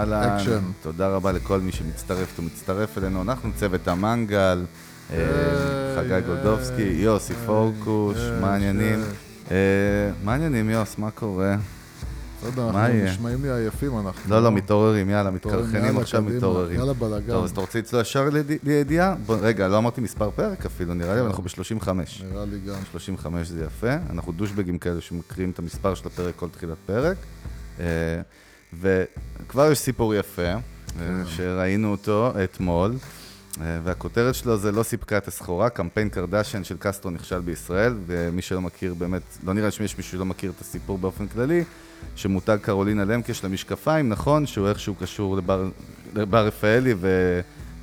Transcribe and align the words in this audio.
אהלן, 0.00 0.22
אקשן. 0.36 0.60
תודה 0.82 1.08
רבה 1.08 1.32
לכל 1.32 1.60
מי 1.60 1.72
שמצטרף 1.72 2.38
ומצטרף 2.40 2.98
אלינו. 2.98 3.22
אנחנו 3.22 3.50
צוות 3.56 3.88
המנגל, 3.88 4.64
אה, 5.12 5.16
חגי 5.96 6.20
גולדובסקי, 6.26 6.82
יוסי 6.82 7.32
היי, 7.32 7.46
פורקוש, 7.46 8.16
מה 8.40 8.52
העניינים? 8.52 9.00
אה, 9.50 9.56
מה 10.24 10.32
העניינים, 10.32 10.70
יוס? 10.70 10.98
מה 10.98 11.10
קורה? 11.10 11.56
לא 12.42 12.46
יודע, 12.46 12.64
אנחנו 12.66 12.78
יהיה? 12.80 13.10
נשמעים 13.10 13.42
לי 13.42 13.50
עייפים 13.50 13.98
אנחנו. 13.98 14.30
לא, 14.30 14.42
לא, 14.42 14.52
מתעוררים, 14.52 15.10
יאללה, 15.10 15.30
מתקרחנים 15.30 15.98
עכשיו, 15.98 16.22
מתעוררים. 16.22 16.78
יאללה, 16.78 16.92
בלאגן. 16.92 17.32
טוב, 17.32 17.44
אז 17.44 17.50
אתה 17.50 17.60
רוצה 17.60 17.78
לצלול 17.78 18.02
ישר 18.02 18.28
לידי- 18.30 18.58
לידיעה? 18.62 19.14
רגע, 19.28 19.68
לא 19.68 19.78
אמרתי 19.78 20.00
מספר 20.00 20.30
פרק 20.30 20.66
אפילו, 20.66 20.94
נראה 20.94 21.14
לי, 21.14 21.20
אבל 21.20 21.28
אנחנו 21.28 21.42
ב-35. 21.42 21.88
נראה 22.32 22.44
לי 22.44 22.58
גם. 22.66 22.74
35 22.92 23.48
זה 23.48 23.64
יפה, 23.64 23.92
אנחנו 24.10 24.32
דושבגים 24.32 24.78
כאלה 24.78 25.00
שמקריאים 25.00 25.50
את 25.50 25.58
המספר 25.58 25.94
של 25.94 26.06
הפרק 26.06 26.34
כל 26.36 26.48
תחילת 26.48 26.76
פרק. 26.86 27.16
וכבר 28.80 29.70
יש 29.72 29.78
סיפור 29.78 30.14
יפה, 30.14 30.52
אה, 30.52 30.60
שראינו 31.26 31.90
אותו 31.90 32.32
אתמול, 32.44 32.92
אה, 33.60 33.80
והכותרת 33.84 34.34
שלו 34.34 34.56
זה 34.56 34.72
לא 34.72 34.82
סיפקה 34.82 35.16
את 35.16 35.28
הסחורה, 35.28 35.70
קמפיין 35.70 36.08
קרדשיין 36.08 36.64
של 36.64 36.76
קסטרו 36.78 37.10
נכשל 37.10 37.40
בישראל, 37.40 37.94
ומי 38.06 38.42
שלא 38.42 38.60
מכיר 38.60 38.94
באמת, 38.94 39.22
לא 39.44 39.54
נראה 39.54 39.70
שיש 39.70 39.80
מישהו 39.80 40.12
שלא 40.12 40.24
מכיר 40.24 40.52
את 40.56 40.60
הסיפור 40.60 40.98
באופן 40.98 41.26
כללי, 41.26 41.64
שמותג 42.16 42.58
קרולינה 42.62 43.04
למקה 43.04 43.34
של 43.34 43.46
המשקפיים, 43.46 44.08
נכון, 44.08 44.46
שהוא 44.46 44.68
איכשהו 44.68 44.94
קשור 44.94 45.36
לבר, 45.36 45.68
לבר 46.14 46.46
רפאלי, 46.46 46.94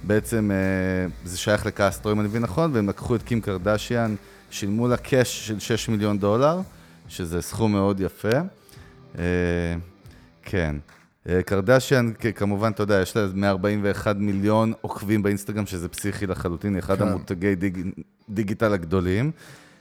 ובעצם 0.03 0.51
אה, 0.51 1.09
זה 1.25 1.37
שייך 1.37 1.65
לקסטרו, 1.65 2.11
אם 2.11 2.19
אני 2.19 2.27
מבין 2.27 2.41
נכון, 2.41 2.71
והם 2.73 2.89
לקחו 2.89 3.15
את 3.15 3.23
קים 3.23 3.41
קרדשיאן, 3.41 4.15
שילמו 4.51 4.87
לה 4.87 4.97
קאש 4.97 5.47
של 5.47 5.59
6 5.59 5.89
מיליון 5.89 6.19
דולר, 6.19 6.59
שזה 7.07 7.41
סכום 7.41 7.71
מאוד 7.71 7.99
יפה. 7.99 8.39
כן. 10.49 10.75
אה, 11.29 11.43
קרדשיאן, 11.43 12.11
כמובן, 12.35 12.71
אתה 12.71 12.83
יודע, 12.83 13.01
יש 13.01 13.17
לה 13.17 13.27
141 13.33 14.15
מיליון 14.15 14.73
עוקבים 14.81 15.23
באינסטגרם, 15.23 15.65
שזה 15.65 15.87
פסיכי 15.87 16.27
לחלוטין, 16.27 16.73
היא 16.73 16.79
אחד 16.79 16.97
כן. 16.97 17.07
המותגי 17.07 17.55
דיג, 17.55 17.77
דיגיטל 18.29 18.73
הגדולים. 18.73 19.31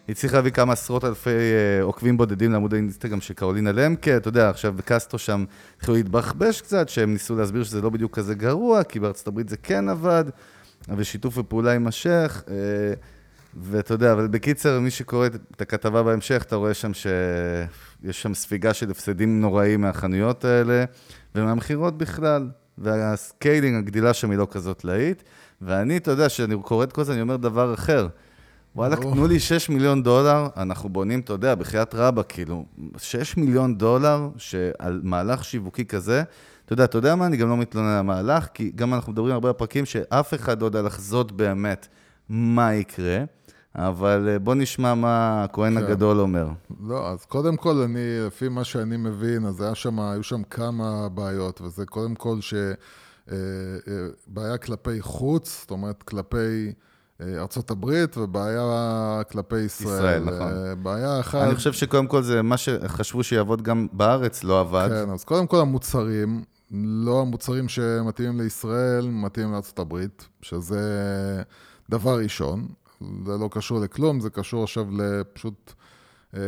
היא 0.07 0.15
הצליחה 0.15 0.37
להביא 0.37 0.51
כמה 0.51 0.73
עשרות 0.73 1.05
אלפי 1.05 1.31
אה, 1.31 1.83
עוקבים 1.83 2.17
בודדים 2.17 2.53
לעמוד 2.53 2.75
האינסטגרם 2.75 3.21
של 3.21 3.35
קרולינה 3.35 3.73
למקה, 3.73 4.17
אתה 4.17 4.29
יודע, 4.29 4.51
עכשיו 4.51 4.73
בקסטרו 4.73 5.19
שם 5.19 5.45
התחילו 5.77 5.97
להתבחבש 5.97 6.61
קצת, 6.61 6.89
שהם 6.89 7.13
ניסו 7.13 7.37
להסביר 7.37 7.65
שזה 7.65 7.83
לא 7.83 7.91
בדיוק 7.91 8.17
כזה 8.17 8.35
גרוע, 8.35 8.85
כי 8.85 9.01
בארצות 9.01 9.29
הברית 9.29 9.49
זה 9.49 9.57
כן 9.57 9.89
עבד, 9.89 10.25
ושיתוף 10.97 11.39
הפעולה 11.39 11.73
יימשך. 11.73 12.43
אה, 12.49 12.55
ואתה 13.61 13.95
יודע, 13.95 14.13
אבל 14.13 14.27
בקיצר, 14.27 14.81
מי 14.81 14.91
שקורא 14.91 15.27
את- 15.27 15.61
הכתבה 15.61 16.03
בהמשך, 16.03 16.43
אתה 16.47 16.57
רואה 16.57 16.75
שם 16.75 16.95
שיש 16.95 18.23
שם 18.23 18.35
ספיגה 18.35 18.75
של 18.75 18.91
הפסדים 18.91 19.41
נוראים 19.41 19.81
מהחנויות 19.81 20.45
האלה, 20.45 20.85
ומהמכירות 21.35 21.99
בכלל. 21.99 22.49
וה 22.79 22.98
scaling, 22.98 23.77
הגדילה 23.77 24.15
שם 24.15 24.31
היא 24.31 24.39
לא 24.39 24.47
כזאת 24.51 24.85
להיט. 24.85 25.23
ואני, 25.63 25.97
אתה 25.97 26.11
יודע, 26.11 26.27
כשאני 26.29 26.57
קורא 26.63 26.85
את 26.85 26.93
כל 26.93 27.05
זה, 27.05 27.13
אני 27.13 27.21
אומר 27.21 27.37
דבר 27.37 27.75
אחר. 27.75 28.09
וואלה. 28.77 28.97
תנו 28.97 29.27
לי 29.27 29.41
6 29.41 29.69
מיליון 29.69 30.03
דולר, 30.03 30.49
אנחנו 30.57 30.89
בונים, 30.89 31.21
אתה 31.21 31.33
יודע, 31.33 31.55
בחייאת 31.55 31.95
רבא, 31.95 32.23
כאילו, 32.29 32.65
6 32.99 33.37
מיליון 33.37 33.79
דולר 33.79 34.29
שעל 34.37 35.01
מהלך 35.05 35.45
שיווקי 35.45 35.85
כזה, 35.85 36.23
אתה 36.65 36.73
יודע, 36.73 36.85
אתה 36.85 36.99
יודע 36.99 37.15
מה, 37.15 37.27
אני 37.27 37.37
גם 37.37 37.49
לא 37.49 37.57
מתלונן 37.57 37.89
על 37.89 37.99
המהלך, 37.99 38.47
כי 38.55 38.73
גם 38.75 38.95
אנחנו 38.95 39.13
מדברים 39.13 39.35
הרבה 39.35 39.49
בפרקים 39.53 39.85
שאף 39.87 40.35
אחד 40.35 40.61
לא 40.61 40.67
יודע 40.67 40.83
לחזות 40.83 41.33
באמת 41.33 41.87
מה 42.29 42.75
יקרה, 42.75 43.19
אבל 43.77 44.29
אה, 44.29 44.39
בוא 44.39 44.55
נשמע 44.55 44.95
מה 44.95 45.45
הכהן 45.45 45.79
כן. 45.79 45.85
הגדול 45.85 46.21
אומר. 46.21 46.49
לא, 46.87 47.09
אז 47.11 47.25
קודם 47.25 47.57
כל, 47.57 47.77
אני, 47.77 48.27
לפי 48.27 48.49
מה 48.49 48.65
שאני 48.65 48.97
מבין, 48.97 49.47
אז 49.47 49.61
היה 49.61 49.75
שם, 49.75 50.01
היו 50.01 50.23
שם 50.23 50.43
כמה 50.43 51.09
בעיות, 51.09 51.61
וזה 51.61 51.87
קודם 51.87 52.15
כל 52.15 52.41
ש... 52.41 52.55
אה, 52.55 53.37
אה, 53.89 53.93
בעיה 54.27 54.59
כלפי 54.59 55.01
חוץ, 55.01 55.61
זאת 55.61 55.71
אומרת, 55.71 56.03
כלפי 56.03 56.73
ארצות 57.21 57.71
הברית, 57.71 58.17
ובעיה 58.17 59.21
כלפי 59.31 59.59
ישראל. 59.59 59.95
ישראל, 59.95 60.25
נכון. 60.25 60.83
בעיה 60.83 61.21
אחת... 61.21 61.43
אני 61.43 61.55
חושב 61.55 61.73
שקודם 61.73 62.07
כל 62.07 62.23
זה 62.23 62.43
מה 62.43 62.57
שחשבו 62.57 63.23
שיעבוד 63.23 63.63
גם 63.63 63.87
בארץ, 63.93 64.45
לא 64.45 64.61
עבד. 64.61 64.89
כן, 64.89 65.11
אז 65.11 65.25
קודם 65.25 65.47
כל 65.47 65.61
המוצרים, 65.61 66.45
לא 66.71 67.21
המוצרים 67.21 67.69
שמתאימים 67.69 68.41
לישראל, 68.41 69.09
מתאימים 69.11 69.53
לארצות 69.53 69.79
הברית, 69.79 70.29
שזה 70.43 70.83
דבר 71.91 72.19
ראשון. 72.19 72.67
זה 73.01 73.37
לא 73.41 73.49
קשור 73.53 73.81
לכלום, 73.81 74.21
זה 74.21 74.31
קשור 74.31 74.63
עכשיו 74.63 74.87
לפשוט 74.93 75.73
אה, 76.35 76.41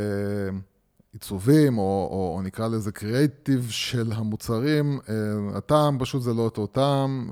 עיצובים, 1.13 1.79
או, 1.79 2.09
או, 2.11 2.37
או 2.37 2.43
נקרא 2.43 2.69
לזה 2.69 2.93
קריאייטיב 2.93 3.67
של 3.71 4.13
המוצרים. 4.13 4.99
אה, 5.09 5.15
הטעם 5.59 5.99
פשוט 5.99 6.23
זה 6.23 6.35
לא 6.35 6.43
אותו 6.43 6.67
טעם, 6.67 7.31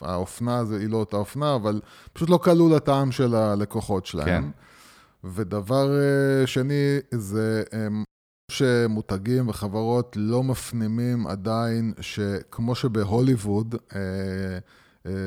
והאופנה 0.00 0.64
זה, 0.64 0.78
היא 0.78 0.88
לא 0.88 0.96
אותה 0.96 1.16
אופנה, 1.16 1.54
אבל 1.54 1.80
פשוט 2.12 2.30
לא 2.30 2.38
קלו 2.42 2.68
לטעם 2.68 3.12
של 3.12 3.34
הלקוחות 3.34 4.06
שלהם. 4.06 4.26
כן. 4.26 4.48
ודבר 5.24 5.90
אה, 6.00 6.46
שני, 6.46 6.98
זה 7.10 7.62
הם, 7.72 8.04
שמותגים 8.50 9.48
וחברות 9.48 10.16
לא 10.20 10.42
מפנימים 10.42 11.26
עדיין 11.26 11.92
שכמו 12.00 12.74
שבהוליווד, 12.74 13.74
אה, 13.74 14.00
אה, 14.00 14.58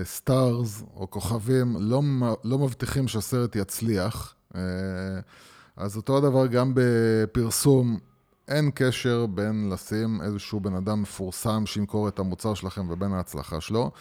stars 0.04 0.84
או 0.96 1.10
כוכבים 1.10 1.76
לא, 1.80 2.02
לא 2.44 2.60
מבטיחים 2.60 3.08
שהסרט 3.08 3.56
יצליח, 3.56 4.34
אה, 4.56 4.62
אז 5.78 5.98
אותו 5.98 6.18
הדבר 6.18 6.48
גם 6.48 6.72
בפרסום. 6.76 8.00
אין 8.48 8.72
קשר 8.76 9.26
בין 9.26 9.70
לשים 9.70 10.22
איזשהו 10.22 10.60
בן 10.60 10.76
אדם 10.76 11.02
מפורסם 11.02 11.66
שימכור 11.66 12.08
את 12.08 12.20
המוצר 12.20 12.54
שלכם 12.54 12.90
ובין 12.90 13.14
ההצלחה 13.14 13.62
שלו. 13.62 13.92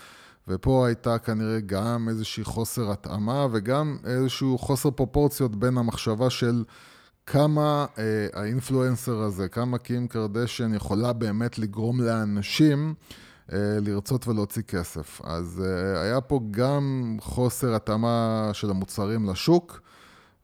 ופה 0.49 0.87
הייתה 0.87 1.19
כנראה 1.19 1.61
גם 1.61 2.09
איזושהי 2.09 2.45
חוסר 2.45 2.93
התאמה 2.93 3.47
וגם 3.53 3.97
איזשהו 4.05 4.59
חוסר 4.59 4.91
פרופורציות 4.91 5.57
בין 5.57 5.79
המחשבה 5.79 6.31
של 6.31 6.65
כמה 7.27 7.87
אה, 7.99 8.27
ה 8.33 8.41
influencer 8.41 9.19
הזה, 9.19 9.49
כמה 9.49 9.79
קים 9.79 10.09
קרדשן 10.09 10.75
יכולה 10.75 11.13
באמת 11.13 11.59
לגרום 11.59 12.01
לאנשים 12.01 12.95
אה, 12.99 13.24
לרצות 13.53 14.29
ולהוציא 14.29 14.63
כסף. 14.63 15.21
אז 15.25 15.63
אה, 15.65 16.01
היה 16.01 16.21
פה 16.21 16.41
גם 16.51 17.17
חוסר 17.21 17.75
התאמה 17.75 18.51
של 18.53 18.71
המוצרים 18.71 19.29
לשוק, 19.31 19.81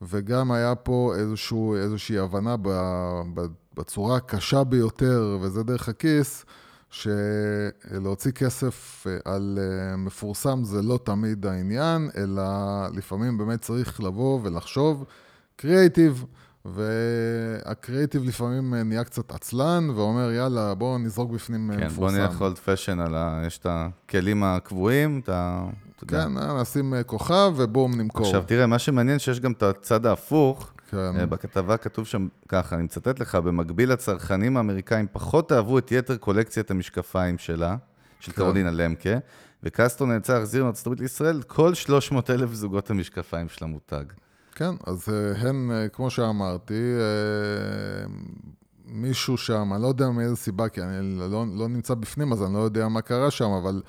וגם 0.02 0.52
היה 0.52 0.74
פה 0.74 1.14
איזשהו, 1.16 1.76
איזושהי 1.76 2.18
הבנה 2.18 2.56
בצורה 3.76 4.16
הקשה 4.16 4.64
ביותר, 4.64 5.38
וזה 5.40 5.62
דרך 5.62 5.88
הכיס, 5.88 6.44
שלהוציא 6.90 8.32
כסף 8.32 9.06
אה, 9.06 9.18
על 9.24 9.58
אה, 9.60 9.96
מפורסם 9.96 10.64
זה 10.64 10.82
לא 10.82 10.98
תמיד 11.04 11.46
העניין, 11.46 12.10
אלא 12.16 12.42
לפעמים 12.92 13.38
באמת 13.38 13.60
צריך 13.60 14.00
לבוא 14.00 14.40
ולחשוב 14.42 15.04
קריאייטיב, 15.56 16.24
והקריאייטיב 16.64 18.24
לפעמים 18.24 18.74
אה, 18.74 18.82
נהיה 18.82 19.04
קצת 19.04 19.32
עצלן, 19.32 19.90
ואומר, 19.90 20.30
יאללה, 20.30 20.74
בואו 20.74 20.98
נזרוק 20.98 21.30
בפנים 21.30 21.70
אה, 21.70 21.76
כן, 21.76 21.86
מפורסם. 21.86 22.16
בוא 22.16 22.26
נלך 22.26 22.40
אולד 22.40 22.58
פשן 22.58 23.00
על 23.00 23.14
ה... 23.14 23.42
יש 23.46 23.58
את 23.58 23.66
הכלים 23.70 24.42
הקבועים, 24.42 25.20
את 25.24 25.28
ה... 25.28 25.64
אתה 25.96 26.04
יודע. 26.04 26.24
כן, 26.24 26.38
אה, 26.38 26.60
נשים 26.60 26.94
כוכב 27.06 27.52
ובום, 27.56 27.94
נמכור. 27.94 28.26
עכשיו 28.26 28.42
תראה, 28.46 28.66
מה 28.66 28.78
שמעניין 28.78 29.18
שיש 29.18 29.40
גם 29.40 29.52
את 29.52 29.62
הצד 29.62 30.06
ההפוך. 30.06 30.72
כן. 30.90 31.30
בכתבה 31.30 31.76
כתוב 31.76 32.06
שם 32.06 32.28
ככה, 32.48 32.76
אני 32.76 32.82
מצטט 32.82 33.20
לך, 33.20 33.34
במקביל 33.34 33.92
הצרכנים 33.92 34.56
האמריקאים 34.56 35.06
פחות 35.12 35.52
אהבו 35.52 35.78
את 35.78 35.92
יתר 35.92 36.16
קולקציית 36.16 36.70
המשקפיים 36.70 37.38
שלה, 37.38 37.76
של 38.20 38.32
כן. 38.32 38.36
קרולינה 38.36 38.70
למקה, 38.70 39.18
וקסטרו 39.62 40.06
נאלצה 40.06 40.34
להחזיר 40.34 40.64
מארצות 40.64 40.86
הברית 40.86 41.00
לישראל 41.00 41.42
כל 41.42 41.74
300 41.74 42.30
אלף 42.30 42.52
זוגות 42.52 42.90
המשקפיים 42.90 43.48
של 43.48 43.64
המותג. 43.64 44.04
כן, 44.54 44.74
אז 44.86 45.08
אה, 45.08 45.48
הן, 45.48 45.70
אה, 45.70 45.88
כמו 45.88 46.10
שאמרתי, 46.10 46.74
אה, 46.74 48.06
מישהו 48.86 49.36
שם, 49.36 49.72
אני 49.74 49.82
לא 49.82 49.86
יודע 49.88 50.10
מאיזה 50.10 50.36
סיבה, 50.36 50.68
כי 50.68 50.82
אני 50.82 51.18
לא, 51.18 51.44
לא 51.54 51.68
נמצא 51.68 51.94
בפנים, 51.94 52.32
אז 52.32 52.42
אני 52.42 52.54
לא 52.54 52.58
יודע 52.58 52.88
מה 52.88 53.02
קרה 53.02 53.30
שם, 53.30 53.50
אבל 53.50 53.82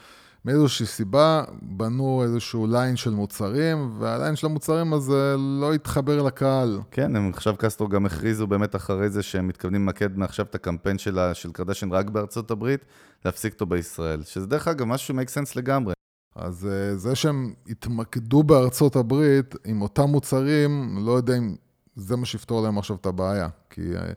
מאיזושהי 0.45 0.85
סיבה 0.85 1.43
בנו 1.61 2.23
איזשהו 2.23 2.67
line 2.67 2.95
של 2.95 3.09
מוצרים, 3.09 3.91
וה 3.99 4.11
line 4.11 4.35
של 4.35 4.47
המוצרים 4.47 4.93
הזה 4.93 5.35
לא 5.37 5.73
התחבר 5.73 6.23
לקהל. 6.23 6.79
כן, 6.91 7.15
הם 7.15 7.31
עכשיו 7.33 7.55
קסטרו 7.57 7.87
גם 7.87 8.05
הכריזו 8.05 8.47
באמת 8.47 8.75
אחרי 8.75 9.09
זה 9.09 9.23
שהם 9.23 9.47
מתכוונים 9.47 9.81
למקד 9.81 10.17
מעכשיו 10.17 10.45
את 10.45 10.55
הקמפיין 10.55 10.97
שלה, 10.97 11.33
של 11.33 11.51
קרדשן 11.51 11.91
רק 11.91 12.09
בארצות 12.09 12.51
הברית, 12.51 12.85
להפסיק 13.25 13.53
אותו 13.53 13.65
בישראל. 13.65 14.23
שזה 14.23 14.47
דרך 14.47 14.67
אגב 14.67 14.85
משהו 14.85 15.07
ש 15.07 15.15
make 15.15 15.29
sense 15.29 15.55
לגמרי. 15.55 15.93
אז 16.35 16.67
אה, 16.71 16.95
זה 16.97 17.15
שהם 17.15 17.53
התמקדו 17.69 18.43
בארצות 18.43 18.95
הברית 18.95 19.55
עם 19.65 19.81
אותם 19.81 20.03
מוצרים, 20.03 20.97
לא 21.05 21.11
יודע 21.11 21.37
אם 21.37 21.55
זה 21.95 22.15
מה 22.15 22.25
שיפתור 22.25 22.61
להם 22.61 22.77
עכשיו 22.77 22.95
את 23.01 23.05
הבעיה, 23.05 23.47
כי 23.69 23.81
אה, 23.95 24.11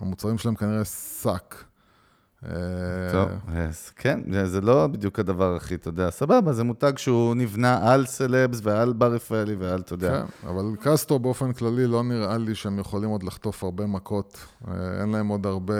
המוצרים 0.00 0.38
שלהם 0.38 0.54
כנראה 0.54 0.84
suck. 0.84 1.54
אה, 2.46 2.50
טוב, 3.12 3.28
אז 3.48 3.90
כן, 3.96 4.20
זה- 4.32 4.46
זה 4.46 4.60
לא 4.60 4.86
בדיוק 4.86 5.18
הדבר 5.18 5.56
הכי, 5.56 5.74
אתה 5.74 5.88
יודע, 5.88 6.10
סבבה, 6.10 6.52
זה 6.52 6.64
מותג 6.64 6.92
שהוא 6.96 7.34
נבנה 7.34 7.92
על 7.92 8.06
סלבס 8.06 8.60
ועל 8.62 8.92
בר 8.92 9.12
רפאלי 9.14 9.54
ועל, 9.54 9.80
אתה 9.80 9.94
יודע. 9.94 10.22
כן, 10.42 10.48
אבל 10.48 10.64
קסטרו 10.80 11.18
באופן 11.18 11.52
כללי 11.52 11.86
לא 11.86 12.02
נראה 12.02 12.38
לי 12.38 12.54
שהם 12.54 12.78
יכולים 12.78 13.10
עוד 13.10 13.22
לחטוף 13.22 13.64
הרבה 13.64 13.86
מכות. 13.86 14.38
אין 15.00 15.08
להם 15.12 15.28
עוד 15.28 15.46
הרבה 15.46 15.74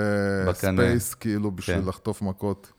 בקנה. 0.48 0.82
space 0.82 1.14
כאילו 1.14 1.50
בשביל 1.50 1.80
כן. 1.82 1.88
לחטוף 1.88 2.22
מכות. 2.22 2.72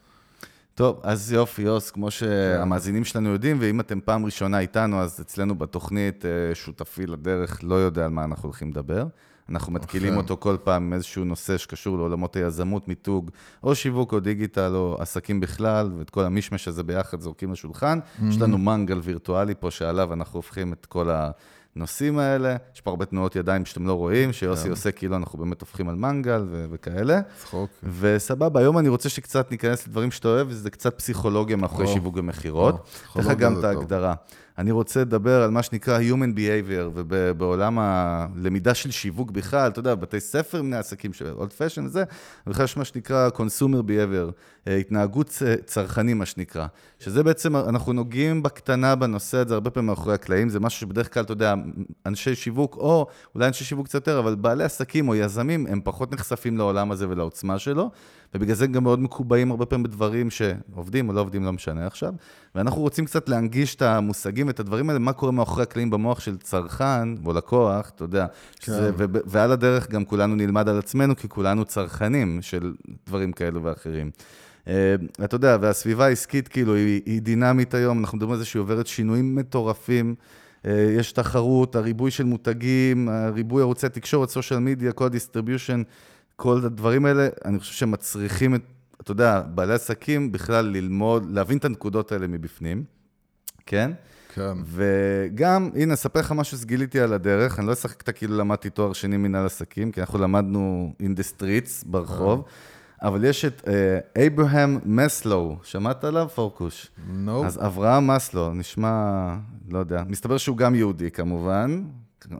טוב, 0.77 0.99
אז 1.03 1.31
יופי, 1.31 1.61
יוס, 1.61 1.91
כמו 1.91 2.11
שהמאזינים 2.11 3.05
שלנו 3.05 3.29
יודעים, 3.29 3.57
ואם 3.59 3.79
אתם 3.79 3.99
פעם 4.05 4.25
ראשונה 4.25 4.59
איתנו, 4.59 5.01
אז 5.01 5.21
אצלנו 5.21 5.55
בתוכנית, 5.55 6.25
אה, 6.25 6.55
שותפי 6.55 7.05
לדרך 7.05 7.59
לא 7.63 7.75
יודע 7.75 8.05
על 8.05 8.11
מה 8.11 8.23
אנחנו 8.23 8.43
הולכים 8.43 8.71
לדבר. 8.71 9.07
אנחנו 9.49 9.73
מתקילים 9.73 10.13
אכן. 10.13 10.17
אותו 10.17 10.37
כל 10.39 10.57
פעם 10.63 10.83
עם 10.83 10.93
איזשהו 10.93 11.25
נושא 11.25 11.57
שקשור 11.57 11.97
לעולמות 11.97 12.35
היזמות, 12.35 12.87
מיתוג, 12.87 13.31
או 13.63 13.75
שיווק 13.75 14.13
או 14.13 14.19
דיגיטל, 14.19 14.71
או 14.75 14.97
עסקים 14.99 15.39
בכלל, 15.39 15.91
ואת 15.97 16.09
כל 16.09 16.23
המשמש 16.23 16.67
הזה 16.67 16.83
ביחד 16.83 17.21
זורקים 17.21 17.51
לשולחן. 17.51 17.99
יש 18.29 18.41
לנו 18.41 18.57
מנגל 18.57 18.99
וירטואלי 19.03 19.55
פה, 19.59 19.71
שעליו 19.71 20.13
אנחנו 20.13 20.37
הופכים 20.37 20.73
את 20.73 20.85
כל 20.85 21.09
הנושאים 21.77 22.19
האלה. 22.19 22.55
יש 22.75 22.81
פה 22.81 22.89
הרבה 22.89 23.05
תנועות 23.05 23.35
ידיים 23.35 23.65
שאתם 23.65 23.87
לא 23.87 23.93
רואים, 23.93 24.33
שיוסי 24.33 24.63
כן. 24.63 24.69
עושה 24.69 24.91
כאילו 24.91 25.15
אנחנו 25.15 25.39
באמת 25.39 25.61
הופכים 25.61 25.89
על 25.89 25.95
מנגל 25.95 26.45
ו- 26.49 26.65
וכאלה. 26.71 27.19
צחוק. 27.39 27.69
וסבבה, 27.99 28.59
היום 28.59 28.77
אני 28.77 28.89
רוצה 28.89 29.09
שקצת 29.09 29.51
ניכנס 29.51 29.87
לדברים 29.87 30.11
שאתה 30.11 30.27
אוהב, 30.27 30.47
וזה 30.49 30.69
קצת 30.69 30.97
פסיכולוגיה 30.97 31.55
מאחורי 31.55 31.87
שיווק 31.87 32.17
ומכירות. 32.17 32.87
אתן 33.11 33.19
לך 33.19 33.37
גם 33.37 33.53
את 33.53 33.61
טוב. 33.73 33.83
אני 34.57 34.71
רוצה 34.71 35.01
לדבר 35.01 35.41
על 35.41 35.51
מה 35.51 35.63
שנקרא 35.63 35.99
Human 35.99 36.37
Behavior, 36.37 36.91
ובעולם 36.93 37.79
הלמידה 37.79 38.73
של 38.73 38.91
שיווק 38.91 39.31
בכלל, 39.31 39.67
אתה 39.67 39.79
יודע, 39.79 39.95
בתי 39.95 40.19
ספר 40.19 40.61
מיני 40.61 40.77
עסקים 40.77 41.13
של 41.13 41.33
אולד 41.37 41.53
פשן 41.53 41.85
וזה, 41.85 42.03
בכלל 42.47 42.65
יש 42.65 42.77
מה 42.77 42.85
שנקרא 42.85 43.29
Consumer 43.35 43.83
Behavior, 43.87 44.31
אה, 44.67 44.75
התנהגות 44.75 45.41
צרכני, 45.65 46.13
מה 46.13 46.25
שנקרא. 46.25 46.67
שזה 46.99 47.23
בעצם, 47.23 47.55
אנחנו 47.55 47.93
נוגעים 47.93 48.43
בקטנה 48.43 48.95
בנושא 48.95 49.37
הזה, 49.37 49.53
הרבה 49.53 49.69
פעמים 49.69 49.87
מאחורי 49.87 50.15
הקלעים, 50.15 50.49
זה 50.49 50.59
משהו 50.59 50.79
שבדרך 50.79 51.13
כלל, 51.13 51.23
אתה 51.23 51.31
יודע, 51.31 51.53
אנשי 52.05 52.35
שיווק, 52.35 52.75
או 52.75 53.07
אולי 53.35 53.47
אנשי 53.47 53.63
שיווק 53.63 53.85
קצת 53.85 53.95
יותר, 53.95 54.19
אבל 54.19 54.35
בעלי 54.35 54.63
עסקים 54.63 55.09
או 55.09 55.15
יזמים, 55.15 55.67
הם 55.67 55.81
פחות 55.83 56.13
נחשפים 56.13 56.57
לעולם 56.57 56.91
הזה 56.91 57.09
ולעוצמה 57.09 57.59
שלו, 57.59 57.91
ובגלל 58.35 58.55
זה 58.55 58.67
גם 58.67 58.83
מאוד 58.83 58.99
מקובעים 58.99 59.51
הרבה 59.51 59.65
פעמים 59.65 59.83
בדברים 59.83 60.29
שעובדים 60.29 61.09
או 61.09 61.13
לא 61.13 61.21
עובדים, 61.21 61.43
לא 61.43 61.53
משנה 61.53 61.87
עכשיו. 61.87 62.13
ואנחנו 62.55 62.81
רוצים 62.81 63.05
קצת 63.05 63.29
להנגיש 63.29 63.75
את 63.75 63.81
המושגים 63.81 64.47
ואת 64.47 64.59
הדברים 64.59 64.89
האלה, 64.89 64.99
מה 64.99 65.13
קורה 65.13 65.31
מאחורי 65.31 65.63
הקלעים 65.63 65.89
במוח 65.89 66.19
של 66.19 66.37
צרכן 66.37 67.25
או 67.25 67.33
לקוח, 67.33 67.91
אתה 67.95 68.03
יודע. 68.03 68.25
שזה, 68.59 68.91
ו- 68.97 69.05
ועל 69.25 69.51
הדרך 69.51 69.89
גם 69.89 70.05
כולנו 70.05 70.35
נלמד 70.35 70.69
על 70.69 70.77
עצמנו, 70.77 71.15
כי 71.15 71.29
כולנו 71.29 71.65
צרכנים 71.65 72.41
של 72.41 72.73
דברים 73.05 73.31
כאלו 73.31 73.63
ואחרים. 73.63 74.11
אה, 74.67 74.95
אתה 75.23 75.35
יודע, 75.35 75.57
והסביבה 75.61 76.05
העסקית 76.05 76.47
כאילו 76.47 76.75
היא, 76.75 77.01
היא 77.05 77.21
דינמית 77.21 77.73
היום, 77.73 77.99
אנחנו 77.99 78.17
מדברים 78.17 78.33
על 78.33 78.39
זה 78.39 78.45
שהיא 78.45 78.59
עוברת 78.59 78.87
שינויים 78.87 79.35
מטורפים. 79.35 80.15
אה, 80.65 80.93
יש 80.97 81.11
תחרות, 81.11 81.75
הריבוי 81.75 82.11
של 82.11 82.23
מותגים, 82.23 83.09
הריבוי 83.09 83.61
ערוצי 83.61 83.89
תקשורת, 83.89 84.29
social 84.29 84.59
media, 84.59 84.91
כל 84.91 85.05
ה 85.05 85.11
distribution, 85.11 85.81
כל 86.39 86.61
הדברים 86.65 87.05
האלה, 87.05 87.27
אני 87.45 87.59
חושב 87.59 87.73
שהם 87.73 87.91
מצריכים 87.91 88.55
את, 88.55 88.61
אתה 89.01 89.11
יודע, 89.11 89.41
בעלי 89.41 89.73
עסקים 89.73 90.31
בכלל 90.31 90.65
ללמוד, 90.65 91.31
להבין 91.31 91.57
את 91.57 91.65
הנקודות 91.65 92.11
האלה 92.11 92.27
מבפנים, 92.27 92.83
כן? 93.65 93.91
כן. 94.33 94.57
וגם, 94.65 95.69
הנה, 95.75 95.93
אספר 95.93 96.19
לך 96.19 96.31
משהו 96.31 96.57
שגיליתי 96.57 96.99
על 96.99 97.13
הדרך, 97.13 97.59
אני 97.59 97.67
לא 97.67 97.73
אשחק 97.73 98.01
את 98.01 98.09
כאילו 98.09 98.37
למדתי 98.37 98.69
תואר 98.69 98.93
שני 98.93 99.17
מנהל 99.17 99.45
עסקים, 99.45 99.91
כי 99.91 100.01
אנחנו 100.01 100.19
למדנו 100.19 100.93
in 101.01 101.19
the 101.19 101.37
streets 101.37 101.85
ברחוב, 101.85 102.43
אבל 103.01 103.23
יש 103.25 103.45
את 103.45 103.67
אברהם 104.27 104.79
מסלו, 104.85 105.57
שמעת 105.63 106.03
עליו, 106.03 106.27
פורקוש? 106.35 106.87
נו. 107.13 107.45
אז 107.45 107.65
אברהם 107.65 108.07
מסלו, 108.07 108.53
נשמע, 108.53 109.35
לא 109.69 109.79
יודע, 109.79 110.03
מסתבר 110.07 110.37
שהוא 110.37 110.57
גם 110.57 110.75
יהודי 110.75 111.11
כמובן, 111.11 111.83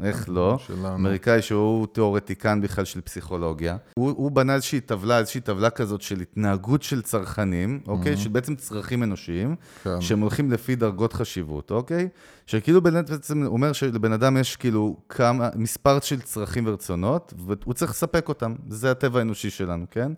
איך 0.04 0.30
לא? 0.30 0.58
שלנו. 0.68 0.96
אמריקאי 0.96 1.42
שהוא 1.42 1.88
תיאורטיקן 1.88 2.62
בכלל 2.62 2.86
של 2.86 3.02
פסיכולוגיה. 3.02 3.78
הוא, 3.94 4.10
הוא 4.10 4.32
בנה 4.32 4.56
איזושהי 4.56 4.80
טבלה, 4.80 5.20
איזושהי 5.20 5.42
טבלה 5.42 5.70
כזאת 5.70 6.02
של 6.02 6.20
התנהגות 6.20 6.84
של 6.84 7.02
צרכנים, 7.02 7.80
אוקיי? 7.88 8.18
של 8.18 8.30
בעצם 8.30 8.56
צרכים 8.56 9.04
אנושיים, 9.04 9.56
כן. 9.84 10.02
שהם 10.02 10.20
הולכים 10.20 10.52
לפי 10.52 10.76
דרגות 10.76 11.14
חשיבות, 11.14 11.72
אוקיי? 11.72 12.10
שכאילו 12.46 12.82
בעצם 12.82 13.46
אומר 13.46 13.74
שלבן 13.74 14.12
אדם 14.12 14.38
יש 14.38 14.56
כאילו 14.56 14.98
כמה, 15.10 15.50
מספר 15.56 16.00
של 16.00 16.22
צרכים 16.22 16.68
ורצונות, 16.68 17.34
והוא 17.38 17.74
צריך 17.74 17.92
לספק 17.92 18.30
אותם, 18.30 18.56
זה 18.70 18.92
הטבע 18.92 19.20
האנושי 19.20 19.50
שלנו, 19.50 19.86
כן? 19.92 20.12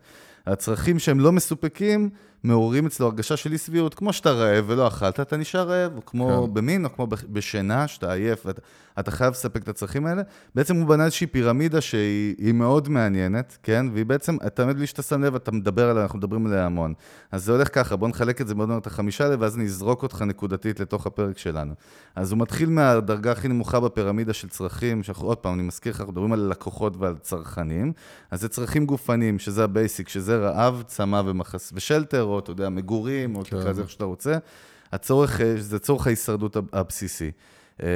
הצרכים 0.48 1.00
שהם 1.00 1.20
לא 1.20 1.32
מסופקים, 1.32 2.10
מעוררים 2.44 2.86
אצלו 2.86 3.06
הרגשה 3.06 3.38
של 3.38 3.52
אי 3.52 3.58
סבירות, 3.58 3.94
כמו 3.94 4.14
שאתה 4.14 4.32
רעב 4.32 4.66
ולא 4.68 4.88
אכלת, 4.88 5.20
אתה 5.20 5.38
נשאר 5.38 5.70
רעב, 5.70 5.96
או 5.96 6.06
כמו 6.06 6.48
כן. 6.48 6.54
במין, 6.54 6.86
או 6.86 6.96
כמו 6.96 7.08
בשינה, 7.08 7.88
שאתה 7.88 8.14
עייף, 8.14 8.46
ואתה 8.46 8.62
אתה 9.00 9.12
חייב 9.12 9.32
לספק 9.32 9.64
את 9.64 9.68
הצרכים 9.68 10.06
האלה. 10.06 10.22
בעצם 10.56 10.76
הוא 10.76 10.88
בנה 10.88 11.06
איזושהי 11.06 11.28
פירמידה 11.28 11.82
שהיא 11.82 12.36
היא 12.38 12.54
מאוד 12.54 12.90
מעניינת, 12.90 13.58
כן? 13.64 13.86
והיא 13.94 14.06
בעצם, 14.06 14.38
תמיד 14.54 14.78
בלי 14.78 14.88
שאתה 14.88 15.02
שם 15.02 15.24
לב, 15.24 15.36
אתה 15.36 15.52
מדבר 15.52 15.90
עליה, 15.90 16.04
אנחנו 16.04 16.18
מדברים 16.18 16.46
עליה 16.46 16.66
המון. 16.66 16.94
אז 17.32 17.44
זה 17.44 17.52
הולך 17.52 17.76
ככה, 17.76 17.96
בוא 17.96 18.08
נחלק 18.08 18.42
את 18.42 18.48
זה 18.48 18.56
מאוד 18.56 18.68
מאוד 18.68 18.82
את 18.82 18.88
החמישה 18.88 19.24
האלה, 19.24 19.36
ואז 19.40 19.58
נזרוק 19.58 20.04
אותך 20.04 20.22
נקודתית 20.22 20.80
לתוך 20.80 21.08
הפרק 21.08 21.38
שלנו. 21.38 21.74
אז 22.16 22.32
הוא 22.32 22.40
מתחיל 22.40 22.70
מהדרגה 22.70 23.32
הכי 23.32 23.48
נמוכה 23.48 23.80
בפירמידה 23.80 24.34
של 24.34 24.50
צרכים, 24.50 25.04
שאנחנו, 25.04 25.28
עוד 25.28 25.38
פעם, 25.38 25.54
אני 25.54 25.64
מזכיר 25.64 25.94
לך, 25.94 26.00
אנחנו 26.00 26.14
מדברים 26.14 26.34
על 26.34 26.40
לקוחות 26.40 26.98
ועל 26.98 27.16
צרכנים. 27.18 27.94
אז 28.32 28.42
זה 28.42 28.50
צרכים 28.50 28.86
גופניים, 28.86 29.40
שזה 29.40 29.64
ה 29.64 29.70
basic, 29.70 30.10
שזה 30.10 30.38
רעב, 30.38 30.84
צמא 30.88 31.22
ומחסה, 31.26 31.72
ו 31.76 31.81
shelter, 31.81 32.22
או 32.30 32.40
אתה 32.40 32.52
יודע, 32.52 32.70
מגורים, 32.70 33.36
או 33.36 33.44
תקרא 33.44 33.70
לזה 33.70 33.81
איך 33.81 33.90
שאתה 33.90 34.06
רוצה. 34.06 34.38
הצורך, 34.92 35.42
אה, 35.42 35.54
זה 35.58 35.80
צורך 35.80 36.08
ההישרדות 36.08 36.56
הב- 36.56 36.76
הבסיסי. 36.76 37.31
אה, 37.84 37.88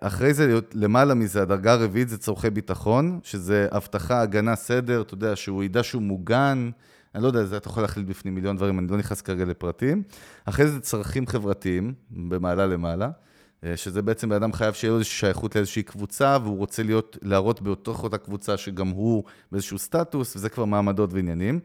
אחרי 0.00 0.34
זה, 0.34 0.58
למעלה 0.74 1.14
מזה, 1.14 1.42
הדרגה 1.42 1.72
הרביעית 1.72 2.08
זה 2.08 2.18
צורכי 2.18 2.50
ביטחון, 2.50 3.20
שזה 3.22 3.68
אבטחה, 3.70 4.20
הגנה, 4.20 4.56
סדר, 4.56 5.00
אתה 5.02 5.14
יודע, 5.14 5.36
שהוא 5.36 5.64
ידע 5.64 5.82
שהוא 5.82 6.02
מוגן. 6.02 6.70
אני 7.14 7.22
לא 7.22 7.28
יודע, 7.28 7.44
זה 7.44 7.56
אתה 7.56 7.68
יכול 7.68 7.82
להחליט 7.82 8.06
בפנים 8.06 8.34
מיליון 8.34 8.56
דברים, 8.56 8.78
אני 8.78 8.86
לא 8.88 8.96
נכנס 8.96 9.20
כרגע 9.20 9.44
לפרטים. 9.44 10.02
אחרי 10.44 10.66
זה 10.66 10.80
צרכים 10.80 11.26
חברתיים, 11.26 11.94
במעלה 12.10 12.66
למעלה, 12.66 13.10
אה, 13.64 13.76
שזה 13.76 14.02
בעצם 14.02 14.28
בן 14.28 14.34
אדם 14.34 14.52
חייב 14.52 14.74
שיהיה 14.74 14.90
לו 14.90 14.98
איזושהי 14.98 15.18
שייכות 15.18 15.56
לאיזושהי 15.56 15.82
קבוצה, 15.82 16.38
והוא 16.42 16.58
רוצה 16.58 16.82
להיות, 16.82 17.18
להראות 17.22 17.62
בתוך 17.62 18.02
אותה 18.04 18.18
קבוצה 18.18 18.56
שגם 18.56 18.88
הוא 18.88 19.24
באיזשהו 19.52 19.78
סטטוס, 19.78 20.36
וזה 20.36 20.48
כבר 20.48 20.64
מעמדות 20.64 21.12
ועניינים. 21.12 21.60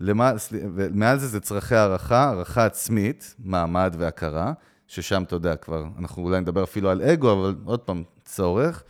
ומעל 0.00 1.18
זה 1.18 1.26
זה 1.26 1.40
צרכי 1.40 1.74
הערכה, 1.74 2.24
הערכה 2.24 2.64
עצמית, 2.64 3.34
מעמד 3.38 3.94
והכרה, 3.98 4.52
ששם, 4.86 5.22
אתה 5.22 5.36
יודע, 5.36 5.56
כבר, 5.56 5.84
אנחנו 5.98 6.22
אולי 6.22 6.40
נדבר 6.40 6.64
אפילו 6.64 6.90
על 6.90 7.02
אגו, 7.02 7.32
אבל 7.32 7.54
עוד 7.64 7.80
פעם, 7.80 8.02
צורך. 8.24 8.82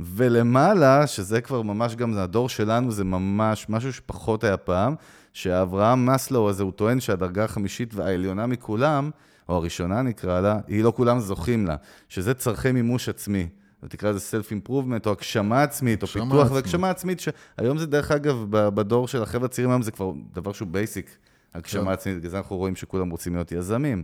ולמעלה, 0.00 1.06
שזה 1.06 1.40
כבר 1.40 1.62
ממש 1.62 1.94
גם, 1.94 2.18
הדור 2.18 2.48
שלנו, 2.48 2.92
זה 2.92 3.04
ממש 3.04 3.66
משהו 3.68 3.92
שפחות 3.92 4.44
היה 4.44 4.56
פעם, 4.56 4.94
שאברהם 5.32 6.06
מסלו 6.06 6.48
הזה, 6.48 6.62
הוא 6.62 6.72
טוען 6.72 7.00
שהדרגה 7.00 7.44
החמישית 7.44 7.94
והעליונה 7.94 8.46
מכולם, 8.46 9.10
או 9.48 9.56
הראשונה 9.56 10.02
נקרא 10.02 10.40
לה, 10.40 10.58
היא 10.66 10.84
לא 10.84 10.92
כולם 10.96 11.20
זוכים 11.20 11.66
לה, 11.66 11.76
שזה 12.08 12.34
צורכי 12.34 12.72
מימוש 12.72 13.08
עצמי. 13.08 13.48
תקרא 13.88 14.10
לזה 14.10 14.20
self 14.20 14.50
improvement, 14.50 15.06
או 15.06 15.10
הגשמה 15.10 15.62
עצמית, 15.62 16.02
או 16.02 16.06
פיתוח 16.06 16.32
עצמית. 16.32 16.52
והגשמה 16.52 16.90
עצמית, 16.90 17.20
שהיום 17.20 17.78
זה 17.78 17.86
דרך 17.86 18.10
אגב, 18.10 18.44
בדור 18.50 19.08
של 19.08 19.22
החבר'ה 19.22 19.44
הצעירים 19.44 19.70
היום 19.70 19.82
זה 19.82 19.90
כבר 19.90 20.12
דבר 20.32 20.52
שהוא 20.52 20.68
basic, 20.70 21.16
הגשמה 21.54 21.84
כן. 21.84 21.88
עצמית, 21.88 22.16
בגלל 22.16 22.30
זה 22.30 22.38
אנחנו 22.38 22.56
רואים 22.56 22.76
שכולם 22.76 23.10
רוצים 23.10 23.34
להיות 23.34 23.52
יזמים. 23.52 24.02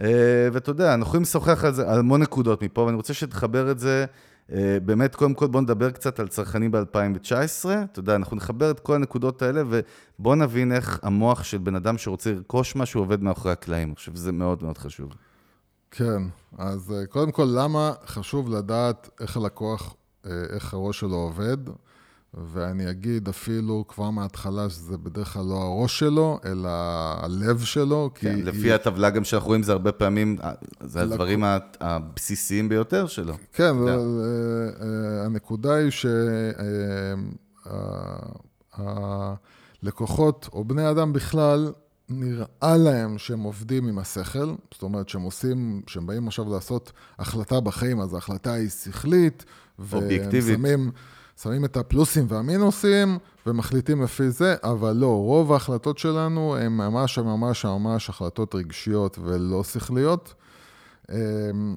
אה, 0.00 0.48
ואתה 0.52 0.70
יודע, 0.70 0.94
אנחנו 0.94 1.06
יכולים 1.06 1.22
לשוחח 1.22 1.64
על 1.64 1.74
זה, 1.74 1.90
על 1.90 1.98
המון 1.98 2.22
נקודות 2.22 2.62
מפה, 2.62 2.80
ואני 2.80 2.96
רוצה 2.96 3.14
שתחבר 3.14 3.70
את 3.70 3.78
זה, 3.78 4.04
אה, 4.52 4.78
באמת, 4.84 5.14
קודם 5.14 5.34
כל 5.34 5.46
בואו 5.46 5.62
נדבר 5.62 5.90
קצת 5.90 6.20
על 6.20 6.28
צרכנים 6.28 6.70
ב-2019, 6.70 7.68
אתה 7.92 7.98
יודע, 7.98 8.16
אנחנו 8.16 8.36
נחבר 8.36 8.70
את 8.70 8.80
כל 8.80 8.94
הנקודות 8.94 9.42
האלה, 9.42 9.62
ובואו 10.18 10.34
נבין 10.34 10.72
איך 10.72 11.00
המוח 11.02 11.44
של 11.44 11.58
בן 11.58 11.74
אדם 11.74 11.98
שרוצה 11.98 12.32
לרכוש 12.32 12.76
משהו 12.76 13.00
עובד 13.00 13.22
מאחורי 13.22 13.52
הקלעים, 13.52 13.88
אני 13.88 13.96
חושב 13.96 14.14
שזה 14.14 14.32
מאוד 14.32 14.62
מאוד 14.62 14.78
חשוב. 14.78 15.12
כן, 15.90 16.22
אז 16.58 16.92
אה, 16.92 17.06
קודם 17.06 17.30
כל, 17.32 17.48
למה 17.54 17.92
חשוב 18.06 18.54
לדעת 18.54 19.10
איך 19.20 19.36
הלקוח, 19.36 19.94
אה, 20.26 20.30
איך 20.50 20.74
הראש 20.74 21.00
שלו 21.00 21.16
עובד? 21.16 21.56
ואני 22.52 22.90
אגיד 22.90 23.28
אפילו 23.28 23.84
כבר 23.88 24.10
מההתחלה 24.10 24.70
שזה 24.70 24.98
בדרך 24.98 25.32
כלל 25.32 25.44
לא 25.44 25.54
הראש 25.62 25.98
שלו, 25.98 26.38
אלא 26.44 26.68
הלב 27.22 27.60
שלו. 27.64 28.10
כן, 28.14 28.38
לפי 28.44 28.72
הטבלה 28.72 29.10
גם 29.10 29.24
שאנחנו 29.24 29.48
רואים, 29.48 29.62
זה 29.62 29.72
הרבה 29.72 29.92
פעמים, 29.92 30.36
אה, 30.44 30.52
זה 30.80 31.00
לקו- 31.04 31.12
הדברים 31.12 31.44
הבסיסיים 31.80 32.68
ביותר 32.68 33.06
שלו. 33.06 33.34
כן, 33.52 33.74
הנקודה 35.24 35.74
היא 35.74 35.90
שהלקוחות, 39.82 40.48
או 40.52 40.64
בני 40.64 40.90
אדם 40.90 41.12
בכלל, 41.12 41.72
נראה 42.08 42.76
להם 42.76 43.18
שהם 43.18 43.40
עובדים 43.40 43.88
עם 43.88 43.98
השכל, 43.98 44.54
זאת 44.72 44.82
אומרת 44.82 45.08
שהם 45.08 45.22
עושים, 45.22 45.82
שהם 45.86 46.06
באים 46.06 46.28
עכשיו 46.28 46.52
לעשות 46.52 46.92
החלטה 47.18 47.60
בחיים, 47.60 48.00
אז 48.00 48.14
ההחלטה 48.14 48.52
היא 48.52 48.68
שכלית, 48.68 49.44
והם 49.78 50.02
אובייקטיבית. 50.02 50.56
שמים, 50.56 50.90
שמים 51.42 51.64
את 51.64 51.76
הפלוסים 51.76 52.26
והמינוסים, 52.28 53.18
ומחליטים 53.46 54.02
לפי 54.02 54.30
זה, 54.30 54.54
אבל 54.62 54.92
לא, 54.92 55.06
רוב 55.06 55.52
ההחלטות 55.52 55.98
שלנו 55.98 56.56
הן 56.56 56.72
ממש 56.72 57.18
ממש 57.18 57.64
ממש 57.64 58.08
החלטות 58.08 58.54
רגשיות 58.54 59.18
ולא 59.22 59.64
שכליות. 59.64 60.34
אמ, 61.12 61.76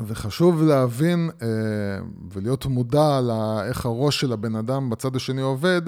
וחשוב 0.00 0.62
להבין 0.62 1.30
אה, 1.42 1.48
ולהיות 2.32 2.66
מודע 2.66 3.20
לאיך 3.20 3.86
הראש 3.86 4.20
של 4.20 4.32
הבן 4.32 4.56
אדם 4.56 4.90
בצד 4.90 5.16
השני 5.16 5.42
עובד, 5.42 5.82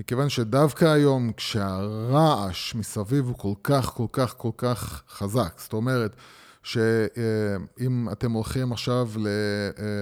מכיוון 0.00 0.28
שדווקא 0.28 0.84
היום, 0.84 1.32
כשהרעש 1.36 2.74
מסביב 2.74 3.26
הוא 3.26 3.34
כל 3.38 3.54
כך, 3.64 3.86
כל 3.86 4.06
כך, 4.12 4.34
כל 4.36 4.50
כך 4.56 5.02
חזק, 5.08 5.54
זאת 5.56 5.72
אומרת, 5.72 6.16
שאם 6.62 8.08
אתם 8.12 8.32
הולכים 8.32 8.72
עכשיו 8.72 9.08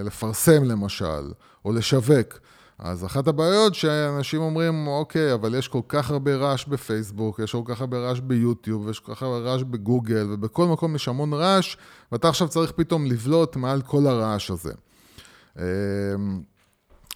לפרסם 0.05 0.64
למשל, 0.64 1.33
או 1.64 1.73
לשווק, 1.73 2.38
אז 2.78 3.05
אחת 3.05 3.28
הבעיות 3.28 3.75
שאנשים 3.75 4.40
אומרים, 4.40 4.87
אוקיי, 4.87 5.35
אבל 5.35 5.55
יש 5.55 5.69
כל 5.69 5.83
כך 5.88 6.11
הרבה 6.11 6.37
רעש 6.37 6.64
בפייסבוק, 6.64 7.38
יש 7.38 7.52
כל 7.52 7.62
כך 7.64 7.81
הרבה 7.81 7.99
רעש 7.99 8.21
ביוטיוב, 8.21 8.87
ויש 8.87 9.00
כל 9.00 9.14
כך 9.14 9.23
הרבה 9.23 9.38
רעש 9.38 9.62
בגוגל, 9.62 10.26
ובכל 10.31 10.67
מקום 10.67 10.95
יש 10.97 11.09
המון 11.09 11.33
רעש, 11.33 11.76
ואתה 12.12 12.28
עכשיו 12.28 12.49
צריך 12.49 12.73
פתאום 12.73 13.07
לבלוט 13.07 13.57
מעל 13.57 13.83
כל 13.83 14.07
הרעש 14.07 14.50
הזה. 14.50 14.73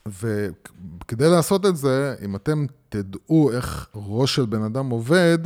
וכדי 0.09 1.31
לעשות 1.31 1.67
את 1.67 1.77
זה, 1.77 2.15
אם 2.25 2.37
אתם 2.37 2.67
תדעו 2.89 3.51
איך 3.51 3.89
ראש 3.95 4.37
של 4.37 4.47
בן 4.47 4.63
אדם 4.63 4.91
עובד, 4.91 5.39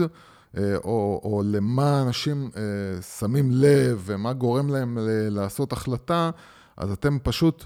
אה, 0.57 0.77
או, 0.77 1.21
או 1.25 1.43
למה 1.45 2.03
אנשים 2.03 2.51
אה, 2.57 3.03
שמים 3.03 3.49
לב 3.53 4.03
ומה 4.05 4.33
גורם 4.33 4.69
להם 4.69 4.99
לעשות 5.31 5.73
החלטה, 5.73 6.31
אז 6.77 6.91
אתם 6.91 7.19
פשוט 7.23 7.65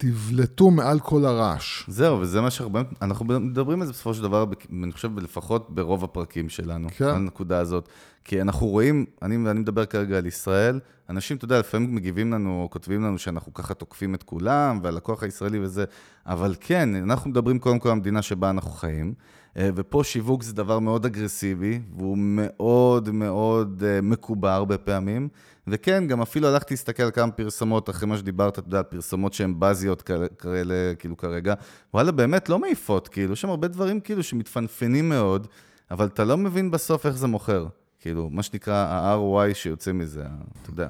תבלטו 0.00 0.70
מעל 0.70 1.00
כל 1.00 1.24
הרעש. 1.24 1.84
זהו, 1.88 2.20
וזה 2.20 2.40
מה 2.40 2.50
שהרבה, 2.50 2.82
אנחנו 3.02 3.24
מדברים 3.24 3.80
על 3.80 3.86
זה 3.86 3.92
בסופו 3.92 4.14
של 4.14 4.22
דבר, 4.22 4.44
אני 4.82 4.92
חושב, 4.92 5.18
לפחות 5.18 5.74
ברוב 5.74 6.04
הפרקים 6.04 6.48
שלנו, 6.48 6.88
כן. 6.96 7.04
הנקודה 7.04 7.58
הזאת. 7.58 7.88
כי 8.24 8.40
אנחנו 8.40 8.66
רואים, 8.66 9.06
אני, 9.22 9.36
אני 9.50 9.60
מדבר 9.60 9.86
כרגע 9.86 10.18
על 10.18 10.26
ישראל, 10.26 10.80
אנשים, 11.08 11.36
אתה 11.36 11.44
יודע, 11.44 11.58
לפעמים 11.58 11.94
מגיבים 11.94 12.32
לנו, 12.32 12.62
או 12.62 12.70
כותבים 12.70 13.04
לנו 13.04 13.18
שאנחנו 13.18 13.54
ככה 13.54 13.74
תוקפים 13.74 14.14
את 14.14 14.22
כולם, 14.22 14.80
והלקוח 14.82 15.22
הישראלי 15.22 15.58
וזה, 15.58 15.84
אבל 16.26 16.54
כן, 16.60 16.94
אנחנו 16.94 17.30
מדברים 17.30 17.58
קודם 17.58 17.78
כל 17.78 17.88
על 17.88 17.92
המדינה 17.92 18.22
שבה 18.22 18.50
אנחנו 18.50 18.70
חיים, 18.70 19.14
ופה 19.56 20.04
שיווק 20.04 20.42
זה 20.42 20.52
דבר 20.52 20.78
מאוד 20.78 21.06
אגרסיבי, 21.06 21.80
והוא 21.96 22.18
מאוד 22.18 23.10
מאוד 23.10 23.82
אה, 23.86 24.00
מקובע 24.00 24.54
הרבה 24.54 24.78
פעמים. 24.78 25.28
וכן, 25.66 26.06
גם 26.06 26.22
אפילו 26.22 26.48
הלכתי 26.48 26.74
להסתכל 26.74 27.02
על 27.02 27.10
כמה 27.10 27.32
פרסומות 27.32 27.90
אחרי 27.90 28.08
מה 28.08 28.18
שדיברת, 28.18 28.58
אתה 28.58 28.68
יודע, 28.68 28.82
פרסומות 28.82 29.32
שהן 29.32 29.54
בזיות 29.58 30.02
כאלה, 30.38 30.94
כאילו 30.98 31.16
כרגע. 31.16 31.54
וואלה, 31.94 32.12
באמת 32.12 32.48
לא 32.48 32.58
מעיפות, 32.58 33.08
כאילו, 33.08 33.32
יש 33.32 33.40
שם 33.40 33.50
הרבה 33.50 33.68
דברים 33.68 34.00
כאילו 34.00 34.22
שמתפנפנים 34.22 35.08
מאוד, 35.08 35.46
אבל 35.90 36.06
אתה 36.06 36.24
לא 36.24 36.36
מבין 36.36 36.70
בסוף 36.70 37.06
איך 37.06 37.16
זה 37.16 37.26
מוכר. 37.26 37.66
כאילו, 38.00 38.30
מה 38.30 38.42
שנקרא 38.42 38.74
ה-ROI 38.74 39.54
שיוצא 39.54 39.92
מזה, 39.92 40.24
אתה 40.62 40.70
יודע. 40.70 40.88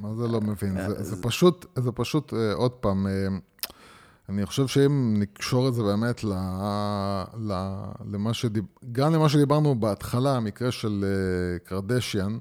מה, 0.00 0.14
זה 0.14 0.28
לא 0.28 0.40
מבין? 0.40 0.76
זה, 0.88 1.02
זה 1.02 1.22
פשוט, 1.22 1.66
זה 1.78 1.92
פשוט, 1.92 2.34
אה, 2.34 2.52
עוד 2.54 2.70
פעם, 2.70 3.06
אה, 3.06 3.12
אני 4.32 4.46
חושב 4.46 4.66
שאם 4.66 5.14
נקשור 5.18 5.68
את 5.68 5.74
זה 5.74 5.82
באמת 5.82 6.24
ל, 6.24 6.32
ל, 7.38 7.52
למה 8.12 8.34
שדיב... 8.34 8.64
גם 8.92 9.14
למה 9.14 9.28
שדיברנו 9.28 9.74
בהתחלה, 9.74 10.36
המקרה 10.36 10.70
של 10.70 11.04
אה, 11.04 11.58
קרדשיאן, 11.58 12.38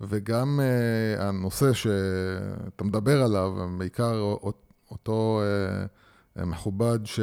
וגם 0.00 0.60
uh, 0.60 1.22
הנושא 1.22 1.72
שאתה 1.72 2.84
מדבר 2.84 3.22
עליו, 3.22 3.52
בעיקר 3.78 4.34
אותו 4.90 5.42
uh, 6.38 6.44
מכובד 6.44 6.98
ש... 7.04 7.20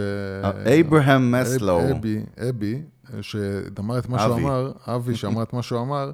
אברהם 0.79 1.31
מסלו. 1.31 1.91
אבי, 1.91 2.23
אבי, 2.49 2.81
שאמר 3.21 3.99
את 3.99 4.09
מה 4.09 4.19
שהוא 4.19 4.35
אמר, 4.35 4.71
אבי 4.87 5.15
שאמר 5.15 5.43
את 5.43 5.53
מה 5.53 5.61
שהוא 5.61 5.81
אמר, 5.81 6.11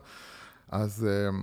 אז 0.72 1.08
uh, 1.08 1.36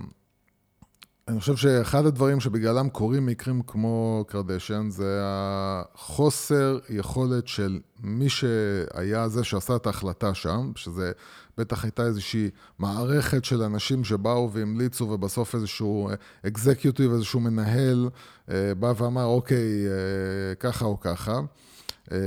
אני 1.27 1.39
חושב 1.39 1.55
שאחד 1.55 2.05
הדברים 2.05 2.39
שבגללם 2.39 2.89
קורים 2.89 3.25
מקרים 3.25 3.61
כמו 3.67 4.25
קרדשן, 4.27 4.89
זה 4.89 5.21
החוסר 5.23 6.79
יכולת 6.89 7.47
של 7.47 7.79
מי 8.03 8.29
שהיה 8.29 9.27
זה 9.27 9.43
שעשה 9.43 9.75
את 9.75 9.87
ההחלטה 9.87 10.33
שם, 10.33 10.71
שזה 10.75 11.11
בטח 11.57 11.83
הייתה 11.83 12.05
איזושהי 12.05 12.49
מערכת 12.79 13.45
של 13.45 13.61
אנשים 13.61 14.03
שבאו 14.03 14.51
והמליצו, 14.51 15.03
ובסוף 15.03 15.55
איזשהו 15.55 16.09
אקזקיוטיב, 16.47 17.11
איזשהו 17.11 17.39
מנהל, 17.39 18.09
אה, 18.51 18.75
בא 18.79 18.93
ואמר, 18.97 19.25
אוקיי, 19.25 19.87
אה, 19.87 20.55
ככה 20.55 20.85
או 20.85 20.99
ככה. 20.99 21.39
אה, 22.11 22.17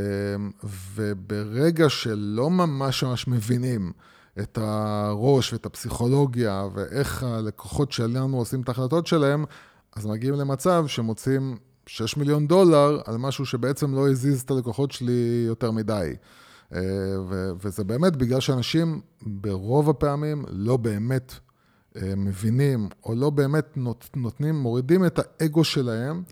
וברגע 0.94 1.88
שלא 1.88 2.50
ממש 2.50 3.04
ממש 3.04 3.28
מבינים 3.28 3.92
את 4.40 4.58
הראש 4.62 5.52
ואת 5.52 5.66
הפסיכולוגיה 5.66 6.64
ואיך 6.74 7.22
הלקוחות 7.22 7.92
שלנו 7.92 8.38
עושים 8.38 8.60
את 8.60 8.68
ההחלטות 8.68 9.06
שלהם, 9.06 9.44
אז 9.96 10.06
מגיעים 10.06 10.34
למצב 10.34 10.84
שמוצאים 10.86 11.56
6 11.86 12.16
מיליון 12.16 12.46
דולר 12.46 13.00
על 13.04 13.16
משהו 13.16 13.46
שבעצם 13.46 13.94
לא 13.94 14.10
הזיז 14.10 14.40
את 14.42 14.50
הלקוחות 14.50 14.92
שלי 14.92 15.44
יותר 15.46 15.70
מדי. 15.70 16.12
אה, 16.74 16.80
וזה 17.60 17.84
באמת 17.84 18.16
בגלל 18.16 18.40
שאנשים 18.40 19.00
ברוב 19.22 19.90
הפעמים 19.90 20.44
לא 20.48 20.76
באמת 20.76 21.32
אה, 21.96 22.12
מבינים, 22.16 22.88
או 23.04 23.14
לא 23.14 23.30
באמת 23.30 23.78
נותנים, 24.16 24.54
מורידים 24.54 25.06
את 25.06 25.18
האגו 25.18 25.64
שלהם. 25.64 26.22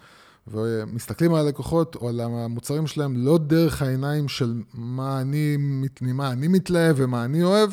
ומסתכלים 0.46 1.34
על 1.34 1.46
הלקוחות 1.46 1.96
או 1.96 2.08
על 2.08 2.20
המוצרים 2.20 2.86
שלהם 2.86 3.16
לא 3.16 3.38
דרך 3.38 3.82
העיניים 3.82 4.28
של 4.28 4.54
מה 4.74 5.20
אני, 5.20 5.56
ממה 6.00 6.32
אני 6.32 6.48
מתלהב 6.48 6.96
ומה 6.98 7.24
אני 7.24 7.42
אוהב, 7.42 7.70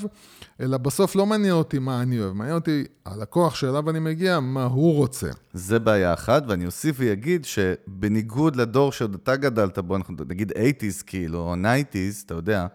אלא 0.59 0.77
בסוף 0.77 1.15
לא 1.15 1.25
מעניין 1.25 1.53
אותי 1.53 1.79
מה 1.79 2.01
אני 2.01 2.19
אוהב, 2.19 2.33
מעניין 2.33 2.55
אותי 2.55 2.83
הלקוח 3.05 3.55
שאליו 3.55 3.89
אני 3.89 3.99
מגיע, 3.99 4.39
מה 4.39 4.63
הוא 4.63 4.95
רוצה. 4.95 5.29
זה 5.53 5.79
בעיה 5.79 6.13
אחת, 6.13 6.43
ואני 6.47 6.65
אוסיף 6.65 6.95
ואגיד 6.99 7.45
שבניגוד 7.45 8.55
לדור 8.55 8.91
שעוד 8.91 9.13
אתה 9.23 9.35
גדלת 9.35 9.79
בו, 9.79 9.95
אנחנו 9.95 10.15
נגיד 10.29 10.51
80's 10.51 11.03
כאילו, 11.05 11.39
או 11.39 11.53
90's, 11.53 12.25
אתה 12.25 12.33
יודע, 12.33 12.67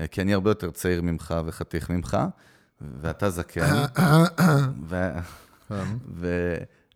אה, 0.00 0.06
כי 0.06 0.22
אני 0.22 0.34
הרבה 0.34 0.50
יותר 0.50 0.70
צעיר 0.70 1.02
ממך 1.02 1.34
וחתיך 1.46 1.90
ממך, 1.90 2.18
ואתה 3.00 3.30
זקן. 3.30 3.84
ו... 6.20 6.54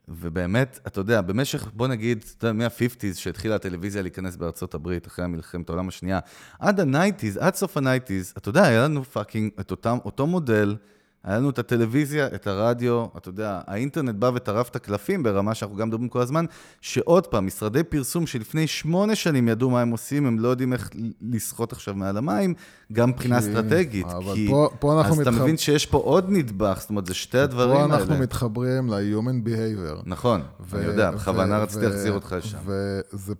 ובאמת, 0.08 0.78
אתה 0.86 1.00
יודע, 1.00 1.20
במשך, 1.20 1.70
בוא 1.74 1.88
נגיד, 1.88 2.24
אתה 2.38 2.46
יודע, 2.46 2.52
מה- 2.52 2.75
50's, 2.76 3.14
שהתחילה 3.14 3.54
הטלוויזיה 3.54 4.02
להיכנס 4.02 4.36
בארצות 4.36 4.74
הברית, 4.74 5.06
אחרי 5.06 5.26
מלחמת 5.26 5.68
העולם 5.68 5.88
השנייה, 5.88 6.18
עד 6.58 6.80
ה- 6.80 6.97
90's, 6.97 7.40
עד 7.40 7.54
סוף 7.54 7.76
ה- 7.76 7.94
90's, 7.94 8.38
אתה 8.38 8.48
יודע, 8.48 8.62
היה 8.64 8.84
לנו 8.84 9.04
fucking 9.04 9.50
את 9.60 9.70
אותם, 9.70 9.98
אותו 10.04 10.26
מודל, 10.26 10.76
היה 11.24 11.38
לנו 11.38 11.50
את 11.50 11.58
הטלוויזיה, 11.58 12.26
את 12.26 12.46
הרדיו, 12.46 13.06
אתה 13.16 13.28
יודע, 13.28 13.60
האינטרנט 13.66 14.14
בא 14.14 14.30
וטרף 14.34 14.68
את 14.68 14.76
הקלפים 14.76 15.22
ברמה 15.22 15.54
שאנחנו 15.54 15.76
גם 15.76 15.88
מדברים 15.88 16.08
כל 16.08 16.20
הזמן, 16.20 16.44
שעוד 16.80 17.26
פעם, 17.26 17.46
משרדי 17.46 17.82
פרסום 17.82 18.26
שלפני 18.26 18.66
שמונה 18.66 19.14
שנים 19.14 19.48
ידעו 19.48 19.70
מה 19.70 19.80
הם 19.80 19.90
עושים, 19.90 20.26
הם 20.26 20.38
לא 20.38 20.48
יודעים 20.48 20.72
איך 20.72 20.90
לשחות 21.22 21.72
עכשיו 21.72 21.94
מעל 21.94 22.16
המים, 22.16 22.54
גם 22.92 23.08
מבחינה 23.10 23.38
אסטרטגית. 23.38 24.06
אבל 24.06 24.34
כי... 24.34 24.46
פה, 24.50 24.68
פה 24.78 24.98
אנחנו 24.98 25.12
אז 25.12 25.18
מתחב... 25.18 25.34
אתה 25.34 25.42
מבין 25.42 25.56
שיש 25.56 25.86
פה 25.86 25.98
עוד 25.98 26.26
נדבך, 26.28 26.76
זאת 26.80 26.90
אומרת, 26.90 27.06
זה 27.06 27.14
שתי 27.14 27.38
הדברים 27.38 27.76
האלה. 27.76 27.88
פה 27.88 27.94
אנחנו 27.94 28.12
האלה. 28.12 28.22
מתחברים 28.24 28.88
ל-human 28.88 29.48
behavior. 29.48 30.02
נכון, 30.06 30.42
ו- 30.60 30.76
אני 30.78 30.86
יודע, 30.86 31.10
בכוונה 31.10 31.58
רציתי 31.58 31.86
להחזיר 31.86 32.12
אותך 32.12 32.34
לשם. 32.38 32.58
וזה, 32.64 33.34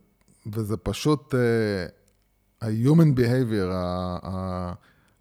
וזה 0.53 0.77
פשוט, 0.77 1.35
uh, 1.35 1.37
ה-human 2.65 3.19
behavior, 3.19 3.73
ה- 3.73 4.73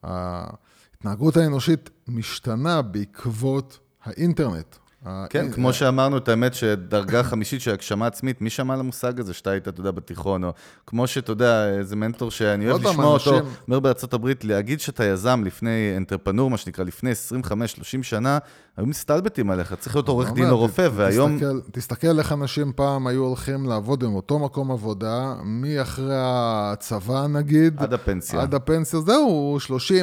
ה- 0.03 0.62
ההתנהגות 1.03 1.37
האנושית 1.37 1.89
משתנה 2.07 2.81
בעקבות 2.81 3.79
האינטרנט. 4.03 4.75
כן, 5.29 5.51
כמו 5.51 5.73
שאמרנו, 5.73 6.17
את 6.17 6.29
האמת 6.29 6.53
שדרגה 6.53 7.23
חמישית 7.23 7.61
של 7.61 7.71
הגשמה 7.71 8.07
עצמית, 8.07 8.41
מי 8.41 8.49
שמע 8.49 8.73
על 8.73 8.79
המושג 8.79 9.19
הזה 9.19 9.33
שאתה 9.33 9.51
היית, 9.51 9.67
אתה 9.67 9.79
יודע, 9.79 9.91
בתיכון, 9.91 10.43
או 10.43 10.53
כמו 10.87 11.07
שאתה 11.07 11.31
יודע, 11.31 11.69
איזה 11.69 11.95
מנטור 11.95 12.31
שאני 12.31 12.71
אוהב 12.71 12.87
לשמוע 12.87 13.05
אותו, 13.05 13.39
אומר 13.67 13.79
בארצות 13.79 14.13
הברית, 14.13 14.43
להגיד 14.43 14.79
שאתה 14.79 15.03
יזם 15.05 15.43
לפני 15.45 15.93
entrepreneur, 15.97 16.49
מה 16.49 16.57
שנקרא, 16.57 16.83
לפני 16.83 17.11
25-30 17.43 18.03
שנה, 18.03 18.37
היו 18.77 18.85
מסתלבטים 18.85 19.51
עליך, 19.51 19.73
צריך 19.73 19.95
להיות 19.95 20.07
עורך 20.07 20.31
דין 20.33 20.49
או 20.49 20.57
רופא, 20.57 20.89
והיום... 20.93 21.37
תסתכל 21.71 22.19
איך 22.19 22.31
אנשים 22.31 22.71
פעם 22.75 23.07
היו 23.07 23.23
הולכים 23.23 23.65
לעבוד 23.65 24.03
עם 24.03 24.15
אותו 24.15 24.39
מקום 24.39 24.71
עבודה, 24.71 25.33
מאחרי 25.43 26.15
הצבא 26.15 27.27
נגיד. 27.27 27.79
עד 27.79 27.93
הפנסיה. 27.93 28.41
עד 28.41 28.53
הפנסיה, 28.53 28.99
זהו, 28.99 29.57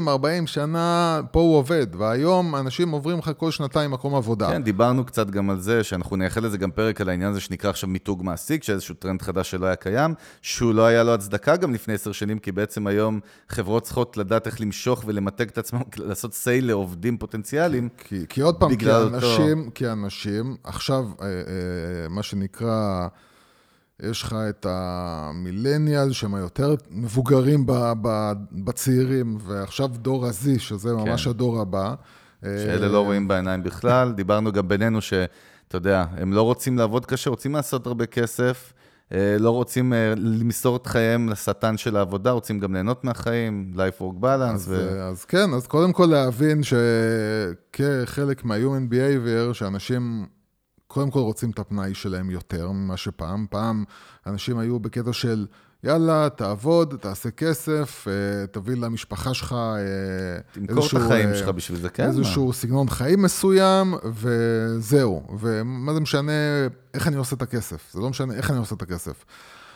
30-40 0.06 0.46
שנה, 0.46 1.20
פה 1.30 1.40
הוא 1.40 1.56
עובד, 1.56 1.86
והיום 1.98 2.56
אנשים 2.56 2.90
עוברים 2.90 3.18
לך 3.18 3.30
כל 3.36 3.50
שנתיים 3.50 3.90
מקום 3.90 4.14
עבודה. 4.14 4.48
כן, 4.50 4.62
דיברנו 4.62 5.04
קצת 5.04 5.30
גם 5.30 5.50
על 5.50 5.60
זה, 5.60 5.84
שאנחנו 5.84 6.16
נייחד 6.16 6.42
לזה 6.42 6.58
גם 6.58 6.70
פרק 6.70 7.00
על 7.00 7.08
העניין 7.08 7.30
הזה 7.30 7.40
שנקרא 7.40 7.70
עכשיו 7.70 7.88
מיתוג 7.88 8.22
מעסיק, 8.22 8.62
שאיזשהו 8.62 8.94
טרנד 8.94 9.22
חדש 9.22 9.50
שלא 9.50 9.66
היה 9.66 9.76
קיים, 9.76 10.14
שהוא 10.42 10.74
לא 10.74 10.86
היה 10.86 11.02
לו 11.02 11.14
הצדקה 11.14 11.56
גם 11.56 11.74
לפני 11.74 11.94
עשר 11.94 12.12
שנים, 12.12 12.38
כי 12.38 12.52
בעצם 12.52 12.86
היום 12.86 13.20
חברות 13.48 13.82
צריכות 13.82 14.16
לדעת 14.16 14.46
איך 14.46 14.60
למשוך 14.60 15.02
ולמתג 15.06 15.48
את 15.48 15.58
עצמם, 15.58 15.80
לעשות 15.96 16.34
סייל 16.34 16.66
לעובדים 16.66 17.18
פוטנציאליים. 17.18 17.88
כי, 17.98 18.24
כי 18.28 18.40
עוד 18.40 18.59
פעם, 18.60 18.76
כי 18.76 18.90
אנשים, 18.92 19.58
אותו... 19.58 19.70
כי 19.74 19.88
אנשים, 19.88 20.56
עכשיו, 20.64 21.04
אה, 21.22 21.26
אה, 21.26 22.08
מה 22.08 22.22
שנקרא, 22.22 23.08
יש 24.02 24.22
לך 24.22 24.36
את 24.48 24.66
המילניאל, 24.68 26.12
שהם 26.12 26.34
היותר 26.34 26.74
מבוגרים 26.90 27.66
בצעירים, 28.52 29.38
ועכשיו 29.40 29.88
דור 29.88 30.26
ה-Z, 30.26 30.58
שזה 30.58 30.92
ממש 30.92 31.24
כן. 31.24 31.30
הדור 31.30 31.60
הבא. 31.60 31.94
שאלה 32.42 32.88
לא 32.88 33.04
רואים 33.04 33.28
בעיניים 33.28 33.62
בכלל. 33.62 34.12
דיברנו 34.12 34.52
גם 34.52 34.68
בינינו 34.68 35.00
שאתה 35.00 35.76
יודע, 35.76 36.04
הם 36.16 36.32
לא 36.32 36.42
רוצים 36.42 36.78
לעבוד 36.78 37.06
קשה, 37.06 37.30
רוצים 37.30 37.54
לעשות 37.54 37.86
הרבה 37.86 38.06
כסף. 38.06 38.72
אה, 39.12 39.36
לא 39.38 39.50
רוצים 39.50 39.92
אה, 39.92 40.14
למסור 40.16 40.76
את 40.76 40.86
חייהם 40.86 41.28
לשטן 41.28 41.76
של 41.76 41.96
העבודה, 41.96 42.30
רוצים 42.30 42.58
גם 42.58 42.72
ליהנות 42.72 43.04
מהחיים, 43.04 43.72
life 43.76 44.02
work 44.02 44.22
balance. 44.22 44.54
אז, 44.54 44.68
ו... 44.68 45.02
אז 45.02 45.24
כן, 45.24 45.54
אז 45.54 45.66
קודם 45.66 45.92
כל 45.92 46.06
להבין 46.06 46.60
שכחלק 46.62 48.44
מה-human 48.44 48.92
behavior, 48.92 49.54
שאנשים 49.54 50.26
קודם 50.86 51.10
כל 51.10 51.20
רוצים 51.20 51.50
את 51.50 51.58
הפנאי 51.58 51.94
שלהם 51.94 52.30
יותר 52.30 52.70
ממה 52.70 52.96
שפעם. 52.96 53.46
פעם 53.50 53.84
אנשים 54.26 54.58
היו 54.58 54.80
בקטע 54.80 55.12
של... 55.12 55.46
יאללה, 55.84 56.28
תעבוד, 56.36 56.94
תעשה 57.00 57.30
כסף, 57.30 58.06
אה, 58.08 58.46
תביא 58.46 58.76
למשפחה 58.76 59.34
שלך 59.34 59.56
תמכור 60.52 60.86
את 60.86 60.94
החיים 60.94 61.34
שלך 61.34 61.48
בשביל 61.48 61.78
זה, 61.78 61.88
כן? 61.88 62.06
איזשהו 62.06 62.46
מה? 62.46 62.52
סגנון 62.52 62.88
חיים 62.88 63.22
מסוים, 63.22 63.94
וזהו. 64.14 65.22
ומה 65.40 65.94
זה 65.94 66.00
משנה 66.00 66.32
איך 66.94 67.08
אני 67.08 67.16
עושה 67.16 67.36
את 67.36 67.42
הכסף? 67.42 67.92
זה 67.92 68.00
לא 68.00 68.10
משנה 68.10 68.34
איך 68.34 68.50
אני 68.50 68.58
עושה 68.58 68.74
את 68.74 68.82
הכסף. 68.82 69.24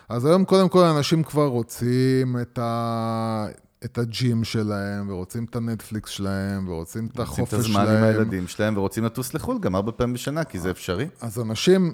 אז 0.08 0.26
היום 0.26 0.44
קודם 0.44 0.68
כל 0.68 0.84
אנשים 0.84 1.22
כבר 1.22 1.46
רוצים 1.46 2.36
את, 2.42 2.58
ה... 2.58 3.46
את 3.84 3.98
הג'ים 3.98 4.44
שלהם, 4.44 5.10
ורוצים 5.10 5.44
את 5.44 5.56
הנטפליקס 5.56 6.10
שלהם, 6.10 6.68
ורוצים 6.68 7.06
את 7.06 7.20
החופש 7.20 7.36
שלהם. 7.36 7.60
רוצים 7.62 7.82
את 7.82 7.88
הזמן 7.88 7.96
עם 7.96 8.04
הילדים 8.04 8.48
שלהם, 8.48 8.76
ורוצים 8.76 9.04
לטוס 9.04 9.34
לחו"ל 9.34 9.58
גם 9.60 9.76
ארבע 9.76 9.92
פעמים 9.96 10.14
בשנה, 10.14 10.44
כי 10.44 10.58
זה 10.58 10.70
אפשרי. 10.70 11.08
אז 11.20 11.40
אנשים 11.40 11.92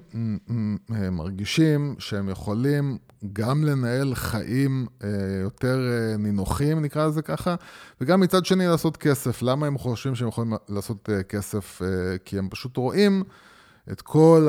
מרגישים 0.89 1.95
שהם 1.99 2.29
יכולים 2.29 2.99
גם 3.33 3.65
לנהל 3.65 4.15
חיים 4.15 4.87
אה, 5.05 5.09
יותר 5.43 5.79
אה, 5.91 6.17
נינוחים, 6.17 6.83
נקרא 6.83 7.07
לזה 7.07 7.23
ככה, 7.23 7.55
וגם 8.01 8.21
מצד 8.21 8.45
שני 8.45 8.67
לעשות 8.67 8.97
כסף. 8.97 9.43
למה 9.43 9.67
הם 9.67 9.79
חושבים 9.79 10.15
שהם 10.15 10.29
יכולים 10.29 10.53
לעשות 10.69 11.09
אה, 11.13 11.23
כסף? 11.23 11.83
כי 12.25 12.39
הם 12.39 12.49
פשוט 12.49 12.77
רואים 12.77 13.23
את 13.93 14.03
כל 14.03 14.49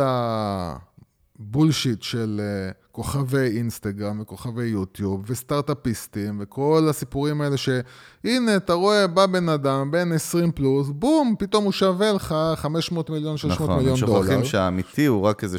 הבולשיט 1.40 2.02
של... 2.02 2.42
כוכבי 2.92 3.58
אינסטגרם 3.58 4.20
וכוכבי 4.22 4.64
יוטיוב 4.64 5.24
וסטארט-אפיסטים 5.28 6.38
וכל 6.42 6.88
הסיפורים 6.90 7.42
האלה 7.42 7.58
שהנה, 7.58 8.56
אתה 8.58 8.74
רואה, 8.74 9.08
בא 9.08 9.26
בן 9.26 9.50
אדם, 9.50 9.92
בן 9.92 10.12
20 10.12 10.52
פלוס, 10.52 10.90
בום, 10.90 11.36
פתאום 11.40 11.64
הוא 11.64 11.72
שווה 11.72 12.12
לך 12.12 12.36
500 12.56 13.10
מיליון, 13.10 13.38
600 13.38 13.62
נכון, 13.62 13.78
מיליון 13.78 14.00
דולר. 14.00 14.12
נכון, 14.12 14.24
שוכחים 14.24 14.46
שהאמיתי 14.46 15.06
הוא 15.06 15.22
רק 15.22 15.44
איזה 15.44 15.58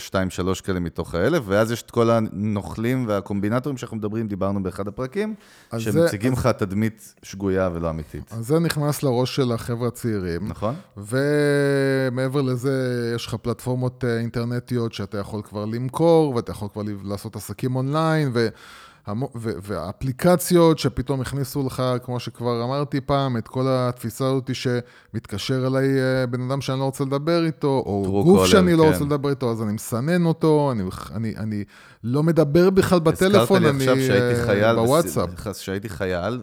2-3 0.58 0.62
כאלה 0.62 0.80
מתוך 0.80 1.14
האלף, 1.14 1.42
ואז 1.46 1.72
יש 1.72 1.82
את 1.82 1.90
כל 1.90 2.10
הנוכלים 2.10 3.04
והקומבינטורים 3.08 3.76
שאנחנו 3.76 3.96
מדברים, 3.96 4.28
דיברנו 4.28 4.62
באחד 4.62 4.88
הפרקים, 4.88 5.34
שמציגים 5.78 6.32
לך 6.32 6.46
תדמית 6.46 7.14
שגויה 7.22 7.70
ולא 7.74 7.90
אמיתית. 7.90 8.32
אז 8.32 8.46
זה 8.46 8.58
נכנס 8.58 9.02
לראש 9.02 9.36
של 9.36 9.52
החבר'ה 9.52 9.88
הצעירים. 9.88 10.48
נכון. 10.48 10.74
ומעבר 10.96 12.42
לזה, 12.42 13.12
יש 13.14 13.26
לך 13.26 13.34
פלטפורמות 13.34 14.04
אה, 14.04 14.18
אינטרנטיות 14.18 14.92
שאתה 14.92 15.18
יכול 15.18 15.42
כבר 15.42 15.64
למכור, 15.64 16.34
ואתה 16.34 16.52
יכול 16.52 16.68
כבר 16.72 16.82
לעשות 17.22 17.36
עסקים 17.36 17.76
אונליין, 17.76 18.30
ו... 18.34 18.48
והאפליקציות 19.36 20.78
שפתאום 20.78 21.20
הכניסו 21.20 21.66
לך, 21.66 21.82
כמו 22.04 22.20
שכבר 22.20 22.64
אמרתי 22.64 23.00
פעם, 23.00 23.36
את 23.36 23.48
כל 23.48 23.66
התפיסה 23.68 24.26
הזאת 24.26 24.50
שמתקשר 24.54 25.66
אליי 25.66 25.88
אה, 26.00 26.26
בן 26.26 26.50
אדם 26.50 26.60
שאני 26.60 26.78
לא 26.78 26.84
רוצה 26.84 27.04
לדבר 27.04 27.44
איתו, 27.46 27.82
או 27.86 28.22
גוף 28.24 28.46
שאני 28.46 28.74
לא 28.74 28.82
כן. 28.82 28.92
רוצה 28.92 29.04
לדבר 29.04 29.30
איתו, 29.30 29.50
אז 29.50 29.62
אני 29.62 29.72
מסנן 29.72 30.24
אותו, 30.24 30.72
אני, 30.72 30.82
אני, 31.14 31.34
אני 31.36 31.64
לא 32.04 32.22
מדבר 32.22 32.70
בכלל 32.70 33.00
בטלפון, 33.00 33.64
אני 33.66 33.88
אה, 33.88 34.74
בוואטסאפ. 34.74 35.30
כשהייתי 35.52 35.88
חייל, 35.88 36.42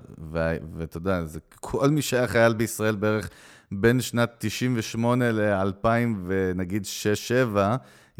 ואתה 0.77 0.97
יודע, 0.97 1.21
כל 1.59 1.89
מי 1.89 2.01
שהיה 2.01 2.27
חייל 2.27 2.53
בישראל 2.53 2.95
בערך 2.95 3.29
בין 3.71 4.01
שנת 4.01 4.29
98 4.37 5.31
ל-2000 5.31 5.87
ונגיד 6.27 6.85
6-7, 7.55 7.57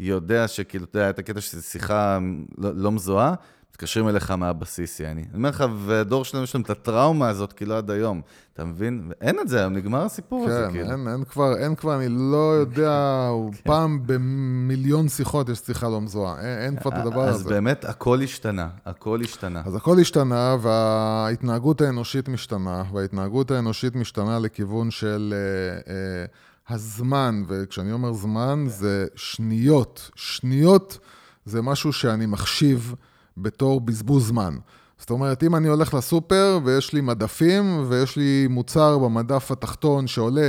יודע 0.00 0.48
שכאילו, 0.48 0.84
אתה 0.84 0.98
יודע, 0.98 1.10
את 1.10 1.18
הקטע 1.18 1.40
שזו 1.40 1.62
שיחה 1.62 2.18
לא, 2.58 2.70
לא 2.74 2.92
מזוהה, 2.92 3.34
מתקשרים 3.70 4.08
אליך 4.08 4.30
מהבסיס, 4.30 5.00
יעני. 5.00 5.20
אני 5.20 5.28
אומר 5.34 5.48
לך, 5.48 5.64
והדור 5.84 6.24
שלנו 6.24 6.44
יש 6.44 6.54
להם 6.54 6.62
את 6.62 6.70
הטראומה 6.70 7.28
הזאת, 7.28 7.52
כאילו 7.52 7.76
עד 7.76 7.90
היום. 7.90 8.20
אתה 8.52 8.64
מבין? 8.64 9.02
ואין 9.08 9.40
את 9.40 9.48
זה 9.48 9.60
היום, 9.60 9.72
נגמר 9.72 10.04
הסיפור 10.04 10.46
כן, 10.46 10.52
הזה, 10.52 10.68
כאילו. 10.70 10.86
כן, 10.86 10.92
אין, 10.92 11.08
אין 11.08 11.24
כבר, 11.24 11.56
אין 11.56 11.74
כבר, 11.74 11.96
אני 11.96 12.06
לא 12.08 12.54
יודע, 12.60 13.28
כן. 13.52 13.62
פעם 13.64 14.00
במיליון 14.06 15.08
שיחות 15.08 15.48
יש 15.48 15.58
שיחה 15.58 15.88
לא 15.88 16.00
מזוהה. 16.00 16.40
אין, 16.40 16.58
אין 16.58 16.76
כבר 16.76 16.90
את 16.90 16.96
הדבר 16.96 17.28
אז 17.28 17.34
הזה. 17.34 17.44
אז 17.44 17.50
באמת, 17.50 17.84
הכל 17.84 18.22
השתנה, 18.22 18.68
הכל 18.86 19.20
השתנה. 19.20 19.62
אז 19.64 19.74
הכל 19.74 19.98
השתנה, 20.00 20.56
וההתנהגות 20.60 21.80
האנושית 21.80 22.28
משתנה, 22.28 22.82
וההתנהגות 22.92 23.50
האנושית 23.50 23.96
משתנה 23.96 24.38
לכיוון 24.38 24.90
של... 24.90 25.34
אה, 25.36 25.92
אה, 25.94 26.24
הזמן, 26.70 27.42
וכשאני 27.48 27.92
אומר 27.92 28.12
זמן, 28.12 28.64
זה 28.68 29.06
שניות. 29.16 30.10
שניות 30.14 30.98
זה 31.44 31.62
משהו 31.62 31.92
שאני 31.92 32.26
מחשיב 32.26 32.94
בתור 33.36 33.80
בזבוז 33.80 34.26
זמן. 34.26 34.56
זאת 34.98 35.10
אומרת, 35.10 35.42
אם 35.42 35.56
אני 35.56 35.68
הולך 35.68 35.94
לסופר 35.94 36.58
ויש 36.64 36.92
לי 36.92 37.00
מדפים 37.00 37.84
ויש 37.88 38.16
לי 38.16 38.46
מוצר 38.50 38.98
במדף 38.98 39.50
התחתון 39.50 40.06
שעולה 40.06 40.48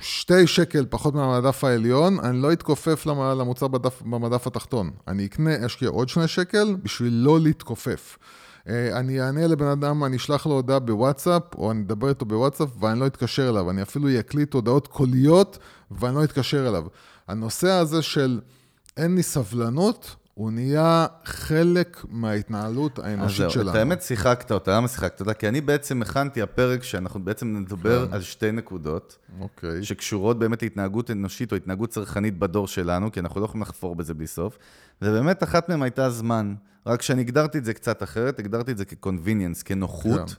שתי 0.00 0.46
שקל 0.46 0.86
פחות 0.90 1.14
מהמדף 1.14 1.64
העליון, 1.64 2.20
אני 2.20 2.42
לא 2.42 2.52
אתכופף 2.52 3.06
למוצר 3.06 3.68
במדף 4.00 4.46
התחתון. 4.46 4.90
אני 5.08 5.26
אקנה, 5.26 5.66
אשקיע 5.66 5.88
עוד 5.88 6.08
שני 6.08 6.28
שקל 6.28 6.76
בשביל 6.82 7.12
לא 7.12 7.40
להתכופף. 7.40 8.18
אה, 8.68 8.98
אני 8.98 9.20
אענה 9.22 9.46
לבן 9.46 9.66
אדם, 9.66 10.04
אני 10.04 10.16
אשלח 10.16 10.46
לו 10.46 10.52
הודעה 10.52 10.78
בוואטסאפ, 10.78 11.42
או 11.54 11.70
אני 11.70 11.82
אדבר 11.82 12.08
איתו 12.08 12.24
בוואטסאפ 12.24 12.68
ואני 12.80 13.00
לא 13.00 13.06
אתקשר 13.06 13.48
אליו. 13.48 13.70
אני 13.70 13.82
אפילו 13.82 14.20
אקליט 14.20 14.54
הודעות 14.54 14.86
קוליות 14.86 15.58
ואני 15.90 16.14
לא 16.14 16.24
אתקשר 16.24 16.68
אליו. 16.68 16.84
הנושא 17.28 17.70
הזה 17.70 18.02
של 18.02 18.40
אין 18.96 19.14
לי 19.14 19.22
סבלנות, 19.22 20.16
הוא 20.34 20.52
נהיה 20.52 21.06
חלק 21.24 22.04
מההתנהלות 22.08 22.98
האנושית 22.98 23.36
שלנו. 23.36 23.48
אז 23.48 23.54
זהו, 23.54 23.70
את 23.70 23.74
האמת 23.74 24.02
שיחקת 24.02 24.52
אותה, 24.52 24.76
למה 24.76 24.88
שיחקת 24.88 25.20
אותה? 25.20 25.34
כי 25.34 25.48
אני 25.48 25.60
בעצם 25.60 26.02
הכנתי 26.02 26.42
הפרק 26.42 26.82
שאנחנו 26.82 27.24
בעצם 27.24 27.56
נדבר 27.56 28.06
כן. 28.06 28.14
על 28.14 28.22
שתי 28.22 28.52
נקודות, 28.52 29.18
אוקיי. 29.40 29.84
שקשורות 29.84 30.38
באמת 30.38 30.62
להתנהגות 30.62 31.10
אנושית 31.10 31.52
או 31.52 31.56
התנהגות 31.56 31.90
צרכנית 31.90 32.38
בדור 32.38 32.68
שלנו, 32.68 33.12
כי 33.12 33.20
אנחנו 33.20 33.40
לא 33.40 33.44
יכולים 33.44 33.62
לחפור 33.62 33.96
בזה 33.96 34.14
בלי 34.14 34.26
סוף, 34.26 34.58
ובאמת 35.02 35.42
אחת 35.42 35.68
מהן 35.68 35.82
הייתה 35.82 36.10
זמן. 36.10 36.54
רק 36.86 37.02
שאני 37.02 37.20
הגדרתי 37.20 37.58
את 37.58 37.64
זה 37.64 37.74
קצת 37.74 38.02
אחרת, 38.02 38.38
הגדרתי 38.38 38.72
את 38.72 38.78
זה 38.78 38.84
כ-convenience, 38.84 39.62
כנוחות. 39.64 40.30
כן. 40.30 40.34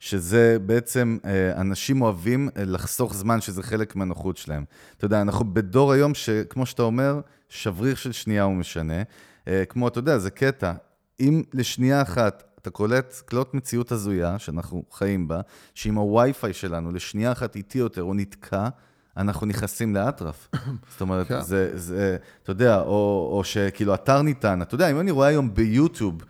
שזה 0.00 0.56
בעצם, 0.66 1.18
אה, 1.24 1.60
אנשים 1.60 2.02
אוהבים 2.02 2.48
אה, 2.56 2.64
לחסוך 2.64 3.14
זמן, 3.14 3.40
שזה 3.40 3.62
חלק 3.62 3.96
מהנוחות 3.96 4.36
שלהם. 4.36 4.64
אתה 4.96 5.04
יודע, 5.04 5.22
אנחנו 5.22 5.54
בדור 5.54 5.92
היום 5.92 6.14
שכמו 6.14 6.66
שאתה 6.66 6.82
אומר, 6.82 7.20
שבריר 7.48 7.94
של 7.94 8.12
שנייה 8.12 8.42
הוא 8.42 8.54
משנה. 8.54 9.02
אה, 9.48 9.64
כמו, 9.64 9.88
אתה 9.88 9.98
יודע, 9.98 10.18
זה 10.18 10.30
קטע. 10.30 10.72
אם 11.20 11.42
לשנייה 11.54 12.02
אחת 12.02 12.48
אתה 12.58 12.70
קולט 12.70 13.14
קלוט 13.24 13.54
מציאות 13.54 13.92
הזויה, 13.92 14.38
שאנחנו 14.38 14.84
חיים 14.92 15.28
בה, 15.28 15.40
שאם 15.74 15.94
הווי-פיי 15.94 16.52
שלנו 16.52 16.92
לשנייה 16.92 17.32
אחת 17.32 17.56
איטי 17.56 17.78
יותר 17.78 18.02
או 18.02 18.14
נתקע, 18.14 18.68
אנחנו 19.16 19.46
נכנסים 19.46 19.94
לאטרף. 19.94 20.48
זאת 20.92 21.00
אומרת, 21.00 21.28
כן. 21.28 21.40
זה, 21.40 21.78
זה, 21.78 22.16
אתה 22.42 22.50
יודע, 22.50 22.80
או, 22.80 23.30
או 23.32 23.44
שכאילו 23.44 23.94
אתר 23.94 24.22
ניתן, 24.22 24.62
אתה 24.62 24.74
יודע, 24.74 24.90
אם 24.90 25.00
אני 25.00 25.10
רואה 25.10 25.28
היום 25.28 25.54
ביוטיוב, 25.54 26.22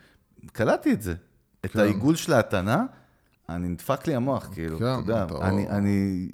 קלטתי 0.52 0.92
את 0.92 1.02
זה, 1.02 1.14
את 1.64 1.70
כן. 1.70 1.80
העיגול 1.80 2.16
של 2.16 2.32
ההתנה, 2.32 2.84
אני 3.48 3.68
נדפק 3.68 4.06
לי 4.06 4.14
המוח, 4.14 4.48
כאילו, 4.52 4.78
כן, 4.78 4.84
אתה 4.84 5.12
יודע, 5.12 5.24
אתה 5.24 5.48
אני, 5.48 5.68
אני... 5.68 6.28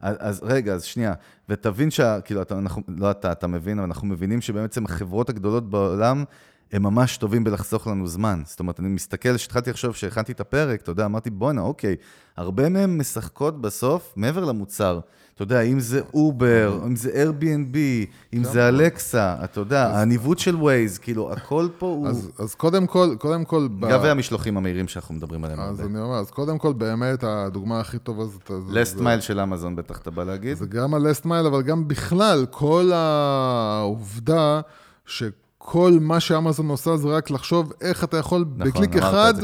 אז, 0.00 0.16
אז 0.18 0.40
רגע, 0.42 0.74
אז 0.74 0.84
שנייה, 0.84 1.14
ותבין 1.48 1.90
שה... 1.90 2.20
כאילו, 2.20 2.42
אתה, 2.42 2.58
אנחנו, 2.58 2.82
לא 2.88 3.10
אתה, 3.10 3.32
אתה 3.32 3.46
מבין, 3.46 3.78
אבל 3.78 3.86
אנחנו 3.86 4.06
מבינים 4.06 4.40
שבעצם 4.40 4.84
החברות 4.84 5.28
הגדולות 5.28 5.70
בעולם, 5.70 6.24
הם 6.72 6.82
ממש 6.82 7.16
טובים 7.16 7.44
בלחסוך 7.44 7.86
לנו 7.86 8.06
זמן. 8.06 8.42
זאת 8.44 8.60
אומרת, 8.60 8.80
אני 8.80 8.88
מסתכל, 8.88 9.36
כשהתחלתי 9.36 9.70
לחשוב, 9.70 9.92
כשהכנתי 9.92 10.32
את 10.32 10.40
הפרק, 10.40 10.82
אתה 10.82 10.90
יודע, 10.90 11.04
אמרתי, 11.04 11.30
בואנה, 11.30 11.60
אוקיי, 11.60 11.96
הרבה 12.36 12.68
מהם 12.68 12.98
משחקות 12.98 13.60
בסוף 13.60 14.12
מעבר 14.16 14.44
למוצר. 14.44 15.00
אתה 15.38 15.44
יודע, 15.44 15.60
אם 15.60 15.80
זה 15.80 16.00
אובר, 16.14 16.80
אם 16.86 16.96
זה 16.96 17.10
Airbnb, 17.24 17.76
אם 18.34 18.44
זה 18.44 18.68
אלקסה, 18.68 19.36
אתה 19.44 19.60
יודע, 19.60 20.00
הניווט 20.00 20.38
של 20.38 20.56
ווייז, 20.56 20.98
כאילו, 20.98 21.32
הכל 21.32 21.68
פה 21.78 21.86
הוא... 21.86 22.08
אז 22.38 22.54
קודם 22.54 22.86
כל, 22.86 23.14
קודם 23.18 23.44
כל... 23.44 23.68
גם 23.90 24.00
והמשלוחים 24.02 24.56
המהירים 24.56 24.88
שאנחנו 24.88 25.14
מדברים 25.14 25.44
עליהם 25.44 25.60
הרבה. 25.60 25.72
אז 25.72 25.80
אני 25.80 26.00
אומר, 26.00 26.14
אז 26.14 26.30
קודם 26.30 26.58
כל, 26.58 26.72
באמת, 26.72 27.24
הדוגמה 27.24 27.80
הכי 27.80 27.98
טובה 27.98 28.24
זאת... 28.24 28.50
last 28.70 29.00
mile 29.00 29.20
של 29.20 29.40
אמזון, 29.40 29.76
בטח 29.76 29.98
אתה 29.98 30.10
בא 30.10 30.24
להגיד. 30.24 30.56
זה 30.56 30.66
גם 30.66 30.94
ה 30.94 31.00
last 31.00 31.24
mile, 31.24 31.46
אבל 31.46 31.62
גם 31.62 31.88
בכלל, 31.88 32.46
כל 32.50 32.90
העובדה 32.94 34.60
שכל 35.06 35.92
מה 36.00 36.20
שאמזון 36.20 36.68
עושה 36.68 36.96
זה 36.96 37.08
רק 37.08 37.30
לחשוב 37.30 37.72
איך 37.80 38.04
אתה 38.04 38.16
יכול 38.16 38.44
נכון, 38.56 38.70
בקליק 38.70 38.96
אחד, 38.96 39.34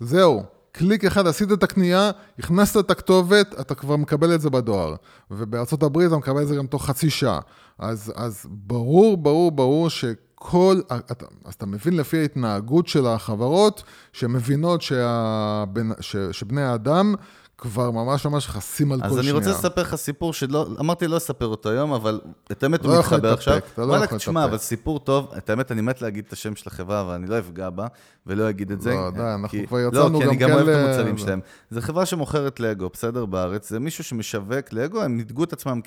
זהו. 0.00 0.42
קליק 0.72 1.04
אחד, 1.04 1.26
עשית 1.26 1.52
את 1.52 1.62
הקנייה, 1.62 2.10
הכנסת 2.38 2.76
את 2.84 2.90
הכתובת, 2.90 3.60
אתה 3.60 3.74
כבר 3.74 3.96
מקבל 3.96 4.34
את 4.34 4.40
זה 4.40 4.50
בדואר. 4.50 4.94
ובארצות 5.30 5.82
הברית 5.82 6.08
אתה 6.08 6.16
מקבל 6.16 6.42
את 6.42 6.48
זה 6.48 6.56
גם 6.56 6.66
תוך 6.66 6.86
חצי 6.86 7.10
שעה. 7.10 7.40
אז, 7.78 8.12
אז 8.16 8.46
ברור, 8.50 9.16
ברור, 9.16 9.52
ברור 9.52 9.90
שכל, 9.90 10.80
אתה, 10.90 11.26
אז 11.44 11.54
אתה 11.54 11.66
מבין 11.66 11.96
לפי 11.96 12.18
ההתנהגות 12.18 12.88
של 12.88 13.06
החברות, 13.06 13.82
שמבינות 14.12 14.82
שהבן, 14.82 15.90
ש, 16.00 16.16
שבני 16.32 16.62
האדם 16.62 17.14
כבר 17.60 17.90
ממש 17.90 18.26
ממש 18.26 18.46
חסים 18.48 18.92
על 18.92 19.00
כל 19.00 19.06
אז 19.06 19.12
שנייה. 19.12 19.22
אני 19.22 19.38
רוצה 19.38 19.50
לספר 19.50 19.82
לך 19.82 19.94
סיפור 19.94 20.32
שלא, 20.32 20.66
אמרתי 20.80 21.06
לא 21.08 21.16
אספר 21.16 21.46
אותו 21.46 21.68
היום, 21.70 21.92
אבל 21.92 22.20
את 22.52 22.62
האמת 22.62 22.84
לא 22.84 22.90
הוא 22.90 22.98
יכול 23.00 23.16
מתחבר 23.18 23.32
עכשיו. 23.32 23.58
אתה 23.74 23.84
לא 23.84 23.94
יכול 23.94 24.18
תשמע, 24.18 24.40
להתאפק. 24.40 24.50
אבל 24.50 24.58
סיפור 24.58 24.98
טוב, 24.98 25.32
את 25.38 25.50
האמת, 25.50 25.72
אני 25.72 25.80
מת 25.80 26.02
להגיד 26.02 26.24
את 26.26 26.32
השם 26.32 26.56
של 26.56 26.64
החברה, 26.66 27.00
אבל 27.00 27.14
אני 27.14 27.26
לא 27.26 27.38
אפגע 27.38 27.70
בה, 27.70 27.86
ולא 28.26 28.50
אגיד 28.50 28.70
את 28.70 28.80
זה. 28.80 28.90
לא, 28.90 29.10
די, 29.10 29.20
אנחנו 29.20 29.48
כי- 29.48 29.66
כבר 29.66 29.78
לא, 29.78 29.88
יצאנו 29.88 30.18
כי 30.18 30.24
גם 30.24 30.30
אני 30.30 30.36
גם 30.38 30.48
כן 30.48 30.54
אוהב 30.54 30.68
את 30.68 30.76
המוצרים 30.86 31.18
שלהם. 31.18 31.40
זו 31.70 31.80
חברה 31.80 32.06
שמוכרת 32.06 32.60
לגו, 32.60 32.88
בסדר, 32.92 33.26
בארץ. 33.26 33.70
זה 33.70 33.80
מישהו 33.80 34.04
שמשווק 34.04 34.72
לגו, 34.72 35.02
הם 35.02 35.16
מיתגו 35.16 35.44
את 35.44 35.52
עצמם 35.52 35.80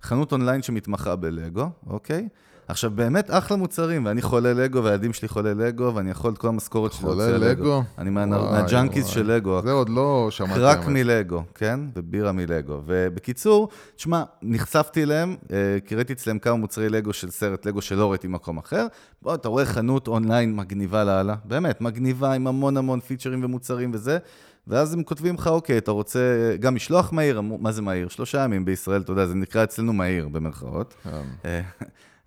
כחנות 0.00 0.32
אונליין 0.32 0.62
שמתמחה 0.62 1.16
בלגו, 1.16 1.68
אוקיי? 1.86 2.28
עכשיו, 2.68 2.90
באמת 2.90 3.30
אחלה 3.30 3.56
מוצרים, 3.56 4.06
ואני 4.06 4.22
חולה 4.22 4.52
לגו, 4.52 4.84
והילדים 4.84 5.12
שלי 5.12 5.28
חולה 5.28 5.54
לגו, 5.54 5.92
ואני 5.94 6.10
יכול 6.10 6.32
את 6.32 6.38
כל 6.38 6.48
המשכורת 6.48 6.92
שלי 6.92 7.08
להוציא 7.08 7.24
על 7.24 7.44
לגו? 7.44 7.82
אני 7.98 8.10
מה 8.10 8.29
junkies. 8.29 9.06
של 9.06 9.32
לגו. 9.32 9.62
זה 9.62 9.72
עוד 9.72 9.88
לא 9.88 10.28
שמעתי. 10.30 10.60
רק. 10.60 10.86
מלגו, 10.86 11.42
כן? 11.54 11.80
ובירה 11.96 12.32
מלגו. 12.32 12.80
ובקיצור, 12.86 13.68
תשמע, 13.96 14.22
נחשפתי 14.42 15.02
אליהם, 15.02 15.36
אה, 15.52 15.56
כי 15.86 15.94
ראיתי 15.94 16.12
אצלם 16.12 16.38
כמה 16.38 16.56
מוצרי 16.56 16.88
לגו 16.88 17.12
של 17.12 17.30
סרט 17.30 17.66
לגו 17.66 17.82
שלא 17.82 18.10
ראיתי 18.10 18.28
במקום 18.28 18.58
אחר. 18.58 18.86
בוא, 19.22 19.34
אתה 19.34 19.48
רואה 19.48 19.64
חנות 19.64 20.08
אונליין 20.08 20.56
מגניבה 20.56 21.04
לאללה, 21.04 21.34
באמת, 21.44 21.80
מגניבה 21.80 22.32
עם 22.32 22.46
המון 22.46 22.76
המון 22.76 23.00
פיצ'רים 23.00 23.44
ומוצרים 23.44 23.90
וזה. 23.94 24.18
ואז 24.66 24.94
הם 24.94 25.02
כותבים 25.02 25.34
לך, 25.34 25.46
אוקיי, 25.46 25.78
אתה 25.78 25.90
רוצה 25.90 26.18
אה, 26.18 26.56
גם 26.56 26.74
משלוח 26.74 27.12
מהיר, 27.12 27.40
מה 27.40 27.72
זה 27.72 27.82
מהיר? 27.82 28.08
שלושה 28.08 28.44
ימים 28.44 28.64
בישראל, 28.64 29.00
אתה 29.00 29.12
יודע, 29.12 29.26
זה 29.26 29.34
נקרא 29.34 29.64
אצלנו 29.64 29.92
מהיר, 29.92 30.28
במרכאות. 30.28 30.94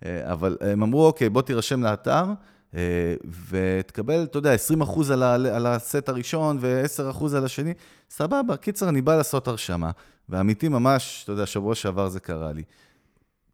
אה, 0.04 0.32
אבל 0.32 0.56
הם 0.60 0.82
אמרו, 0.82 1.06
אוקיי, 1.06 1.28
בוא 1.28 1.42
תירשם 1.42 1.82
לאתר, 1.82 2.24
אה, 2.74 3.14
ותקבל, 3.50 4.22
אתה 4.22 4.38
יודע, 4.38 4.54
20% 4.54 5.12
על, 5.12 5.22
על 5.46 5.66
הסט 5.66 6.08
הראשון 6.08 6.58
ו-10% 6.60 7.24
על 7.36 7.44
השני. 7.44 7.74
סבבה, 8.10 8.56
קיצר, 8.56 8.88
אני 8.88 9.02
בא 9.02 9.16
לעשות 9.16 9.48
הרשמה. 9.48 9.90
ואמיתי, 10.28 10.68
ממש, 10.68 11.20
אתה 11.24 11.32
יודע, 11.32 11.46
שבוע 11.46 11.74
שעבר 11.74 12.08
זה 12.08 12.20
קרה 12.20 12.52
לי. 12.52 12.62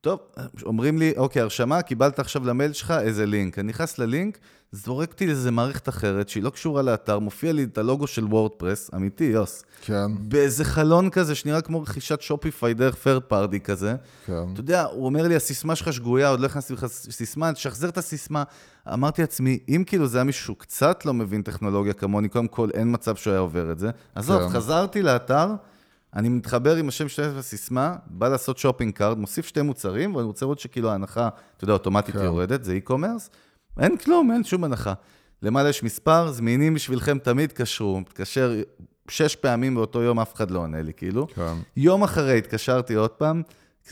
טוב, 0.05 0.21
אומרים 0.63 0.99
לי, 0.99 1.13
אוקיי, 1.17 1.43
הרשמה, 1.43 1.83
קיבלת 1.83 2.19
עכשיו 2.19 2.47
למייל 2.47 2.73
שלך 2.73 2.91
איזה 2.91 3.27
לינק. 3.27 3.59
אני 3.59 3.69
נכנס 3.69 3.99
ללינק, 3.99 4.39
זורק 4.73 5.13
אותי 5.13 5.27
לאיזה 5.27 5.51
מערכת 5.51 5.89
אחרת 5.89 6.29
שהיא 6.29 6.43
לא 6.43 6.51
קשורה 6.51 6.83
לאתר, 6.83 7.19
מופיע 7.19 7.53
לי 7.53 7.65
את 7.65 7.79
הלוגו 7.79 8.07
של 8.07 8.25
וורדפרס, 8.25 8.91
אמיתי, 8.95 9.25
יוס. 9.25 9.65
כן, 9.85 10.07
באיזה 10.19 10.65
חלון 10.65 11.11
כזה, 11.11 11.35
שנראה 11.35 11.61
כמו 11.61 11.83
רכישת 11.83 12.21
שופיפיי 12.21 12.75
דרך 12.75 12.95
פר 12.95 13.19
פארדי 13.29 13.61
כזה. 13.61 13.95
כן. 14.27 14.45
אתה 14.53 14.61
יודע, 14.61 14.85
הוא 14.85 15.07
אומר 15.07 15.29
לי, 15.29 15.37
הסיסמה 15.37 15.77
שלך 15.77 15.93
שגויה, 15.93 16.29
עוד 16.29 16.41
לא 16.41 16.47
הכנסתי 16.47 16.73
לך 16.73 16.87
סיסמה, 16.87 17.53
תשחזר 17.53 17.89
את 17.89 17.99
הסיסמה. 17.99 18.43
אמרתי 18.93 19.23
לעצמי, 19.23 19.59
אם 19.69 19.85
כאילו 19.87 20.07
זה 20.07 20.19
היה 20.19 20.25
מישהו 20.25 20.55
קצת 20.55 21.07
לא 21.07 21.15
מבין 21.15 21.43
טכנולוגיה 21.43 21.93
כמוני, 21.93 22.29
קודם 22.29 22.49
כל 22.49 22.69
אין 22.75 22.95
מצב 22.95 23.17
שהוא 23.17 23.31
היה 23.31 23.41
עובר 23.41 23.73
את 23.73 23.79
זה. 23.79 23.91
עזוב, 24.15 24.43
כן. 24.43 24.49
חזרתי 24.49 25.03
לאתר, 25.03 25.49
אני 26.17 26.29
מתחבר 26.29 26.77
עם 26.77 26.89
השם 26.89 27.09
שלי 27.09 27.29
והסיסמה, 27.29 27.97
בא 28.07 28.29
לעשות 28.29 28.59
shopping 28.59 28.95
cart, 28.95 29.19
מוסיף 29.19 29.47
שתי 29.47 29.63
מוצרים, 29.63 30.15
ואני 30.15 30.27
רוצה 30.27 30.45
לראות 30.45 30.59
שכאילו 30.59 30.91
ההנחה, 30.91 31.29
אתה 31.57 31.65
יודע, 31.65 31.73
אוטומטית 31.73 32.15
כן. 32.15 32.25
יורדת, 32.25 32.65
זה 32.65 32.79
e-commerce. 32.85 33.29
אין 33.81 33.97
כלום, 33.97 34.31
אין 34.31 34.45
שום 34.45 34.65
הנחה. 34.65 34.93
למעלה 35.43 35.69
יש 35.69 35.83
מספר, 35.83 36.31
זמינים 36.31 36.75
בשבילכם 36.75 37.19
תמיד, 37.19 37.51
תקשרו. 37.51 38.01
מתקשר 38.01 38.63
שש 39.09 39.37
פעמים 39.37 39.75
באותו 39.75 40.03
יום, 40.03 40.21
אף 40.21 40.35
אחד 40.35 40.51
לא 40.51 40.59
עונה 40.59 40.83
לי, 40.83 40.93
כאילו. 40.97 41.27
כן. 41.35 41.55
יום 41.77 42.03
אחרי 42.03 42.39
התקשרתי 42.39 42.95
עוד 42.95 43.11
פעם, 43.11 43.43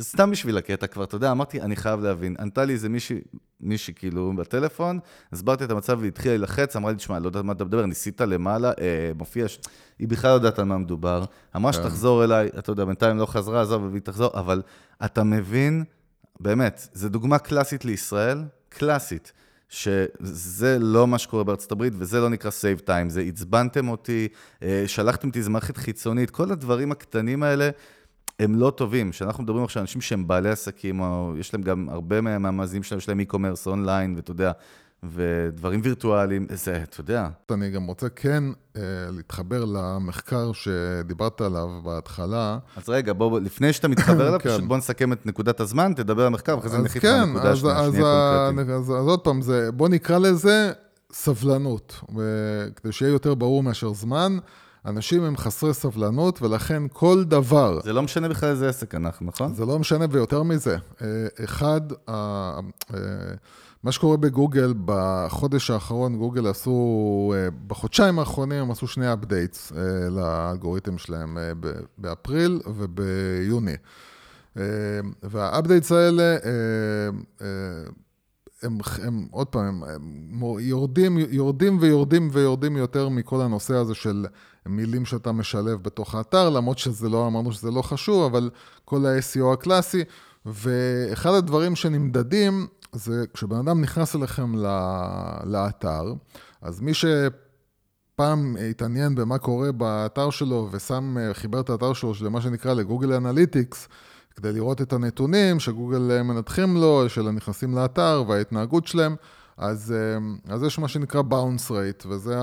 סתם 0.00 0.30
בשביל 0.30 0.58
הקטע 0.58 0.86
כבר, 0.86 1.04
אתה 1.04 1.14
יודע, 1.14 1.30
אמרתי, 1.30 1.60
אני 1.60 1.76
חייב 1.76 2.00
להבין. 2.00 2.36
ענתה 2.40 2.64
לי 2.64 2.72
איזה 2.72 2.88
מישהי, 2.88 3.20
מישהי 3.62 3.94
כאילו 3.94 4.32
בטלפון, 4.36 4.98
הסברתי 5.32 5.64
את 5.64 5.70
המצב 5.70 5.98
והתחילה 6.00 6.34
להילחץ, 6.34 6.76
אמרה 6.76 6.90
לי, 6.90 6.96
תשמע, 6.96 7.18
לא 7.18 7.26
יודעת 7.26 7.44
מה 7.44 7.52
אתה 7.52 7.64
מדבר, 7.64 7.86
ניסית 7.86 8.20
למעלה, 8.20 8.72
אה, 8.80 9.12
מופיע, 9.16 9.48
ש... 9.48 9.58
היא 9.98 10.08
בכלל 10.08 10.30
לא 10.30 10.34
יודעת 10.34 10.58
על 10.58 10.64
מה 10.64 10.78
מדובר. 10.78 11.24
אמרה 11.56 11.72
כן. 11.72 11.78
שתחזור 11.78 12.24
אליי, 12.24 12.48
אתה 12.58 12.72
יודע, 12.72 12.84
בינתיים 12.84 13.18
לא 13.18 13.26
חזרה, 13.26 13.62
עזוב, 13.62 13.88
והיא 13.90 14.02
תחזור, 14.02 14.30
אבל 14.34 14.62
אתה 15.04 15.24
מבין, 15.24 15.84
באמת, 16.40 16.88
זו 16.92 17.08
דוגמה 17.08 17.38
קלאסית 17.38 17.84
לישראל, 17.84 18.42
קלאסית. 18.68 19.32
שזה 19.72 20.78
לא 20.80 21.06
מה 21.06 21.18
שקורה 21.18 21.44
בארצות 21.44 21.72
הברית, 21.72 21.92
וזה 21.96 22.20
לא 22.20 22.28
נקרא 22.28 22.50
save 22.50 22.80
time, 22.80 23.08
זה 23.08 23.20
עצבנתם 23.20 23.88
אותי, 23.88 24.28
אה, 24.62 24.84
שלחתם 24.86 25.28
אותי 25.28 25.38
איזו 25.38 25.50
מערכת 25.50 25.76
חיצונית, 25.76 26.30
כל 26.30 26.52
הדברים 26.52 26.92
הקטנים 26.92 27.42
האלה 27.42 27.70
הם 28.40 28.54
לא 28.54 28.70
טובים. 28.70 29.10
כשאנחנו 29.10 29.42
מדברים 29.42 29.64
עכשיו 29.64 29.80
על 29.80 29.82
אנשים 29.82 30.00
שהם 30.00 30.28
בעלי 30.28 30.50
עסקים, 30.50 31.00
או 31.00 31.32
יש 31.38 31.54
להם 31.54 31.62
גם 31.62 31.88
הרבה 31.90 32.20
מה- 32.20 32.38
מהמאזינים 32.38 32.82
שלהם, 32.82 32.98
יש 32.98 33.08
להם 33.08 33.20
e-commerce 33.20 33.66
אונליין, 33.66 34.14
ואתה 34.16 34.30
יודע, 34.30 34.52
ודברים 35.10 35.80
וירטואליים, 35.84 36.46
זה, 36.54 36.82
אתה 36.82 37.00
יודע, 37.00 37.28
אני 37.50 37.70
גם 37.70 37.84
רוצה 37.86 38.08
כן 38.08 38.44
אה, 38.76 38.82
להתחבר 39.16 39.64
למחקר 39.64 40.52
שדיברת 40.52 41.40
עליו 41.40 41.68
בהתחלה. 41.84 42.58
אז 42.76 42.88
רגע, 42.88 43.12
בוא, 43.12 43.40
לפני 43.40 43.72
שאתה 43.72 43.88
מתחבר 43.88 44.26
אליו, 44.28 44.40
כן. 44.40 44.48
פשוט 44.50 44.64
בוא 44.64 44.76
נסכם 44.76 45.12
את 45.12 45.26
נקודת 45.26 45.60
הזמן, 45.60 45.92
תדבר 45.96 46.20
על 46.22 46.26
המחקר, 46.26 46.56
ואחרי 46.56 46.70
זה 46.70 46.76
אז 46.76 46.84
נכניס 46.84 47.02
כן, 47.02 47.20
לנקודה 47.22 47.50
אז, 47.50 47.58
השנייה, 47.58 47.76
אז, 47.80 47.84
קונקרטיים. 47.86 48.70
אז, 48.70 48.82
אז 48.82 48.90
עוד 48.90 49.20
פעם, 49.20 49.42
זה, 49.42 49.72
בוא 49.72 49.88
נקרא 49.88 50.18
לזה 50.18 50.72
סבלנות. 51.12 52.00
וכדי 52.08 52.92
שיהיה 52.92 53.12
יותר 53.12 53.34
ברור 53.34 53.62
מאשר 53.62 53.92
זמן, 53.92 54.38
אנשים 54.86 55.22
הם 55.22 55.36
חסרי 55.36 55.74
סבלנות, 55.74 56.42
ולכן 56.42 56.82
כל 56.92 57.24
דבר, 57.24 57.80
זה 57.84 57.92
לא 57.92 58.02
משנה 58.02 58.28
בכלל 58.28 58.48
איזה 58.48 58.68
עסק 58.68 58.94
אנחנו, 58.94 59.26
נכון? 59.26 59.54
זה 59.54 59.66
לא 59.66 59.78
משנה, 59.78 60.04
ויותר 60.10 60.42
מזה, 60.42 60.76
אה, 61.02 61.06
אחד, 61.44 61.80
אה, 62.08 62.60
מה 63.82 63.92
שקורה 63.92 64.16
בגוגל, 64.16 64.74
בחודש 64.84 65.70
האחרון, 65.70 66.16
גוגל 66.16 66.46
עשו, 66.46 67.32
אה, 67.36 67.48
בחודשיים 67.66 68.18
האחרונים 68.18 68.62
הם 68.62 68.70
עשו 68.70 68.86
שני 68.86 69.12
updates 69.12 69.72
לאלגוריתם 70.10 70.98
שלהם, 70.98 71.38
באפריל 71.98 72.60
וביוני. 72.66 73.76
וה 75.22 75.38
updates 75.38 75.92
האלה, 75.92 76.36
הם, 78.62 78.78
הם 79.02 79.26
עוד 79.30 79.46
פעם, 79.46 79.64
הם, 79.64 79.84
הם 79.84 80.58
יורדים, 80.58 81.18
יורדים 81.30 81.78
ויורדים 81.80 82.28
ויורדים 82.32 82.76
יותר 82.76 83.08
מכל 83.08 83.40
הנושא 83.40 83.74
הזה 83.74 83.94
של 83.94 84.26
מילים 84.66 85.04
שאתה 85.04 85.32
משלב 85.32 85.82
בתוך 85.82 86.14
האתר, 86.14 86.50
למרות 86.50 86.78
שזה 86.78 87.08
לא, 87.08 87.26
אמרנו 87.26 87.52
שזה 87.52 87.70
לא 87.70 87.82
חשוב, 87.82 88.24
אבל 88.24 88.50
כל 88.84 89.06
ה-SEO 89.06 89.52
הקלאסי, 89.52 90.04
ואחד 90.46 91.30
הדברים 91.30 91.76
שנמדדים 91.76 92.66
זה 92.92 93.24
כשבן 93.34 93.56
אדם 93.56 93.80
נכנס 93.80 94.16
אליכם 94.16 94.54
לאתר, 95.44 96.12
אז 96.62 96.80
מי 96.80 96.92
שפעם 96.94 98.56
התעניין 98.70 99.14
במה 99.14 99.38
קורה 99.38 99.72
באתר 99.72 100.30
שלו 100.30 100.68
ושם, 100.72 101.16
חיבר 101.32 101.60
את 101.60 101.70
האתר 101.70 101.92
שלו 101.92 102.12
למה 102.22 102.40
שנקרא 102.40 102.74
לגוגל 102.74 103.12
אנליטיקס, 103.12 103.88
כדי 104.36 104.52
לראות 104.52 104.82
את 104.82 104.92
הנתונים 104.92 105.60
שגוגל 105.60 106.22
מנתחים 106.22 106.76
לו, 106.76 107.08
של 107.08 107.28
הנכנסים 107.28 107.74
לאתר 107.74 108.24
וההתנהגות 108.28 108.86
שלהם, 108.86 109.16
אז, 109.56 109.94
אה, 109.96 110.54
אז 110.54 110.62
יש 110.62 110.78
מה 110.78 110.88
שנקרא 110.88 111.22
bounce 111.30 111.70
rate, 111.70 112.08
וזה. 112.08 112.34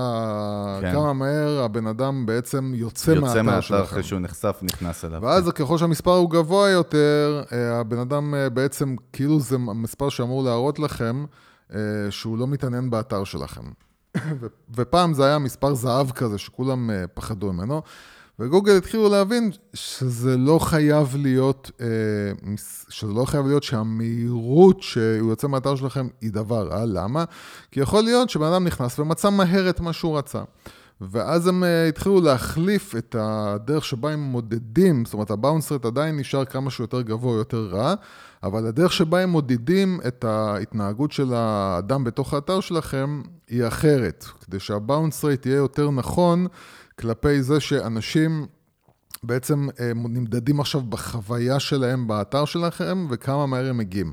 כן. 0.80 0.92
כמה 0.92 1.12
מהר 1.12 1.62
הבן 1.64 1.86
אדם 1.86 2.26
בעצם 2.26 2.72
יוצא, 2.74 3.10
יוצא 3.10 3.20
מהאתר 3.20 3.42
מהאתר 3.42 3.60
שלכם. 3.60 3.82
אחרי 3.82 4.02
שהוא 4.02 4.20
נחשף, 4.20 4.58
נכנס 4.62 5.04
אליו. 5.04 5.22
ואז 5.22 5.48
ככל 5.48 5.78
שהמספר 5.78 6.14
הוא 6.14 6.30
גבוה 6.30 6.68
יותר, 6.68 7.42
אה, 7.52 7.80
הבן 7.80 7.98
אדם 7.98 8.34
אה, 8.34 8.48
בעצם, 8.48 8.96
כאילו 9.12 9.40
זה 9.40 9.58
מספר 9.58 10.08
שאמור 10.08 10.44
להראות 10.44 10.78
לכם 10.78 11.24
אה, 11.74 11.78
שהוא 12.10 12.38
לא 12.38 12.46
מתעניין 12.46 12.90
באתר 12.90 13.24
שלכם. 13.24 13.62
ופעם 14.76 15.14
זה 15.14 15.26
היה 15.26 15.38
מספר 15.38 15.74
זהב 15.74 16.10
כזה 16.10 16.38
שכולם 16.38 16.90
פחדו 17.14 17.52
ממנו, 17.52 17.82
וגוגל 18.40 18.76
התחילו 18.76 19.08
להבין 19.08 19.50
שזה 19.74 20.36
לא 20.36 20.58
חייב 20.58 21.16
להיות, 21.16 21.70
אה, 21.80 21.86
שזה 22.88 23.12
לא 23.12 23.24
חייב 23.24 23.46
להיות 23.46 23.62
שהמהירות 23.62 24.82
שהוא 24.82 25.30
יוצא 25.30 25.48
מהאתר 25.48 25.76
שלכם 25.76 26.08
היא 26.20 26.32
דבר 26.32 26.68
רע, 26.68 26.84
למה? 26.86 27.24
כי 27.70 27.80
יכול 27.80 28.02
להיות 28.04 28.30
שבן 28.30 28.46
אדם 28.46 28.64
נכנס 28.64 28.98
ומצא 28.98 29.30
מהר 29.30 29.70
את 29.70 29.80
מה 29.80 29.92
שהוא 29.92 30.18
רצה. 30.18 30.42
ואז 31.00 31.46
הם 31.46 31.62
uh, 31.62 31.88
התחילו 31.88 32.20
להחליף 32.20 32.96
את 32.96 33.16
הדרך 33.18 33.84
שבה 33.84 34.10
הם 34.10 34.20
מודדים, 34.20 35.04
זאת 35.04 35.14
אומרת 35.14 35.30
הבאונס 35.30 35.72
רייט 35.72 35.84
עדיין 35.84 36.16
נשאר 36.16 36.44
כמה 36.44 36.70
שיותר 36.70 37.00
גבוה 37.00 37.32
או 37.32 37.38
יותר 37.38 37.68
רע, 37.72 37.94
אבל 38.42 38.66
הדרך 38.66 38.92
שבה 38.92 39.20
הם 39.20 39.30
מודדים 39.30 40.00
את 40.06 40.24
ההתנהגות 40.24 41.12
של 41.12 41.34
האדם 41.34 42.04
בתוך 42.04 42.34
האתר 42.34 42.60
שלכם 42.60 43.22
היא 43.48 43.66
אחרת, 43.66 44.24
כדי 44.46 44.60
שהבאונס 44.60 45.24
רייט 45.24 45.46
יהיה 45.46 45.56
יותר 45.56 45.90
נכון 45.90 46.46
כלפי 47.00 47.42
זה 47.42 47.60
שאנשים 47.60 48.46
בעצם 49.22 49.68
אה, 49.80 49.92
נמדדים 49.94 50.60
עכשיו 50.60 50.80
בחוויה 50.80 51.60
שלהם 51.60 52.06
באתר 52.06 52.44
שלכם 52.44 53.06
וכמה 53.10 53.46
מהר 53.46 53.70
הם 53.70 53.78
מגיעים. 53.78 54.12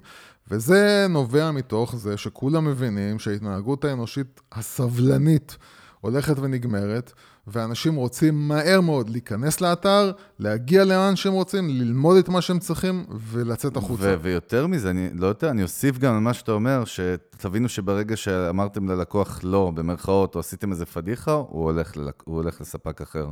וזה 0.51 1.05
נובע 1.09 1.51
מתוך 1.51 1.95
זה 1.95 2.17
שכולם 2.17 2.65
מבינים 2.65 3.19
שההתנהגות 3.19 3.85
האנושית 3.85 4.41
הסבלנית 4.51 5.57
הולכת 6.01 6.39
ונגמרת, 6.39 7.13
ואנשים 7.47 7.95
רוצים 7.95 8.47
מהר 8.47 8.81
מאוד 8.81 9.09
להיכנס 9.09 9.61
לאתר, 9.61 10.11
להגיע 10.39 10.83
לאן 10.83 11.15
שהם 11.15 11.33
רוצים, 11.33 11.69
ללמוד 11.69 12.17
את 12.17 12.29
מה 12.29 12.41
שהם 12.41 12.59
צריכים 12.59 13.05
ולצאת 13.09 13.77
החוצה. 13.77 14.03
ו- 14.03 14.15
ויותר 14.21 14.67
מזה, 14.67 14.89
אני 14.89 15.09
לא 15.13 15.27
יודע, 15.27 15.49
אני 15.49 15.63
אוסיף 15.63 15.97
גם 15.97 16.13
על 16.13 16.19
מה 16.19 16.33
שאתה 16.33 16.51
אומר, 16.51 16.83
שתבינו 16.85 17.69
שברגע 17.69 18.15
שאמרתם 18.15 18.89
ללקוח 18.89 19.39
לא, 19.43 19.71
במרכאות, 19.75 20.35
או 20.35 20.39
עשיתם 20.39 20.71
איזה 20.71 20.85
פדיחה, 20.85 21.31
הוא 21.31 21.63
הולך, 21.63 21.97
ללק... 21.97 22.23
הוא 22.25 22.35
הולך 22.35 22.61
לספק 22.61 23.01
אחר. 23.01 23.31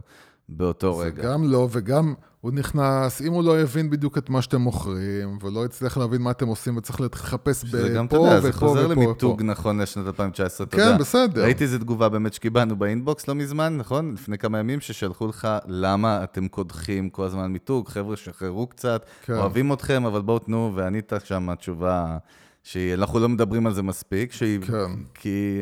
באותו 0.50 0.98
רגע. 0.98 1.16
זה 1.16 1.28
גם 1.28 1.44
לא, 1.44 1.68
וגם 1.72 2.14
הוא 2.42 2.52
נכנס, 2.52 3.22
אם 3.22 3.34
הוא 3.34 3.44
לא 3.44 3.60
הבין 3.60 3.90
בדיוק 3.90 4.18
את 4.18 4.30
מה 4.30 4.42
שאתם 4.42 4.62
מוכרים, 4.62 5.38
ולא 5.42 5.66
הצליח 5.66 5.98
להבין 5.98 6.22
מה 6.22 6.32
אתם 6.32 6.48
עושים, 6.48 6.78
וצריך 6.78 7.02
לחפש 7.02 7.64
בפה 7.64 7.78
ופה 7.78 7.78
ופה. 7.78 7.88
זה 7.88 7.94
גם, 7.94 8.08
יודע, 8.12 8.40
זה 8.40 8.54
חוזר 8.54 8.88
למיתוג 8.88 9.42
נכון 9.42 9.82
לשנת 9.82 10.08
2019, 10.08 10.68
אתה 10.68 10.78
כן, 10.78 10.84
יודע. 10.84 10.98
בסדר. 10.98 11.44
ראיתי 11.44 11.64
איזה 11.64 11.80
תגובה 11.80 12.10
באמת 12.10 12.34
שקיבלנו 12.34 12.76
באינבוקס 12.76 13.28
לא 13.28 13.36
מזמן, 13.36 13.78
נכון? 13.78 14.14
לפני 14.14 14.38
כמה 14.38 14.60
ימים, 14.60 14.80
ששלחו 14.80 15.28
לך 15.28 15.48
למה 15.68 16.24
אתם 16.24 16.48
קודחים 16.48 17.10
כל 17.10 17.24
הזמן 17.24 17.52
מיתוג, 17.52 17.88
חבר'ה, 17.88 18.18
שחררו 18.18 18.68
קצת, 18.68 19.06
כן. 19.26 19.34
אוהבים 19.34 19.74
אתכם, 19.74 20.06
אבל 20.06 20.22
בואו 20.22 20.40
תנו, 20.40 20.72
וענית 20.76 21.14
שם 21.24 21.56
תשובה 21.56 22.18
שאנחנו 22.64 23.20
לא 23.20 23.30
מדברים 23.30 23.68
על 23.68 23.74
זה 23.74 23.84
מספיק, 23.84 24.32
שהיא... 24.32 24.62
כן. 24.62 24.92
כי... 25.14 25.62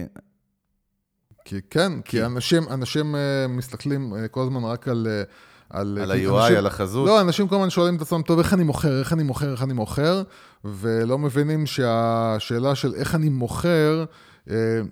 כי 1.45 1.59
כן, 1.69 2.01
כי, 2.01 2.17
כי 2.17 2.25
אנשים, 2.25 2.63
אנשים 2.71 3.15
uh, 3.15 3.17
מסתכלים 3.47 4.13
uh, 4.13 4.27
כל 4.27 4.41
הזמן 4.41 4.63
רק 4.63 4.87
על... 4.87 5.07
Uh, 5.27 5.31
על... 5.69 5.99
על 6.01 6.11
ה-UI, 6.11 6.57
על 6.57 6.67
החזות? 6.67 7.07
לא, 7.07 7.21
אנשים 7.21 7.47
כל 7.47 7.55
הזמן 7.55 7.69
שואלים 7.69 7.95
את 7.95 8.01
עצמם, 8.01 8.21
טוב, 8.21 8.39
איך 8.39 8.53
אני 8.53 8.63
מוכר, 8.63 8.99
איך 8.99 9.13
אני 9.13 9.23
מוכר, 9.23 9.51
איך 9.51 9.63
אני 9.63 9.73
מוכר, 9.73 10.23
ולא 10.65 11.17
מבינים 11.17 11.65
שהשאלה 11.65 12.75
של 12.75 12.93
איך 12.95 13.15
אני 13.15 13.29
מוכר, 13.29 14.05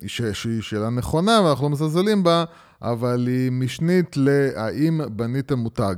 שהיא 0.07 0.61
שאלה 0.61 0.89
נכונה, 0.89 1.41
ואנחנו 1.45 1.65
לא 1.65 1.69
מזלזלים 1.69 2.23
בה, 2.23 2.43
אבל 2.81 3.27
היא 3.27 3.51
משנית 3.51 4.17
להאם 4.17 5.01
בניתם 5.15 5.59
מותג. 5.59 5.95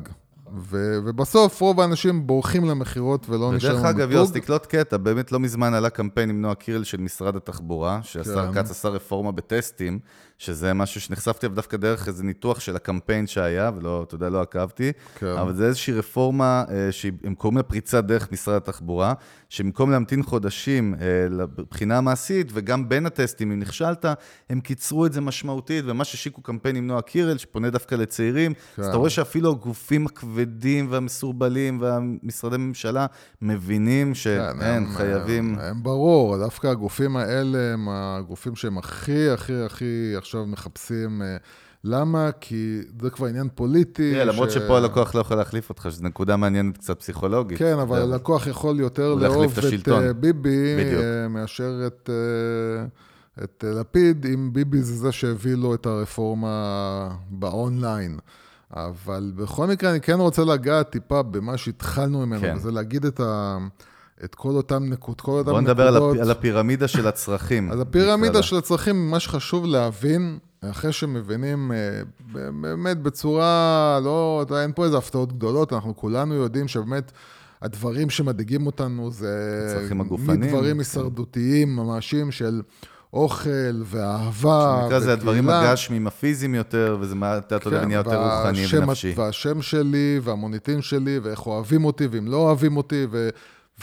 ו- 0.57 0.97
ובסוף 1.05 1.61
רוב 1.61 1.81
האנשים 1.81 2.27
בורחים 2.27 2.65
למכירות 2.65 3.29
ולא 3.29 3.53
נשארים 3.53 3.77
בדרך 3.77 3.89
אגב, 3.89 4.11
יוס, 4.11 4.31
תקלוט 4.31 4.65
קטע, 4.65 4.97
באמת 4.97 5.31
לא 5.31 5.39
מזמן 5.39 5.73
עלה 5.73 5.89
קמפיין 5.89 6.29
עם 6.29 6.41
נועה 6.41 6.55
קירל 6.55 6.83
של 6.83 7.01
משרד 7.01 7.35
התחבורה, 7.35 7.99
שהשר 8.03 8.53
כן. 8.53 8.63
כץ 8.63 8.71
עשה 8.71 8.89
רפורמה 8.89 9.31
בטסטים, 9.31 9.99
שזה 10.37 10.73
משהו 10.73 11.01
שנחשפתי 11.01 11.45
אליו 11.45 11.55
דווקא 11.55 11.77
דרך 11.77 12.07
איזה 12.07 12.23
ניתוח 12.23 12.59
של 12.59 12.75
הקמפיין 12.75 13.27
שהיה, 13.27 13.71
ולא, 13.75 14.03
אתה 14.07 14.15
יודע, 14.15 14.29
לא 14.29 14.41
עקבתי, 14.41 14.91
כן. 15.15 15.27
אבל 15.27 15.55
זה 15.55 15.65
איזושהי 15.65 15.93
רפורמה 15.93 16.63
אה, 16.69 16.91
שהם 16.91 17.35
קוראים 17.37 17.57
לה 17.57 17.63
פריצת 17.63 18.03
דרך 18.03 18.31
משרד 18.31 18.55
התחבורה, 18.55 19.13
שבמקום 19.49 19.91
להמתין 19.91 20.23
חודשים 20.23 20.95
אה, 21.01 21.27
לבחינה 21.29 21.97
המעשית, 21.97 22.47
וגם 22.53 22.89
בין 22.89 23.05
הטסטים, 23.05 23.51
אם 23.51 23.59
נכשלת, 23.59 24.05
הם 24.49 24.59
קיצרו 24.59 25.05
את 25.05 25.13
זה 25.13 25.21
משמעותית, 25.21 25.85
וממש 25.87 26.13
השיקו 26.13 26.41
קמפיין 26.41 26.75
עם 26.75 26.87
נועה 26.87 27.01
קירל, 27.01 27.37
שפונה 27.37 27.69
דווקא 27.69 27.95
לצעירים, 27.95 28.53
כן. 28.53 28.81
אז 28.81 28.87
אתה 28.87 28.97
רואה 28.97 29.09
שאפילו 29.09 29.51
הגופים 29.51 30.05
הכבדים 30.05 30.87
והמסורבלים 30.89 31.81
והמשרדי 31.81 32.57
ממשלה 32.57 33.05
מבינים 33.41 34.15
שאין, 34.15 34.59
כן, 34.59 34.83
חייבים... 34.93 35.53
הם, 35.53 35.59
הם 35.59 35.83
ברור, 35.83 36.37
דווקא 36.37 36.67
הגופים 36.67 37.17
האלה 37.17 37.73
הם 37.73 37.87
הגופים 37.91 38.55
שהם 38.55 38.77
הכי, 38.77 39.29
הכי, 39.29 39.65
הכי 39.65 40.15
עכשיו 40.33 40.45
מחפשים... 40.45 41.21
אה, 41.21 41.37
למה? 41.85 42.29
כי 42.39 42.81
זה 43.01 43.09
כבר 43.09 43.27
עניין 43.27 43.47
פוליטי. 43.55 44.11
תראה, 44.11 44.25
למרות 44.25 44.51
שפה 44.51 44.77
הלקוח 44.77 45.15
לא 45.15 45.21
יכול 45.21 45.37
להחליף 45.37 45.69
אותך, 45.69 45.87
שזו 45.89 46.03
נקודה 46.03 46.37
מעניינת 46.37 46.77
קצת 46.77 46.99
פסיכולוגית. 46.99 47.57
כן, 47.57 47.79
אבל 47.79 48.01
הלקוח 48.01 48.47
יכול 48.47 48.79
יותר 48.79 49.13
לאהוב 49.13 49.53
את 49.59 49.89
אה, 49.89 50.13
ביבי, 50.13 50.75
אה, 50.77 51.27
מאשר 51.27 51.87
את... 51.87 52.09
את 53.43 53.63
לפיד, 53.67 54.25
אם 54.25 54.53
ביבי 54.53 54.81
זה 54.81 54.95
זה 54.95 55.11
שהביא 55.11 55.55
לו 55.55 55.73
את 55.73 55.85
הרפורמה 55.85 57.09
באונליין. 57.29 58.19
אבל 58.71 59.31
בכל 59.35 59.67
מקרה, 59.67 59.91
אני 59.91 60.01
כן 60.01 60.19
רוצה 60.19 60.43
לגעת 60.43 60.89
טיפה 60.89 61.21
במה 61.21 61.57
שהתחלנו 61.57 62.25
ממנו, 62.25 62.41
כן. 62.41 62.55
וזה 62.57 62.71
להגיד 62.71 63.05
את 63.05 63.19
ה... 63.19 63.57
את 64.23 64.35
כל 64.35 64.49
אותם 64.49 64.83
נקודות, 64.83 65.21
כל 65.21 65.31
אותם 65.31 65.51
בוא 65.51 65.61
נדבר 65.61 65.91
נקודות. 65.95 66.17
על, 66.17 66.31
הפירמידה 66.31 66.87
של 66.87 67.07
הצרכים. 67.07 67.69
אז 67.71 67.79
הפירמידה 67.79 68.43
של 68.43 68.55
הצרכים, 68.55 69.11
מה 69.11 69.19
שחשוב 69.19 69.65
להבין, 69.65 70.37
אחרי 70.61 70.91
שמבינים 70.91 71.71
אה, 71.71 72.01
באמת 72.61 72.97
בצורה, 72.97 73.99
לא, 74.03 74.45
אין 74.61 74.71
פה 74.75 74.85
איזה 74.85 74.97
הפתעות 74.97 75.33
גדולות, 75.33 75.73
אנחנו 75.73 75.95
כולנו 75.95 76.33
יודעים 76.33 76.67
שבאמת 76.67 77.11
הדברים 77.61 78.09
שמדאיגים 78.09 78.65
אותנו 78.65 79.11
זה... 79.11 79.65
הצרכים 79.67 80.01
הגופניים. 80.01 80.41
מדברים 80.41 80.79
הישרדותיים 80.79 81.75
ממשים 81.75 82.31
של... 82.31 82.61
אוכל 83.13 83.81
ואהבה 83.83 84.81
וקהילה. 84.85 84.99
זה 84.99 85.13
הדברים 85.13 85.49
הגשמיים, 85.49 86.07
הפיזיים 86.07 86.55
יותר, 86.55 86.97
וזה 86.99 87.15
מה 87.15 87.37
אתה 87.37 87.55
יודע, 87.55 87.79
כן, 87.79 87.85
נהיה 87.87 87.97
יותר 87.97 88.23
רוחני 88.23 88.65
ונפשי. 88.77 89.13
והשם 89.15 89.61
שלי, 89.61 90.19
והמוניטין 90.23 90.81
שלי, 90.81 91.19
ואיך 91.23 91.45
אוהבים 91.45 91.85
אותי, 91.85 92.07
ואם 92.11 92.27
לא 92.27 92.37
אוהבים 92.37 92.77
אותי, 92.77 93.07
ו... 93.11 93.29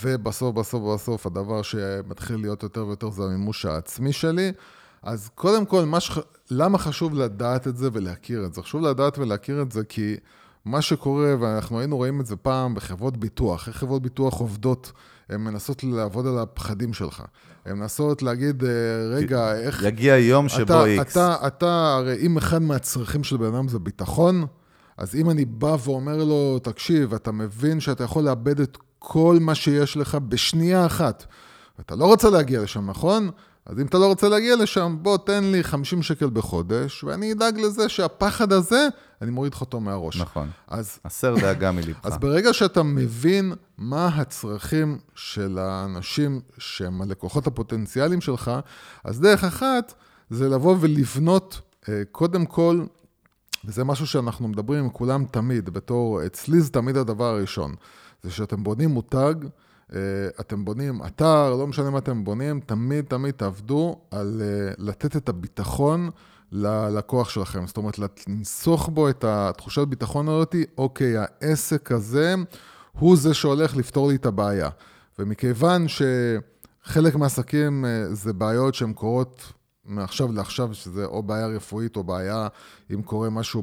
ובסוף, 0.03 0.55
בסוף, 0.55 0.95
בסוף, 0.95 1.27
הדבר 1.27 1.63
שמתחיל 1.63 2.37
להיות 2.37 2.63
יותר 2.63 2.87
ויותר 2.87 3.11
זה 3.11 3.23
המימוש 3.23 3.67
העצמי 3.67 4.13
שלי. 4.13 4.53
אז 5.03 5.31
קודם 5.35 5.67
כל, 5.67 5.85
ש... 5.99 6.19
למה 6.51 6.79
חשוב 6.79 7.15
לדעת 7.15 7.69
את 7.69 7.77
זה 7.77 7.89
ולהכיר 7.93 8.45
את 8.45 8.55
זה? 8.55 8.63
חשוב 8.63 8.83
לדעת 8.83 9.19
ולהכיר 9.19 9.63
את 9.63 9.73
זה 9.73 9.85
כי 9.85 10.17
מה 10.65 10.83
שקורה, 10.83 11.35
ואנחנו 11.41 11.79
היינו 11.79 11.97
רואים 11.97 12.21
את 12.21 12.27
זה 12.27 12.37
פעם 12.37 12.75
בחברות 12.75 13.17
ביטוח, 13.17 13.69
איך 13.69 13.77
חברות 13.77 14.03
ביטוח 14.03 14.41
עובדות, 14.41 14.93
הן 15.29 15.41
מנסות 15.41 15.85
לעבוד 15.85 16.27
על 16.27 16.39
הפחדים 16.39 16.93
שלך. 16.93 17.23
הן 17.67 17.79
מנסות 17.79 18.23
להגיד, 18.23 18.65
אה, 18.65 18.71
רגע, 19.11 19.57
איך... 19.57 19.83
יגיע 19.83 20.17
יום 20.17 20.49
שבו 20.49 20.85
איקס. 20.85 21.13
אתה, 21.13 21.35
אתה, 21.35 21.47
אתה, 21.47 21.95
הרי 21.97 22.27
אם 22.27 22.37
אחד 22.37 22.63
מהצרכים 22.63 23.25
של 23.25 23.37
בן 23.37 23.55
אדם 23.55 23.69
זה 23.69 23.79
ביטחון, 23.79 24.47
אז 24.97 25.15
אם 25.15 25.31
אני 25.31 25.45
בא 25.45 25.77
ואומר 25.85 26.25
לו, 26.25 26.59
תקשיב, 26.59 27.15
אתה 27.15 27.33
מבין 27.33 27.81
שאתה 27.81 28.05
יכול 28.05 28.25
לאבד 28.25 28.61
את 28.61 28.79
כל 29.03 29.39
מה 29.41 29.55
שיש 29.55 29.97
לך 29.97 30.15
בשנייה 30.15 30.87
אחת. 30.87 31.25
אתה 31.81 31.97
לא 31.97 32.05
רוצה 32.05 32.31
להגיע 32.31 32.63
לשם, 32.63 32.91
נכון? 32.91 33.31
אז 33.67 33.81
אם 33.81 33.87
אתה 33.87 33.99
לא 33.99 34.07
רוצה 34.07 34.29
להגיע 34.29 34.57
לשם, 34.57 34.97
בוא 35.03 35.19
תן 35.19 35.45
לי 35.45 35.65
50 35.65 36.03
שקל 36.03 36.31
בחודש, 36.31 37.05
ואני 37.05 37.33
אדאג 37.33 37.59
לזה 37.59 37.89
שהפחד 37.89 38.53
הזה, 38.53 38.89
אני 39.23 39.31
מוריד 39.31 39.55
לך 39.55 39.61
אותו 39.61 39.81
מהראש. 39.81 40.21
נכון. 40.21 40.51
אז... 40.69 40.99
הסר 41.05 41.35
דאגה 41.41 41.73
מלבך. 41.73 41.99
אז 42.03 42.19
ברגע 42.19 42.53
שאתה 42.53 42.83
מבין 42.83 43.53
מה 43.79 44.07
הצרכים 44.07 44.99
של 45.15 45.59
האנשים 45.59 46.41
שהם 46.59 47.03
הלקוחות 47.03 47.47
הפוטנציאליים 47.47 48.21
שלך, 48.21 48.51
אז 49.05 49.21
דרך 49.21 49.45
אחת 49.45 49.95
זה 50.31 50.49
לבוא 50.49 50.77
ולבנות, 50.81 51.61
אה, 51.89 52.03
קודם 52.13 52.47
כל, 52.47 52.85
וזה 53.65 53.85
משהו 53.85 54.07
שאנחנו 54.07 54.49
מדברים 54.49 54.85
עם 54.85 54.91
כולם 54.91 55.25
תמיד, 55.25 55.71
בתור, 55.71 56.27
אצלי 56.27 56.61
זה 56.61 56.71
תמיד 56.71 56.97
הדבר 56.97 57.25
הראשון. 57.25 57.75
זה 58.23 58.31
שאתם 58.31 58.65
בונים 58.65 58.91
מותג, 58.91 59.35
אה, 59.95 59.99
אתם 60.41 60.65
בונים 60.65 61.01
אתר, 61.07 61.51
לא 61.51 61.67
משנה 61.67 61.91
מה 61.91 61.99
אתם 61.99 62.25
בונים, 62.25 62.61
תמיד 62.61 63.05
תמיד 63.05 63.35
תעבדו 63.35 64.01
על 64.11 64.43
אה, 64.45 64.73
לתת 64.79 65.17
את 65.17 65.29
הביטחון 65.29 66.11
ללקוח 66.53 67.29
שלכם. 67.29 67.67
זאת 67.67 67.77
אומרת, 67.77 67.99
לנסוך 68.29 68.89
בו 68.89 69.09
את 69.09 69.25
התחושת 69.25 69.89
ביטחון 69.89 70.29
הזאת, 70.29 70.55
אוקיי, 70.79 71.15
העסק 71.17 71.93
הזה 71.93 72.35
הוא 72.99 73.17
זה 73.17 73.35
שהולך 73.35 73.77
לפתור 73.77 74.09
לי 74.09 74.17
את 74.17 74.27
הבעיה. 74.27 74.69
ומכיוון 75.19 75.87
שחלק 75.89 77.15
מהעסקים 77.15 77.85
אה, 77.85 78.15
זה 78.15 78.33
בעיות 78.33 78.75
שהן 78.75 78.93
קורות 78.93 79.53
מעכשיו 79.85 80.33
לעכשיו, 80.33 80.75
שזה 80.75 81.05
או 81.05 81.23
בעיה 81.23 81.47
רפואית 81.47 81.97
או 81.97 82.05
בעיה, 82.05 82.49
אם 82.95 83.03
קורה 83.03 83.31
משהו 83.31 83.63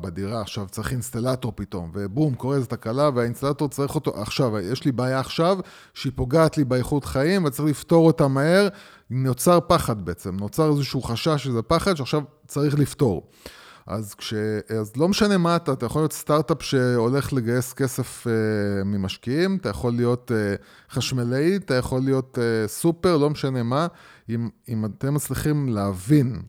בדירה, 0.00 0.40
עכשיו 0.40 0.66
צריך 0.70 0.92
אינסטלטור 0.92 1.52
פתאום, 1.54 1.90
ובום, 1.94 2.34
קורה 2.34 2.56
איזו 2.56 2.66
תקלה, 2.66 3.10
והאינסטלטור 3.14 3.68
צריך 3.68 3.94
אותו 3.94 4.22
עכשיו, 4.22 4.58
יש 4.58 4.84
לי 4.84 4.92
בעיה 4.92 5.20
עכשיו, 5.20 5.58
שהיא 5.94 6.12
פוגעת 6.16 6.58
לי 6.58 6.64
באיכות 6.64 7.04
חיים, 7.04 7.44
וצריך 7.44 7.68
לפתור 7.68 8.06
אותה 8.06 8.28
מהר, 8.28 8.68
נוצר 9.10 9.58
פחד 9.66 10.04
בעצם, 10.04 10.36
נוצר 10.36 10.70
איזשהו 10.70 11.02
חשש 11.02 11.44
שזה 11.44 11.62
פחד 11.62 11.94
שעכשיו 11.94 12.22
צריך 12.46 12.78
לפתור. 12.78 13.26
אז, 13.88 14.14
כש, 14.14 14.34
אז 14.80 14.96
לא 14.96 15.08
משנה 15.08 15.38
מה 15.38 15.56
אתה, 15.56 15.72
אתה 15.72 15.86
יכול 15.86 16.02
להיות 16.02 16.12
סטארט-אפ 16.12 16.62
שהולך 16.62 17.32
לגייס 17.32 17.72
כסף 17.72 18.26
uh, 18.26 18.30
ממשקיעים, 18.84 19.56
אתה 19.56 19.68
יכול 19.68 19.92
להיות 19.92 20.30
uh, 20.30 20.94
חשמלאי, 20.94 21.56
אתה 21.56 21.74
יכול 21.74 22.00
להיות 22.00 22.38
uh, 22.38 22.68
סופר, 22.68 23.16
לא 23.16 23.30
משנה 23.30 23.62
מה. 23.62 23.86
אם, 24.28 24.48
אם 24.68 24.84
אתם 24.84 25.14
מצליחים 25.14 25.68
להבין 25.68 26.42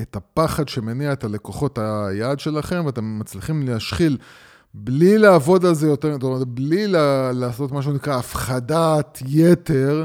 את 0.00 0.16
הפחד 0.16 0.68
שמניע 0.68 1.12
את 1.12 1.24
הלקוחות 1.24 1.78
היעד 1.78 2.40
שלכם, 2.40 2.82
ואתם 2.86 3.18
מצליחים 3.18 3.62
להשחיל 3.62 4.18
בלי 4.74 5.18
לעבוד 5.18 5.64
על 5.64 5.74
זה 5.74 5.86
יותר, 5.86 6.12
זאת 6.12 6.22
אומרת, 6.22 6.48
בלי 6.48 6.84
לעשות 7.32 7.72
מה 7.72 7.82
שנקרא 7.82 8.16
הפחדת 8.16 9.22
יתר, 9.26 10.04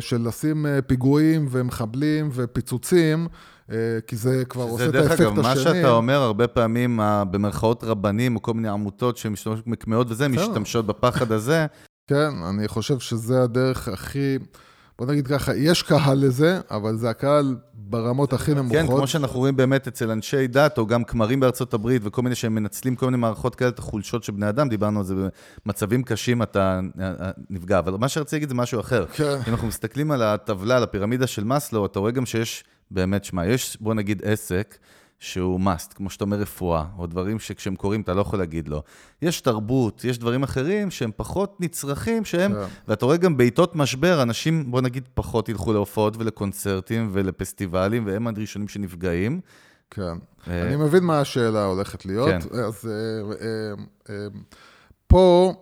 של 0.00 0.28
לשים 0.28 0.66
פיגועים 0.86 1.46
ומחבלים 1.50 2.28
ופיצוצים, 2.32 3.28
אה, 3.70 3.76
כי 4.06 4.16
זה 4.16 4.44
כבר 4.48 4.62
עושה 4.62 4.88
את 4.88 4.94
האפקט 4.94 5.10
השני. 5.12 5.16
זה 5.16 5.24
דרך 5.24 5.38
אגב, 5.38 5.42
מה 5.42 5.56
שאתה 5.56 5.90
אומר, 5.90 6.22
הרבה 6.22 6.46
פעמים, 6.46 7.00
במרכאות 7.30 7.84
רבנים, 7.84 8.36
או 8.36 8.42
כל 8.42 8.54
מיני 8.54 8.68
עמותות 8.68 9.16
שמשתמשות 9.16 9.66
מקמעות 9.66 10.10
וזה, 10.10 10.28
משתמשות 10.28 10.86
בפחד 10.86 11.32
הזה. 11.32 11.66
כן, 12.06 12.30
אני 12.48 12.68
חושב 12.68 12.98
שזה 12.98 13.42
הדרך 13.42 13.88
הכי... 13.88 14.38
בוא 14.98 15.06
נגיד 15.06 15.26
ככה, 15.26 15.56
יש 15.56 15.82
קהל 15.82 16.18
לזה, 16.18 16.60
אבל 16.70 16.96
זה 16.96 17.10
הקהל 17.10 17.56
ברמות 17.74 18.32
הכי 18.32 18.54
נמוכות. 18.54 18.76
כן, 18.76 18.86
כמו 18.86 19.06
שאנחנו 19.06 19.38
רואים 19.38 19.56
באמת 19.56 19.88
אצל 19.88 20.10
אנשי 20.10 20.46
דת, 20.46 20.78
או 20.78 20.86
גם 20.86 21.04
כמרים 21.04 21.40
בארצות 21.40 21.74
הברית, 21.74 22.02
וכל 22.04 22.22
מיני 22.22 22.34
שהם 22.34 22.54
מנצלים 22.54 22.96
כל 22.96 23.06
מיני 23.06 23.16
מערכות 23.16 23.54
כאלה, 23.54 23.70
את 23.70 23.78
החולשות 23.78 24.24
של 24.24 24.32
בני 24.32 24.48
אדם, 24.48 24.68
דיברנו 24.68 24.98
על 24.98 25.04
זה, 25.04 25.14
במצבים 25.66 26.02
קשים 26.02 26.42
אתה 26.42 26.80
אה, 27.00 27.12
אה, 27.20 27.30
נפגע. 27.50 27.78
אבל 27.78 27.92
מה 27.92 28.08
שרציתי 28.08 28.36
להגיד 28.36 28.48
זה 28.48 28.54
משהו 28.54 28.80
אחר. 28.80 29.06
כן. 29.06 29.38
אם 29.48 29.52
אנחנו 29.52 29.68
מסתכלים 29.68 30.10
על 30.10 30.22
הטבלה, 30.22 30.76
על 30.76 30.82
הפירמידה 30.82 31.26
של 31.26 31.44
מאסלו, 31.44 31.86
אתה 31.86 31.98
רואה 31.98 32.10
גם 32.10 32.26
שיש 32.26 32.64
באמת, 32.90 33.24
שמע, 33.24 33.46
יש, 33.46 33.76
בוא 33.80 33.94
נגיד, 33.94 34.22
עסק, 34.24 34.78
שהוא 35.18 35.60
must, 35.60 35.94
כמו 35.94 36.10
שאתה 36.10 36.24
אומר 36.24 36.36
רפואה, 36.36 36.84
או 36.98 37.06
דברים 37.06 37.38
שכשהם 37.38 37.76
קורים 37.76 38.00
אתה 38.00 38.14
לא 38.14 38.20
יכול 38.20 38.38
להגיד 38.38 38.68
לא. 38.68 38.82
יש 39.22 39.40
תרבות, 39.40 40.04
יש 40.04 40.18
דברים 40.18 40.42
אחרים 40.42 40.90
שהם 40.90 41.10
פחות 41.16 41.60
נצרכים, 41.60 42.24
שהם, 42.24 42.52
כן. 42.52 42.60
ואתה 42.88 43.06
רואה 43.06 43.16
גם 43.16 43.36
בעיתות 43.36 43.76
משבר, 43.76 44.22
אנשים, 44.22 44.70
בוא 44.70 44.80
נגיד, 44.80 45.08
פחות 45.14 45.48
ילכו 45.48 45.72
להופעות 45.72 46.16
ולקונצרטים 46.16 47.10
ולפסטיבלים, 47.12 48.06
והם 48.06 48.26
הראשונים 48.26 48.68
שנפגעים. 48.68 49.40
כן. 49.90 50.18
אה, 50.48 50.62
אני 50.62 50.76
מבין 50.76 51.04
מה 51.04 51.20
השאלה 51.20 51.64
הולכת 51.64 52.06
להיות. 52.06 52.28
כן. 52.28 52.58
אז 52.64 52.90
אה, 52.90 53.74
אה, 54.10 54.26
פה, 55.06 55.54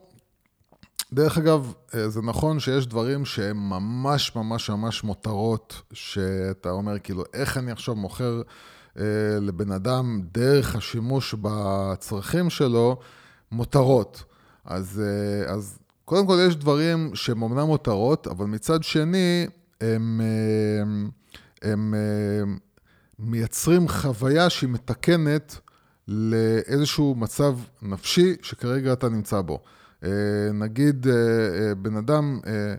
דרך 1.12 1.38
אגב, 1.38 1.72
זה 2.08 2.22
נכון 2.22 2.60
שיש 2.60 2.86
דברים 2.86 3.24
שהם 3.24 3.56
ממש 3.56 4.36
ממש 4.36 4.70
ממש 4.70 5.04
מותרות, 5.04 5.82
שאתה 5.92 6.70
אומר, 6.70 6.98
כאילו, 6.98 7.24
איך 7.34 7.58
אני 7.58 7.72
עכשיו 7.72 7.94
מוכר 7.94 8.42
לבן 9.40 9.72
אדם 9.72 10.20
דרך 10.32 10.76
השימוש 10.76 11.34
בצרכים 11.40 12.50
שלו, 12.50 12.98
מותרות. 13.52 14.24
אז, 14.64 15.02
אה, 15.04 15.52
אז 15.52 15.78
קודם 16.04 16.26
כל 16.26 16.38
יש 16.48 16.56
דברים 16.56 17.10
שהם 17.14 17.42
אומנם 17.42 17.66
מותרות, 17.66 18.26
אבל 18.26 18.46
מצד 18.46 18.82
שני, 18.82 19.46
הם, 19.80 20.20
אה, 20.20 21.70
הם 21.70 21.94
אה, 21.94 22.52
מייצרים 23.18 23.88
חוויה 23.88 24.50
שהיא 24.50 24.70
מתקנת 24.70 25.58
לאיזשהו 26.08 27.14
מצב 27.14 27.58
נפשי 27.82 28.36
שכרגע 28.42 28.92
אתה 28.92 29.08
נמצא 29.08 29.40
בו. 29.40 29.62
אה, 30.04 30.10
נגיד, 30.54 31.06
אה, 31.06 31.12
אה, 31.14 31.74
בן 31.74 31.96
אדם, 31.96 32.40
אה, 32.46 32.74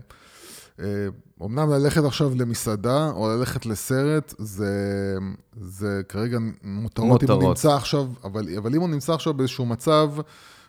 אה, 0.80 1.08
אמנם 1.44 1.70
ללכת 1.70 2.04
עכשיו 2.04 2.32
למסעדה 2.36 3.10
או 3.10 3.28
ללכת 3.28 3.66
לסרט, 3.66 4.34
זה, 4.38 5.14
זה 5.60 6.00
כרגע 6.08 6.38
מותרות, 6.62 7.22
אם 7.22 7.28
הוא 7.28 7.36
מותרות. 7.36 7.48
נמצא 7.48 7.74
עכשיו, 7.74 8.06
אבל, 8.24 8.48
אבל 8.58 8.74
אם 8.74 8.80
הוא 8.80 8.88
נמצא 8.88 9.14
עכשיו 9.14 9.34
באיזשהו 9.34 9.66
מצב 9.66 10.10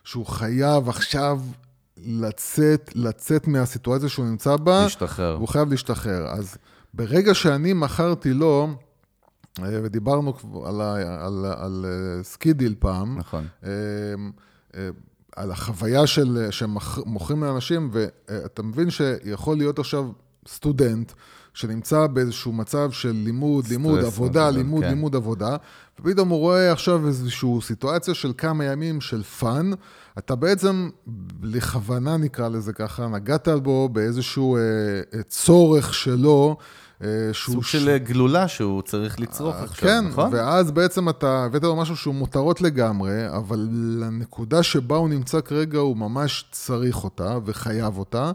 שהוא 0.04 0.26
חייב 0.26 0.90
עכשיו 0.90 1.42
לצאת, 1.98 2.92
לצאת 2.96 3.48
מהסיטואציה 3.48 4.10
שהוא 4.10 4.26
נמצא 4.26 4.56
בה, 4.56 4.84
להשתחרר. 4.84 5.36
הוא 5.36 5.48
חייב 5.48 5.70
להשתחרר. 5.72 6.28
אז 6.28 6.58
ברגע 6.94 7.34
שאני 7.34 7.74
מכרתי 7.74 8.34
לו, 8.34 8.68
אה, 9.60 9.80
ודיברנו 9.84 10.34
על, 10.66 10.82
על, 10.82 11.46
על 11.58 11.86
אה, 11.86 12.24
סקידיל 12.24 12.76
פעם, 12.80 13.18
נכון. 13.18 13.48
אה, 13.64 13.70
על 15.36 15.52
החוויה 15.52 16.08
של, 16.08 16.48
שמוכרים 16.52 17.44
לאנשים, 17.44 17.90
ואתה 17.92 18.64
מבין 18.64 18.90
שיכול 18.90 19.58
להיות 19.58 19.80
עכשיו 19.80 20.10
סטודנט 20.54 21.12
שנמצא 21.54 22.08
באיזשהו 22.08 22.54
מצב 22.54 22.92
של 22.92 23.12
לימוד, 23.12 23.68
לימוד, 23.68 24.00
עבודה, 24.00 24.50
לימוד, 24.50 24.84
כן. 24.84 24.90
לימוד, 24.90 25.16
עבודה, 25.16 25.56
ופתאום 26.00 26.30
הוא 26.30 26.40
רואה 26.40 26.72
עכשיו 26.72 27.08
איזושהי 27.08 27.50
סיטואציה 27.62 28.14
של 28.14 28.32
כמה 28.38 28.66
ימים 28.66 29.02
של 29.02 29.24
fun, 29.24 29.72
אתה 30.18 30.36
בעצם, 30.36 30.90
לכוונה 31.44 32.18
נקרא 32.18 32.48
לזה 32.48 32.74
ככה, 32.74 33.08
נגעת 33.08 33.48
בו 33.48 33.90
באיזשהו 33.90 34.58
אה, 34.58 34.62
אה, 35.14 35.24
צורך 35.24 35.94
שלו, 35.94 36.58
אה, 37.04 37.08
שהוא... 37.32 37.54
סוג 37.54 37.64
של 37.64 37.98
גלולה 37.98 38.48
שהוא 38.48 38.82
צריך 38.82 39.20
לצרוך 39.20 39.56
עכשיו, 39.56 39.90
כן, 39.90 40.06
נכון? 40.08 40.30
ואז 40.34 40.72
בעצם 40.72 41.10
אתה 41.10 41.44
הבאת 41.44 41.64
לו 41.64 41.76
משהו 41.76 41.96
שהוא 41.96 42.16
מותרות 42.16 42.62
לגמרי, 42.62 43.28
אבל 43.38 43.68
לנקודה 43.72 44.64
שבה 44.64 44.96
הוא 44.96 45.10
נמצא 45.10 45.42
כרגע 45.42 45.80
הוא 45.80 45.98
ממש 45.98 46.46
צריך 46.52 47.04
אותה 47.04 47.38
וחייב 47.46 47.98
אותה, 47.98 48.32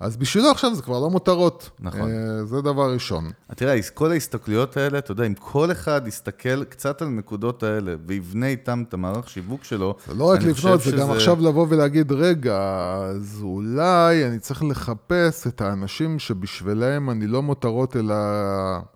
אז 0.00 0.16
בשבילו 0.16 0.50
עכשיו 0.50 0.74
זה 0.74 0.82
כבר 0.82 1.00
לא 1.00 1.10
מותרות. 1.10 1.70
נכון. 1.80 2.00
אה, 2.00 2.44
זה 2.44 2.60
דבר 2.60 2.92
ראשון. 2.92 3.30
תראה, 3.54 3.82
כל 3.94 4.10
ההסתכלויות 4.10 4.76
האלה, 4.76 4.98
אתה 4.98 5.12
יודע, 5.12 5.24
אם 5.24 5.34
כל 5.34 5.72
אחד 5.72 6.02
יסתכל 6.06 6.64
קצת 6.64 7.02
על 7.02 7.08
הנקודות 7.08 7.62
האלה 7.62 7.94
ויבנה 8.06 8.46
איתם 8.46 8.84
את 8.88 8.94
המערך 8.94 9.30
שיווק 9.30 9.64
שלו, 9.64 9.94
זה 10.06 10.14
לא 10.14 10.24
רק 10.24 10.40
אני 10.40 10.48
לבנות, 10.48 10.78
חושב 10.78 10.90
זה 10.90 10.96
גם 10.96 11.10
עכשיו 11.10 11.40
לבוא 11.40 11.66
ולהגיד, 11.68 12.12
רגע, 12.12 12.58
אז 13.10 13.38
אולי 13.42 14.26
אני 14.26 14.38
צריך 14.38 14.62
לחפש 14.62 15.46
את 15.46 15.60
האנשים 15.60 16.18
שבשבילם 16.18 17.10
אני 17.10 17.26
לא 17.26 17.42
מותרות 17.42 17.96
אלא, 17.96 18.14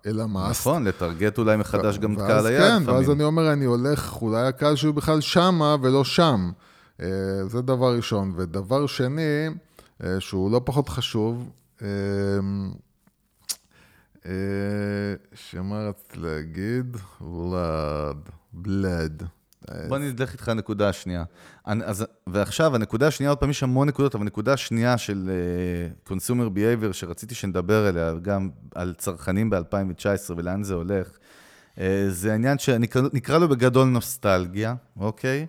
אלא 0.05 0.25
מאסט. 0.25 0.61
נכון, 0.61 0.87
לטרגט 0.87 1.37
אולי 1.37 1.57
מחדש 1.57 1.97
גם 1.97 2.13
את 2.13 2.17
קהל 2.17 2.45
היעד 2.45 2.61
כן, 2.61 2.81
לפעמים. 2.81 2.99
ואז 2.99 3.09
אני 3.11 3.23
אומר, 3.23 3.53
אני 3.53 3.65
הולך, 3.65 4.21
אולי 4.21 4.47
הקהל 4.47 4.75
שהוא 4.75 4.95
בכלל 4.95 5.21
שמה 5.21 5.75
ולא 5.81 6.03
שם. 6.03 6.51
אה, 7.01 7.07
זה 7.47 7.61
דבר 7.61 7.95
ראשון. 7.95 8.33
ודבר 8.35 8.87
שני, 8.87 9.21
אה, 9.21 9.47
שהוא 10.19 10.51
לא 10.51 10.61
פחות 10.65 10.89
חשוב, 10.89 11.49
אה, 11.81 11.87
אה, 14.25 14.31
שמה 15.33 15.87
רציתי 15.89 16.19
להגיד? 16.19 16.97
בלד, 17.21 18.29
בלד. 18.53 19.23
בוא 19.87 19.97
נלך 19.97 20.33
איתך 20.33 20.47
לנקודה 20.47 20.89
השנייה. 20.89 21.23
אז, 21.65 22.05
ועכשיו, 22.27 22.75
הנקודה 22.75 23.07
השנייה, 23.07 23.29
עוד 23.29 23.37
פעם, 23.37 23.49
יש 23.49 23.63
המון 23.63 23.87
נקודות, 23.87 24.15
אבל 24.15 24.23
הנקודה 24.23 24.53
השנייה 24.53 24.97
של 24.97 25.29
uh, 26.07 26.09
Consumer 26.09 26.55
Behavior, 26.55 26.93
שרציתי 26.93 27.35
שנדבר 27.35 27.85
עליה, 27.85 28.13
גם 28.21 28.49
על 28.75 28.93
צרכנים 28.97 29.49
ב-2019 29.49 30.33
ולאן 30.35 30.63
זה 30.63 30.73
הולך, 30.73 31.07
uh, 31.75 31.79
זה 32.09 32.31
העניין 32.31 32.57
שנקרא 32.59 33.37
לו 33.37 33.49
בגדול 33.49 33.87
נוסטלגיה, 33.87 34.75
אוקיי? 34.99 35.47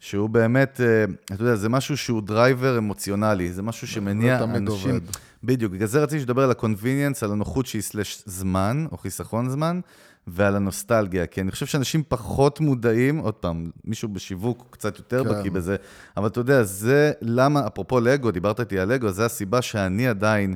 שהוא 0.00 0.30
באמת, 0.30 0.80
uh, 0.80 1.32
אתה 1.34 1.42
יודע, 1.42 1.54
זה 1.54 1.68
משהו 1.68 1.96
שהוא 1.96 2.22
driver 2.22 2.78
אמוציונלי, 2.78 3.52
זה 3.52 3.62
משהו 3.62 3.86
שמניע 3.86 4.38
זה 4.38 4.44
תמיד 4.44 4.56
אנשים... 4.56 4.90
עובד. 4.90 5.00
בדיוק, 5.44 5.72
בגלל 5.72 5.86
זה 5.86 6.02
רציתי 6.02 6.22
לדבר 6.22 6.42
על 6.42 6.50
ה-convenience, 6.50 7.18
על 7.22 7.32
הנוחות 7.32 7.66
שהיא 7.66 7.82
slash 7.82 8.22
זמן, 8.26 8.86
או 8.92 8.98
חיסכון 8.98 9.48
זמן, 9.48 9.80
ועל 10.26 10.56
הנוסטלגיה, 10.56 11.26
כי 11.26 11.40
אני 11.40 11.50
חושב 11.50 11.66
שאנשים 11.66 12.02
פחות 12.08 12.60
מודעים, 12.60 13.18
עוד 13.18 13.34
פעם, 13.34 13.70
מישהו 13.84 14.08
בשיווק 14.08 14.66
קצת 14.70 14.98
יותר 14.98 15.24
כן. 15.24 15.30
בקיא 15.30 15.50
בזה, 15.50 15.76
אבל 16.16 16.26
אתה 16.26 16.40
יודע, 16.40 16.62
זה 16.62 17.12
למה, 17.20 17.66
אפרופו 17.66 18.00
לגו, 18.00 18.30
דיברת 18.30 18.60
איתי 18.60 18.78
על 18.78 18.88
לגו, 18.88 19.10
זה 19.10 19.24
הסיבה 19.24 19.62
שאני 19.62 20.08
עדיין 20.08 20.54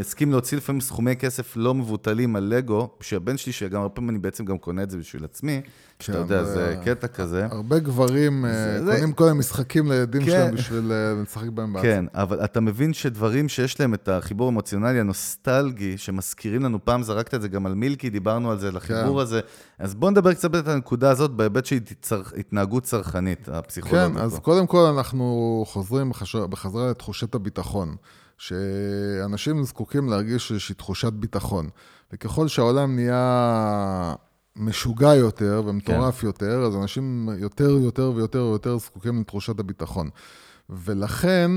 אסכים 0.00 0.30
להוציא 0.32 0.56
לפעמים 0.58 0.80
סכומי 0.80 1.16
כסף 1.16 1.52
לא 1.56 1.74
מבוטלים 1.74 2.36
על 2.36 2.44
לגו, 2.44 2.88
שהבן 3.00 3.36
שלי, 3.36 3.52
שגם 3.52 3.80
הרבה 3.80 3.94
פעמים 3.94 4.10
אני 4.10 4.18
בעצם 4.18 4.44
גם 4.44 4.58
קונה 4.58 4.82
את 4.82 4.90
זה 4.90 4.98
בשביל 4.98 5.24
עצמי, 5.24 5.60
כן, 5.98 6.12
יודע, 6.12 6.44
זה- 6.44 6.54
זה 6.54 6.76
קטע 6.84 7.06
כזה. 7.06 7.46
הרבה 7.50 7.78
גברים 7.78 8.44
אה, 8.44 8.50
זה- 8.84 8.92
קונים 8.94 9.12
כל 9.12 9.24
מיני 9.24 9.38
משחקים 9.38 9.88
לילדים 9.92 10.20
כן. 10.24 10.30
שלהם 10.30 10.54
בשביל 10.54 10.92
אה, 10.92 11.22
לשחק 11.22 11.48
בהם 11.48 11.72
בעצמם. 11.72 11.82
כן, 11.90 12.04
אבל 12.14 12.44
אתה 12.44 12.60
מבין 12.60 12.92
שדברים 12.92 13.48
שיש 13.48 13.80
להם 13.80 13.94
את 13.94 14.08
החיבור 14.08 14.46
האמוציונלי 14.46 15.00
הנוסטלגי, 15.00 15.98
שמזכירים 15.98 16.62
לנו, 16.62 16.84
פעם 16.84 17.02
זרקת 17.02 17.34
את 17.34 17.42
זה 17.42 17.48
גם 17.48 17.66
על 17.66 17.74
מילקי, 17.74 18.10
דיברנו 18.10 18.50
על 18.50 18.58
זה, 18.58 18.68
על 18.68 18.76
החיבור 18.76 19.16
כן. 19.16 19.22
הזה. 19.22 19.40
אז 19.78 19.94
בוא 19.94 20.10
נדבר 20.10 20.34
קצת 20.34 20.54
על 20.54 20.62
הנקודה 20.66 21.10
הזאת 21.10 21.30
בהיבט 21.30 21.66
של 21.66 21.78
התנהגות 22.36 22.82
צרכנית, 22.82 23.48
הפסיכולוגית. 23.48 24.16
כן, 24.16 24.22
אז. 24.22 24.38
קודם 24.38 24.66
כל 24.66 24.84
אנחנו 24.96 25.24
חוזרים 25.66 26.12
בחזרה 26.50 26.90
לתחושת 26.90 27.34
הביטחון. 27.34 27.96
שאנשים 28.42 29.64
זקוקים 29.64 30.08
להרגיש 30.08 30.50
איזושהי 30.50 30.74
תחושת 30.74 31.12
ביטחון. 31.12 31.68
וככל 32.12 32.48
שהעולם 32.48 32.94
נהיה 32.94 34.14
משוגע 34.56 35.14
יותר 35.14 35.62
ומטורף 35.66 36.20
כן. 36.20 36.26
יותר, 36.26 36.62
אז 36.62 36.76
אנשים 36.76 37.28
יותר, 37.38 37.70
יותר 37.70 38.12
ויותר 38.14 38.44
ויותר 38.44 38.78
זקוקים 38.78 39.20
לתחושת 39.20 39.60
הביטחון. 39.60 40.10
ולכן, 40.70 41.50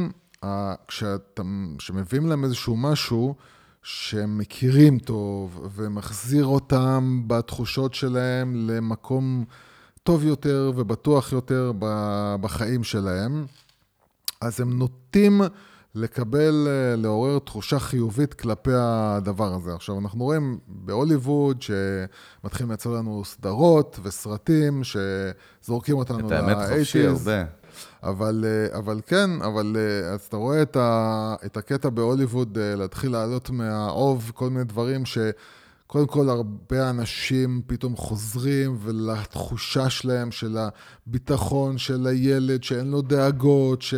כשמביאים 1.77 2.25
להם 2.27 2.43
איזשהו 2.43 2.77
משהו, 2.77 3.35
שהם 3.83 4.37
מכירים 4.37 4.99
טוב, 4.99 5.69
ומחזיר 5.75 6.45
אותם 6.45 7.21
בתחושות 7.27 7.93
שלהם 7.93 8.55
למקום 8.55 9.45
טוב 10.03 10.23
יותר 10.23 10.71
ובטוח 10.75 11.31
יותר 11.31 11.71
בחיים 12.41 12.83
שלהם, 12.83 13.45
אז 14.41 14.61
הם 14.61 14.77
נוטים 14.79 15.41
לקבל, 15.95 16.67
אה, 16.67 16.95
לעורר 16.95 17.39
תחושה 17.39 17.79
חיובית 17.79 18.33
כלפי 18.33 18.71
הדבר 18.73 19.53
הזה. 19.53 19.73
עכשיו, 19.73 19.99
אנחנו 19.99 20.23
רואים 20.23 20.57
בהוליווד 20.67 21.61
שמתחילים 21.61 22.69
לייצר 22.69 22.89
לנו 22.89 23.25
סדרות 23.25 23.99
וסרטים 24.03 24.81
שזורקים 24.83 25.97
אותנו 25.97 26.27
את 26.27 26.31
האמת 26.31 26.57
חופשי 26.69 27.07
הרבה. 27.07 27.43
אבל, 28.03 28.45
אה, 28.47 28.77
אבל 28.77 29.01
כן, 29.07 29.29
אבל 29.41 29.75
אה, 29.77 30.13
אז 30.13 30.21
אתה 30.21 30.37
רואה 30.37 30.61
את, 30.61 30.75
ה, 30.75 31.35
את 31.45 31.57
הקטע 31.57 31.89
בהוליווד 31.89 32.57
להתחיל 32.61 33.11
לעלות 33.11 33.49
מהאוב 33.49 34.31
כל 34.35 34.49
מיני 34.49 34.63
דברים 34.63 35.05
ש... 35.05 35.17
קודם 35.87 36.07
כל, 36.07 36.29
הרבה 36.29 36.89
אנשים 36.89 37.61
פתאום 37.67 37.95
חוזרים 37.95 38.77
ולתחושה 38.81 39.89
שלהם, 39.89 40.31
של 40.31 40.57
הביטחון 40.57 41.77
של 41.77 42.07
הילד, 42.07 42.63
שאין 42.63 42.87
לו 42.87 43.01
דאגות, 43.01 43.81
ש... 43.81 43.93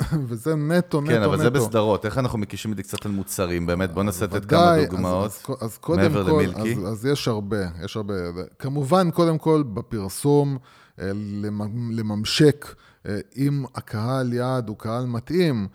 וזה 0.28 0.54
נטו, 0.54 1.00
נטו, 1.00 1.10
כן, 1.10 1.22
אבל 1.22 1.34
נטו. 1.34 1.42
זה 1.42 1.50
בסדרות. 1.50 2.04
איך 2.06 2.18
אנחנו 2.18 2.38
מקישים 2.38 2.72
את 2.72 2.76
זה 2.76 2.82
קצת 2.82 3.06
על 3.06 3.12
מוצרים? 3.12 3.66
באמת, 3.66 3.92
בוא 3.94 4.02
נעשה 4.02 4.24
את 4.24 4.44
כמה 4.44 4.76
דוגמאות. 4.90 5.24
אז, 5.24 5.38
אז, 5.48 5.56
אז 5.60 5.78
קודם 5.78 6.02
מעבר 6.02 6.24
כל, 6.24 6.30
למילקי. 6.30 6.72
אז, 6.74 6.92
אז 6.92 7.06
יש 7.06 7.28
הרבה, 7.28 7.56
יש 7.84 7.96
הרבה. 7.96 8.14
כמובן, 8.58 9.10
קודם 9.10 9.38
כל, 9.38 9.62
בפרסום, 9.74 10.58
אה, 11.00 11.10
למ- 11.14 11.90
לממשק 11.92 12.74
אם 13.36 13.64
הקהל 13.74 14.32
יעד 14.32 14.68
הוא 14.68 14.76
קהל 14.76 15.06
מתאים, 15.06 15.62
אה, 15.62 15.68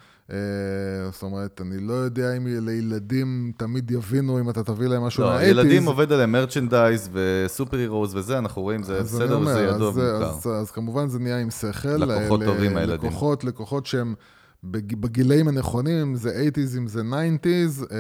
זאת 1.12 1.24
אומרת, 1.24 1.62
אני 1.62 1.80
לא 1.80 1.94
יודע 1.94 2.38
אם 2.38 2.48
לילדים 2.48 3.52
תמיד 3.58 3.92
יבינו 3.92 4.40
אם 4.40 4.50
אתה 4.50 4.64
תביא 4.64 4.88
להם 4.88 5.02
משהו 5.02 5.24
מהאייטיז. 5.24 5.56
לא, 5.56 5.62
ילדים 5.62 5.86
עובד 5.86 6.12
עליהם 6.12 6.32
מרצ'נדייז 6.32 7.10
וסופר 7.14 7.78
הירוז 7.78 8.16
וזה, 8.16 8.38
אנחנו 8.38 8.62
רואים, 8.62 8.84
זה 8.84 9.00
בסדר 9.00 9.40
וזה 9.40 9.62
ידוע 9.64 9.92
ומוכר. 9.96 10.56
אז, 10.56 10.72
כמובן 10.72 11.08
זה 11.08 11.20
נהיה 11.20 11.40
עם 11.40 11.52
שכל. 11.52 11.90
לקוחות 11.90 12.42
טובים, 12.46 12.78
הילדים. 12.78 13.10
לקוחות, 13.10 13.44
לקוחות 13.44 13.86
שהם... 13.86 14.16
בגילאים 14.64 15.48
הנכונים, 15.48 16.02
אם 16.02 16.16
זה 16.16 16.50
80's, 16.56 16.78
אם 16.78 16.88
זה 16.88 17.02
90's, 17.02 17.84
אה, 17.92 17.98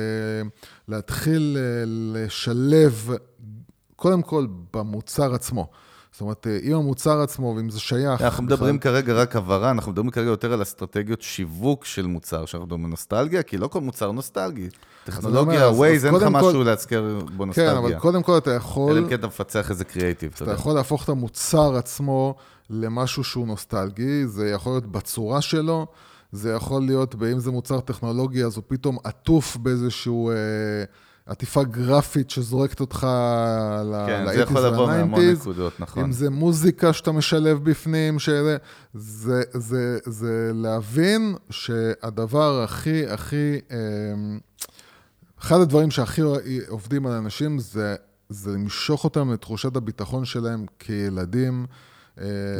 להתחיל 0.88 1.58
לשלב, 2.14 3.10
קודם 3.96 4.22
כל 4.22 4.48
במוצר 4.74 5.34
עצמו. 5.34 5.70
זאת 6.16 6.22
אומרת, 6.22 6.48
אם 6.64 6.72
אה, 6.72 6.78
המוצר 6.78 7.22
עצמו, 7.22 7.54
ואם 7.58 7.70
זה 7.70 7.80
שייך... 7.80 8.22
אנחנו 8.22 8.44
מדברים 8.44 8.80
כרגע 8.80 9.14
רק 9.14 9.36
הבהרה, 9.36 9.72
אנחנו 9.72 9.92
מדברים 9.92 10.12
כרגע 10.12 10.30
יותר 10.30 10.54
על 10.54 10.62
אסטרטגיות 10.62 11.22
שיווק 11.22 11.86
של 11.86 12.06
מוצר, 12.06 12.46
שאנחנו 12.46 12.66
מדברים 12.66 12.90
נוסטלגיה, 12.90 13.44
כי 13.44 13.58
לא 13.58 13.68
כל 13.68 13.82
מוצר 13.82 14.12
נוסטלגי. 14.12 14.70
טכנולוגיה, 15.04 15.70
ווייז, 15.70 16.06
אין 16.06 16.14
לך 16.14 16.24
משהו 16.24 16.64
להזכיר 16.64 17.26
בו 17.38 17.46
נוסטלגיה. 17.46 17.72
כן, 17.72 17.78
אבל 17.78 18.00
קודם 18.00 18.24
כל 18.24 18.38
אתה 18.38 18.54
יכול... 18.54 18.92
אלא 18.92 19.00
אם 19.00 19.10
כן 19.10 19.16
אתה 19.16 19.28
מפצח 19.28 19.70
איזה 19.70 19.86
קריאייטיב, 19.86 20.32
אתה 20.36 20.44
יודע. 20.44 20.54
אתה 20.54 20.60
יכול 20.60 20.74
להפוך 20.74 21.04
את 21.04 21.10
המוצר 21.10 21.76
עצמו 21.76 22.36
למשהו 22.70 23.24
שהוא 23.24 23.48
נוסטלגי, 23.48 24.28
זה 24.28 24.50
יכול 24.50 24.72
להיות 24.72 24.86
בצורה 24.86 25.42
שלו, 25.42 25.88
זה 26.32 26.52
יכול 26.52 26.82
להיות, 26.82 27.16
אם 27.32 27.40
זה 27.40 27.52
מוצר 27.52 27.80
טכנולוגי, 27.80 28.44
אז 28.44 28.56
הוא 28.56 28.64
פתאום 28.68 28.98
עטוף 29.04 29.58
באיזשהו... 29.58 30.30
אה, 30.30 30.36
עטיפה 31.26 31.64
גרפית 31.64 32.30
שזורקת 32.30 32.80
אותך 32.80 33.08
ל-80's 33.84 34.08
כן, 34.08 34.26
זה 34.36 34.42
יכול 34.42 34.62
לבוא 34.62 34.88
מהמון 34.88 35.20
נקודות, 35.22 35.80
נכון. 35.80 36.04
אם 36.04 36.12
זה 36.12 36.30
מוזיקה 36.30 36.94
שאתה 36.94 37.12
משלב 37.12 37.70
בפנים, 37.70 38.20
שזה, 38.20 38.58
זה, 38.94 39.44
זה, 39.54 39.98
זה 40.06 40.52
להבין 40.54 41.36
שהדבר 41.50 42.64
הכי, 42.64 43.08
הכי, 43.08 43.60
אמ, 43.72 44.40
אחד 45.42 45.60
הדברים 45.60 45.92
שהכי 45.92 46.22
עובדים 46.68 47.06
על 47.06 47.14
אנשים 47.14 47.60
זה, 47.60 47.96
זה 48.30 48.52
למשוך 48.52 49.04
אותם 49.04 49.34
לתחושת 49.34 49.76
הביטחון 49.76 50.26
שלהם 50.26 50.66
כילדים. 50.80 51.66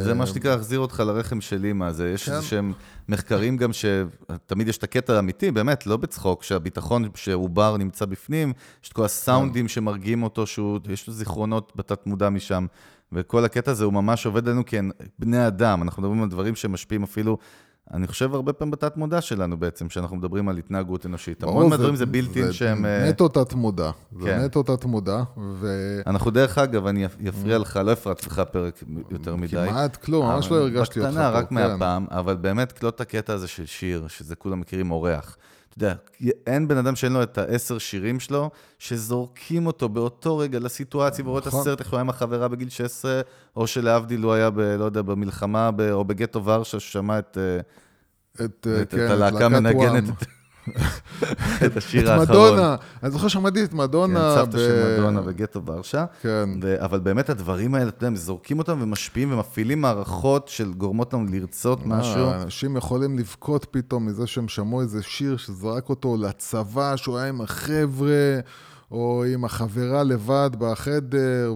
זה 0.02 0.14
מה 0.14 0.26
שנקרא 0.26 0.50
להחזיר 0.54 0.78
אותך 0.78 1.02
לרחם 1.06 1.40
של 1.40 1.64
אימא. 1.64 1.92
זה, 1.92 2.10
יש 2.10 2.24
כן. 2.24 2.32
איזה 2.32 2.46
שהם 2.46 2.72
מחקרים 3.08 3.56
גם 3.56 3.70
שתמיד 3.72 4.68
יש 4.68 4.78
את 4.78 4.82
הקטע 4.82 5.16
האמיתי, 5.16 5.50
באמת, 5.50 5.86
לא 5.86 5.96
בצחוק, 5.96 6.42
שהביטחון 6.42 7.08
שעובר 7.14 7.76
נמצא 7.76 8.04
בפנים, 8.04 8.52
יש 8.82 8.88
את 8.88 8.92
כל 8.92 9.04
הסאונדים. 9.04 9.68
שמרגיעים 9.68 10.22
אותו, 10.22 10.46
שיש 10.46 11.08
לו 11.08 11.14
זיכרונות 11.14 11.72
בתת-מודע 11.76 12.28
משם. 12.28 12.66
וכל 13.12 13.44
הקטע 13.44 13.70
הזה 13.70 13.84
הוא 13.84 13.92
ממש 13.92 14.26
עובד 14.26 14.48
לנו 14.48 14.62
כבני 14.66 15.46
אדם. 15.46 15.82
אנחנו 15.82 16.02
מדברים 16.02 16.22
על 16.22 16.28
דברים 16.28 16.56
שמשפיעים 16.56 17.02
אפילו 17.02 17.38
אני 17.94 18.06
חושב 18.06 18.34
הרבה 18.34 18.52
פעמים 18.52 18.70
בתת 18.70 18.96
מודע 18.96 19.20
שלנו 19.20 19.56
בעצם, 19.56 19.90
שאנחנו 19.90 20.16
מדברים 20.16 20.48
על 20.48 20.58
התנהגות 20.58 21.06
אנושית. 21.06 21.42
המון 21.42 21.70
מהדברים 21.70 21.96
זה 21.96 22.06
בילטין 22.06 22.52
שהם... 22.52 22.86
אה, 22.86 23.08
נטו 23.08 23.28
תת 23.28 23.52
מודע. 23.52 23.90
זה 24.20 24.28
כן. 24.28 24.40
נטו 24.40 24.62
תת 24.62 24.84
מודע, 24.84 25.22
ו... 25.36 26.00
אנחנו 26.06 26.30
דרך 26.30 26.58
אגב, 26.58 26.86
אני 26.86 27.06
אפריע 27.28 27.58
לך, 27.58 27.80
לא 27.84 27.92
הפרעתי 27.92 28.26
לך 28.26 28.42
פרק 28.52 28.82
יותר 29.10 29.36
מדי. 29.36 29.66
כמעט 29.68 29.96
כלום, 29.96 30.26
ממש 30.26 30.50
לא 30.50 30.56
הרגשתי 30.56 31.00
אותך. 31.00 31.10
בקטנה, 31.10 31.30
רק 31.30 31.52
מהפעם, 31.52 32.06
אבל 32.10 32.36
באמת 32.36 32.72
קלוט 32.72 32.94
את 32.94 33.00
הקטע 33.00 33.32
הזה 33.32 33.48
של 33.48 33.66
שיר, 33.66 34.08
שזה 34.08 34.36
כולם 34.36 34.60
מכירים 34.60 34.90
אורח. 34.90 35.36
אתה 35.76 35.86
יודע, 35.86 35.94
אין 36.46 36.68
בן 36.68 36.76
אדם 36.76 36.96
שאין 36.96 37.12
לו 37.12 37.22
את 37.22 37.38
העשר 37.38 37.78
שירים 37.78 38.20
שלו, 38.20 38.50
שזורקים 38.78 39.66
אותו 39.66 39.88
באותו 39.88 40.38
רגע 40.38 40.58
לסיטואציה, 40.58 41.24
ורואה 41.24 41.40
את 41.40 41.46
נכון. 41.46 41.60
הסרט, 41.60 41.80
איך 41.80 41.88
הוא 41.88 41.96
היה 41.96 42.00
עם 42.00 42.10
החברה 42.10 42.48
בגיל 42.48 42.68
16, 42.68 43.20
או 43.56 43.66
שלהבדיל 43.66 44.22
הוא 44.22 44.32
היה, 44.32 44.50
ב, 44.50 44.60
לא 44.60 44.84
יודע, 44.84 45.02
במלחמה, 45.02 45.70
ב, 45.70 45.80
או 45.80 46.04
בגטו 46.04 46.44
ורשה, 46.44 46.80
ששמע 46.80 47.18
את... 47.18 47.38
אה, 47.40 47.60
את, 48.44 48.66
את, 48.82 48.90
כן, 48.90 49.06
את 49.06 49.10
הלהקה 49.10 49.48
מנגנת 49.48 50.04
את 51.66 51.76
השיר 51.76 52.10
האחרון. 52.10 52.22
את 52.22 52.30
מדונה, 52.30 52.76
אני 53.02 53.10
זוכר 53.10 53.28
שמעתי 53.28 53.64
את 53.64 53.72
מדונה. 53.72 54.34
כן, 54.34 54.42
סבתא 54.44 54.58
של 54.58 54.98
מדונה 54.98 55.20
בגטו 55.20 55.64
ורשה. 55.66 56.04
כן. 56.22 56.48
אבל 56.78 56.98
באמת 56.98 57.30
הדברים 57.30 57.74
האלה, 57.74 57.88
אתה 57.88 57.96
יודע, 57.96 58.06
הם 58.06 58.16
זורקים 58.16 58.58
אותם 58.58 58.78
ומשפיעים 58.80 59.32
ומפעילים 59.32 59.80
מערכות 59.80 60.48
של 60.48 60.72
גורמות 60.72 61.14
לנו 61.14 61.26
לרצות 61.30 61.86
משהו. 61.86 62.32
אנשים 62.32 62.76
יכולים 62.76 63.18
לבכות 63.18 63.66
פתאום 63.70 64.06
מזה 64.06 64.26
שהם 64.26 64.48
שמעו 64.48 64.80
איזה 64.80 65.02
שיר 65.02 65.36
שזרק 65.36 65.88
אותו 65.88 66.16
לצבא, 66.16 66.96
שהוא 66.96 67.18
היה 67.18 67.28
עם 67.28 67.40
החבר'ה, 67.40 68.40
או 68.90 69.24
עם 69.24 69.44
החברה 69.44 70.02
לבד 70.02 70.50
בחדר, 70.58 71.54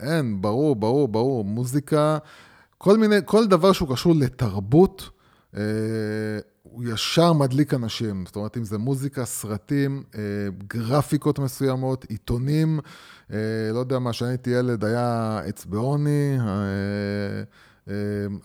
ואין, 0.00 0.42
ברור, 0.42 0.76
ברור, 0.76 1.08
ברור, 1.08 1.44
מוזיקה. 1.44 2.18
כל 2.78 2.98
מיני, 2.98 3.16
כל 3.24 3.46
דבר 3.46 3.72
שהוא 3.72 3.92
קשור 3.92 4.14
לתרבות, 4.16 5.10
אה, 5.56 5.62
הוא 6.76 6.84
ישר 6.84 7.32
מדליק 7.32 7.74
אנשים. 7.74 8.24
זאת 8.26 8.36
אומרת, 8.36 8.56
אם 8.56 8.64
זה 8.64 8.78
מוזיקה, 8.78 9.24
סרטים, 9.24 10.02
אה, 10.14 10.20
גרפיקות 10.68 11.38
מסוימות, 11.38 12.04
עיתונים, 12.08 12.80
אה, 13.32 13.38
לא 13.72 13.78
יודע 13.78 13.98
מה, 13.98 14.10
כשאני 14.10 14.30
הייתי 14.30 14.50
ילד 14.50 14.84
היה 14.84 15.40
אצבעוני, 15.48 16.38
אה, 17.88 17.94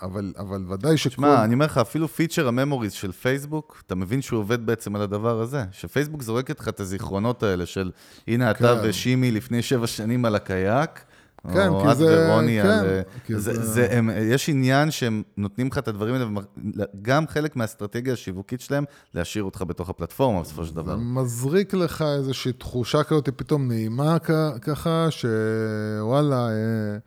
אבל, 0.02 0.34
אבל 0.38 0.64
ודאי 0.70 0.98
שכל... 0.98 1.16
שמע, 1.16 1.44
אני 1.44 1.54
אומר 1.54 1.66
לך, 1.66 1.78
אפילו 1.78 2.08
פיצ'ר 2.08 2.48
הממוריז 2.48 2.92
של 2.92 3.12
פייסבוק, 3.12 3.84
אתה 3.86 3.96
מבין 3.96 4.22
שהוא 4.22 4.40
עובד 4.40 4.66
בעצם 4.66 4.96
על 4.96 5.02
הדבר 5.02 5.42
הזה. 5.42 5.64
שפייסבוק 5.72 6.22
זורקת 6.22 6.60
לך 6.60 6.68
את 6.68 6.80
הזיכרונות 6.80 7.44
האלה 7.44 7.66
של, 7.66 7.92
הנה 8.28 8.52
אתה 8.52 8.76
כן. 8.82 8.90
ושימי 8.90 9.32
לפני 9.32 9.62
שבע 9.62 9.88
שנים 9.88 10.26
על 10.26 10.36
הקייק, 10.36 10.90
כן, 11.54 11.70
כי 11.82 11.96
זה... 11.96 12.30
ורוני, 12.30 12.60
כן, 12.62 12.70
על, 12.70 13.02
כי 13.26 13.39
זה... 13.39 13.54
זה, 13.54 13.66
זה 13.66 13.88
הם, 13.98 14.10
יש 14.22 14.50
עניין 14.50 14.92
שהם 14.92 15.24
נותנים 15.38 15.68
לך 15.68 15.78
את 15.78 15.88
הדברים 15.88 16.14
האלה, 16.14 16.26
גם 17.02 17.28
חלק 17.28 17.56
מהאסטרטגיה 17.56 18.14
השיווקית 18.14 18.62
שלהם, 18.62 18.84
להשאיר 19.14 19.44
אותך 19.44 19.64
בתוך 19.68 19.89
הפלטפורמה 19.89 20.42
בסופו 20.42 20.66
של 20.66 20.76
דבר. 20.76 20.96
מזריק 20.96 21.74
לך 21.74 22.06
איזושהי 22.18 22.54
תחושה 22.54 23.04
כזאת 23.04 23.30
פתאום 23.36 23.68
נעימה 23.68 24.18
ככה, 24.62 25.08
שוואלה... 25.10 26.50
אה, 26.50 26.98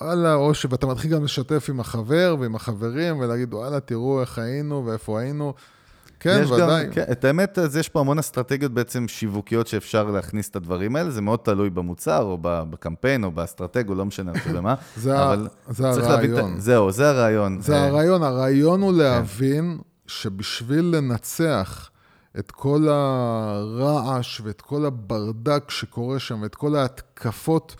וואלה, 0.00 0.34
או 0.34 0.54
שאתה 0.54 0.86
מתחיל 0.86 1.10
גם 1.10 1.24
לשתף 1.24 1.66
עם 1.68 1.80
החבר 1.80 2.36
ועם 2.40 2.54
החברים 2.54 3.18
ולהגיד, 3.18 3.54
וואלה, 3.54 3.80
תראו 3.80 4.20
איך 4.20 4.38
היינו 4.38 4.86
ואיפה 4.86 5.20
היינו. 5.20 5.54
כן, 6.20 6.44
ודאי. 6.52 6.86
גם, 6.86 6.92
כן, 6.92 7.04
את 7.12 7.24
האמת, 7.24 7.58
אז 7.58 7.76
יש 7.76 7.88
פה 7.88 8.00
המון 8.00 8.18
אסטרטגיות 8.18 8.72
בעצם 8.72 9.08
שיווקיות 9.08 9.66
שאפשר 9.66 10.10
להכניס 10.10 10.48
את 10.48 10.56
הדברים 10.56 10.96
האלה, 10.96 11.10
זה 11.10 11.20
מאוד 11.20 11.38
תלוי 11.42 11.70
במוצר, 11.70 12.22
או 12.22 12.38
בקמפיין, 12.42 13.24
או 13.24 13.30
באסטרטג, 13.30 13.88
או 13.88 13.94
לא 13.94 14.04
משנה 14.04 14.32
במה. 14.54 14.74
זה, 14.96 15.22
אבל 15.22 15.48
זה 15.70 15.88
הרעיון. 15.88 16.34
להביא, 16.34 16.60
זהו, 16.60 16.92
זה 16.92 17.10
הרעיון. 17.10 17.60
זה 17.60 17.80
הרעיון, 17.80 18.22
הרעיון 18.22 18.82
הוא 18.82 18.92
כן. 18.92 18.98
להבין 18.98 19.78
שבשביל 20.06 20.84
לנצח 20.96 21.90
את 22.38 22.50
כל 22.50 22.88
הרעש 22.88 24.40
ואת 24.44 24.60
כל 24.60 24.84
הברדק 24.84 25.70
שקורה 25.70 26.18
שם, 26.18 26.42
ואת 26.42 26.54
כל 26.54 26.76
ההתקפות 26.76 27.76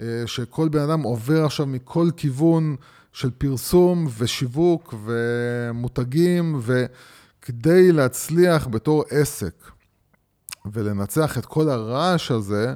אה, 0.00 0.22
שכל 0.26 0.68
בן 0.68 0.80
אדם 0.80 1.02
עובר 1.02 1.44
עכשיו 1.44 1.66
מכל 1.66 2.08
כיוון 2.16 2.76
של 3.12 3.30
פרסום 3.30 4.06
ושיווק 4.18 4.94
ומותגים, 5.04 6.58
ו... 6.60 6.84
כדי 7.48 7.92
להצליח 7.92 8.66
בתור 8.66 9.04
עסק 9.10 9.70
ולנצח 10.72 11.38
את 11.38 11.46
כל 11.46 11.68
הרעש 11.68 12.30
הזה, 12.30 12.74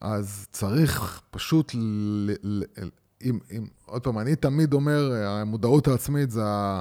אז 0.00 0.46
צריך 0.52 1.20
פשוט, 1.30 1.72
ל, 1.74 2.30
ל, 2.42 2.62
אם, 3.24 3.38
אם, 3.50 3.66
עוד 3.86 4.02
פעם, 4.02 4.18
אני 4.18 4.36
תמיד 4.36 4.72
אומר, 4.72 5.12
המודעות 5.26 5.88
העצמית 5.88 6.30
זה 6.30 6.42
ה... 6.44 6.80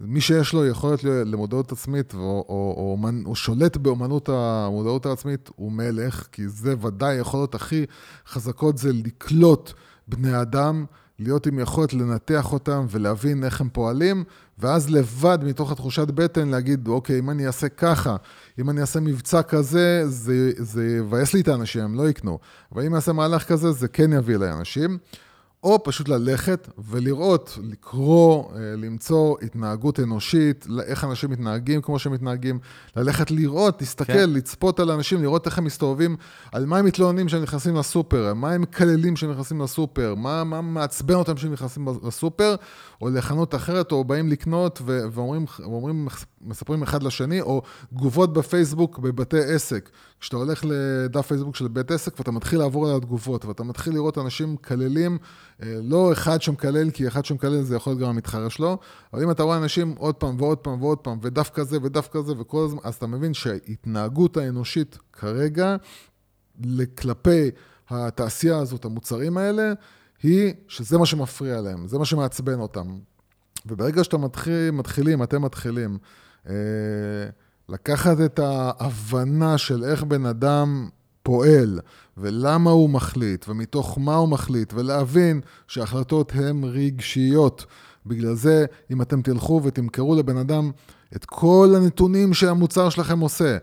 מי 0.00 0.20
שיש 0.20 0.52
לו 0.52 0.66
יכולת 0.66 1.04
למודעות 1.04 1.72
עצמית, 1.72 2.14
או, 2.14 2.20
או, 2.20 2.44
או, 2.48 2.98
או, 3.04 3.08
או 3.26 3.34
שולט 3.34 3.76
באמנות 3.76 4.28
המודעות 4.28 5.06
העצמית, 5.06 5.50
הוא 5.56 5.72
מלך, 5.72 6.26
כי 6.32 6.48
זה 6.48 6.74
ודאי 6.80 7.14
יכולות 7.16 7.54
הכי 7.54 7.86
חזקות, 8.26 8.78
זה 8.78 8.92
לקלוט 8.92 9.72
בני 10.08 10.40
אדם, 10.40 10.84
להיות 11.18 11.46
עם 11.46 11.58
יכולת 11.58 11.92
לנתח 11.92 12.52
אותם 12.52 12.86
ולהבין 12.90 13.44
איך 13.44 13.60
הם 13.60 13.68
פועלים, 13.72 14.24
ואז 14.58 14.90
לבד, 14.90 15.38
מתוך 15.42 15.72
התחושת 15.72 16.08
בטן, 16.10 16.48
להגיד, 16.48 16.88
אוקיי, 16.88 17.18
אם 17.18 17.30
אני 17.30 17.46
אעשה 17.46 17.68
ככה, 17.68 18.16
אם 18.58 18.70
אני 18.70 18.80
אעשה 18.80 19.00
מבצע 19.00 19.42
כזה, 19.42 20.02
זה 20.58 20.96
יבאס 20.98 21.34
לי 21.34 21.40
את 21.40 21.48
האנשים, 21.48 21.82
הם 21.82 21.94
לא 21.94 22.08
יקנו. 22.08 22.38
אבל 22.72 22.82
אם 22.82 22.88
אני 22.88 22.96
אעשה 22.96 23.12
מהלך 23.12 23.44
כזה, 23.44 23.72
זה 23.72 23.88
כן 23.88 24.12
יביא 24.12 24.36
אליי 24.36 24.52
אנשים. 24.52 24.98
או 25.62 25.82
פשוט 25.84 26.08
ללכת 26.08 26.68
ולראות, 26.78 27.58
לקרוא, 27.62 28.44
אה, 28.52 28.58
למצוא 28.76 29.36
התנהגות 29.42 30.00
אנושית, 30.00 30.66
איך 30.86 31.04
אנשים 31.04 31.30
מתנהגים 31.30 31.82
כמו 31.82 31.98
שהם 31.98 32.12
מתנהגים, 32.12 32.58
ללכת 32.96 33.30
לראות, 33.30 33.80
להסתכל, 33.80 34.12
כן. 34.12 34.30
לצפות 34.30 34.80
על 34.80 34.90
אנשים, 34.90 35.22
לראות 35.22 35.46
איך 35.46 35.58
הם 35.58 35.64
מסתובבים, 35.64 36.16
על 36.52 36.66
מה 36.66 36.78
הם 36.78 36.84
מתלוננים 36.84 37.26
כשהם 37.26 37.42
נכנסים 37.42 37.76
לסופר, 37.76 38.34
מה 38.34 38.52
הם 38.52 38.60
מקללים 38.60 39.14
כשהם 39.14 39.30
נכנסים 39.30 39.60
לסופר, 39.60 40.14
מה, 40.14 40.44
מה 40.44 40.60
מעצבן 40.60 41.14
אותם 41.14 41.34
כשהם 41.34 41.52
נכנסים 41.52 41.88
לסופר, 42.06 42.56
או 43.00 43.10
לחנות 43.10 43.54
אחרת, 43.54 43.92
או 43.92 44.04
באים 44.04 44.28
לקנות 44.28 44.78
ו- 44.86 45.00
ואומרים, 45.12 45.44
ואומרים, 45.58 46.08
מספרים 46.40 46.82
אחד 46.82 47.02
לשני, 47.02 47.40
או 47.40 47.62
תגובות 47.90 48.32
בפייסבוק 48.32 48.98
בבתי 48.98 49.40
עסק. 49.54 49.90
כשאתה 50.20 50.36
הולך 50.36 50.64
לדף 50.64 51.26
פייסבוק 51.26 51.56
של 51.56 51.68
בית 51.68 51.90
עסק 51.90 52.18
ואתה 52.18 52.30
מתחיל 52.30 52.58
לעבור 52.58 52.88
על 52.88 52.96
התגובות, 52.96 53.44
ואתה 53.44 53.64
מתחיל 53.64 53.94
לראות 53.94 54.18
אנשים 54.18 54.52
מקללים 54.52 55.18
לא 55.62 56.12
אחד 56.12 56.42
שמקלל, 56.42 56.90
כי 56.90 57.08
אחד 57.08 57.24
שמקלל 57.24 57.62
זה 57.62 57.76
יכול 57.76 57.90
להיות 57.90 58.02
גם 58.02 58.08
המתחרה 58.08 58.50
שלו, 58.50 58.78
אבל 59.12 59.22
אם 59.22 59.30
אתה 59.30 59.42
רואה 59.42 59.56
אנשים 59.56 59.94
עוד 59.98 60.14
פעם 60.14 60.40
ועוד 60.40 60.58
פעם 60.58 60.82
ועוד 60.82 60.98
פעם, 60.98 61.18
ודווקא 61.22 61.64
זה 61.64 61.78
ודווקא 61.82 62.20
זה 62.22 62.32
וכל 62.38 62.64
הזמן, 62.64 62.80
אז 62.84 62.94
אתה 62.94 63.06
מבין 63.06 63.34
שההתנהגות 63.34 64.36
האנושית 64.36 64.98
כרגע, 65.12 65.76
כלפי 66.98 67.50
התעשייה 67.88 68.58
הזאת, 68.58 68.84
המוצרים 68.84 69.36
האלה, 69.36 69.72
היא 70.22 70.54
שזה 70.68 70.98
מה 70.98 71.06
שמפריע 71.06 71.60
להם, 71.60 71.88
זה 71.88 71.98
מה 71.98 72.04
שמעצבן 72.04 72.60
אותם. 72.60 72.98
וברגע 73.66 74.04
שאתם 74.04 74.24
מתחיל, 74.24 74.70
מתחילים, 74.70 75.22
אתם 75.22 75.42
מתחילים, 75.42 75.98
אה, 76.48 76.54
לקחת 77.68 78.16
את 78.24 78.38
ההבנה 78.38 79.58
של 79.58 79.84
איך 79.84 80.02
בן 80.02 80.26
אדם 80.26 80.88
פועל, 81.28 81.80
ולמה 82.16 82.70
הוא 82.70 82.90
מחליט, 82.90 83.48
ומתוך 83.48 83.98
מה 83.98 84.14
הוא 84.14 84.28
מחליט, 84.28 84.72
ולהבין 84.74 85.40
שההחלטות 85.66 86.32
הן 86.34 86.64
רגשיות. 86.64 87.66
בגלל 88.06 88.34
זה, 88.34 88.66
אם 88.90 89.02
אתם 89.02 89.22
תלכו 89.22 89.60
ותמכרו 89.64 90.14
לבן 90.14 90.36
אדם 90.36 90.70
את 91.16 91.24
כל 91.24 91.74
הנתונים 91.76 92.34
שהמוצר 92.34 92.88
שלכם 92.88 93.20
עושה, 93.20 93.56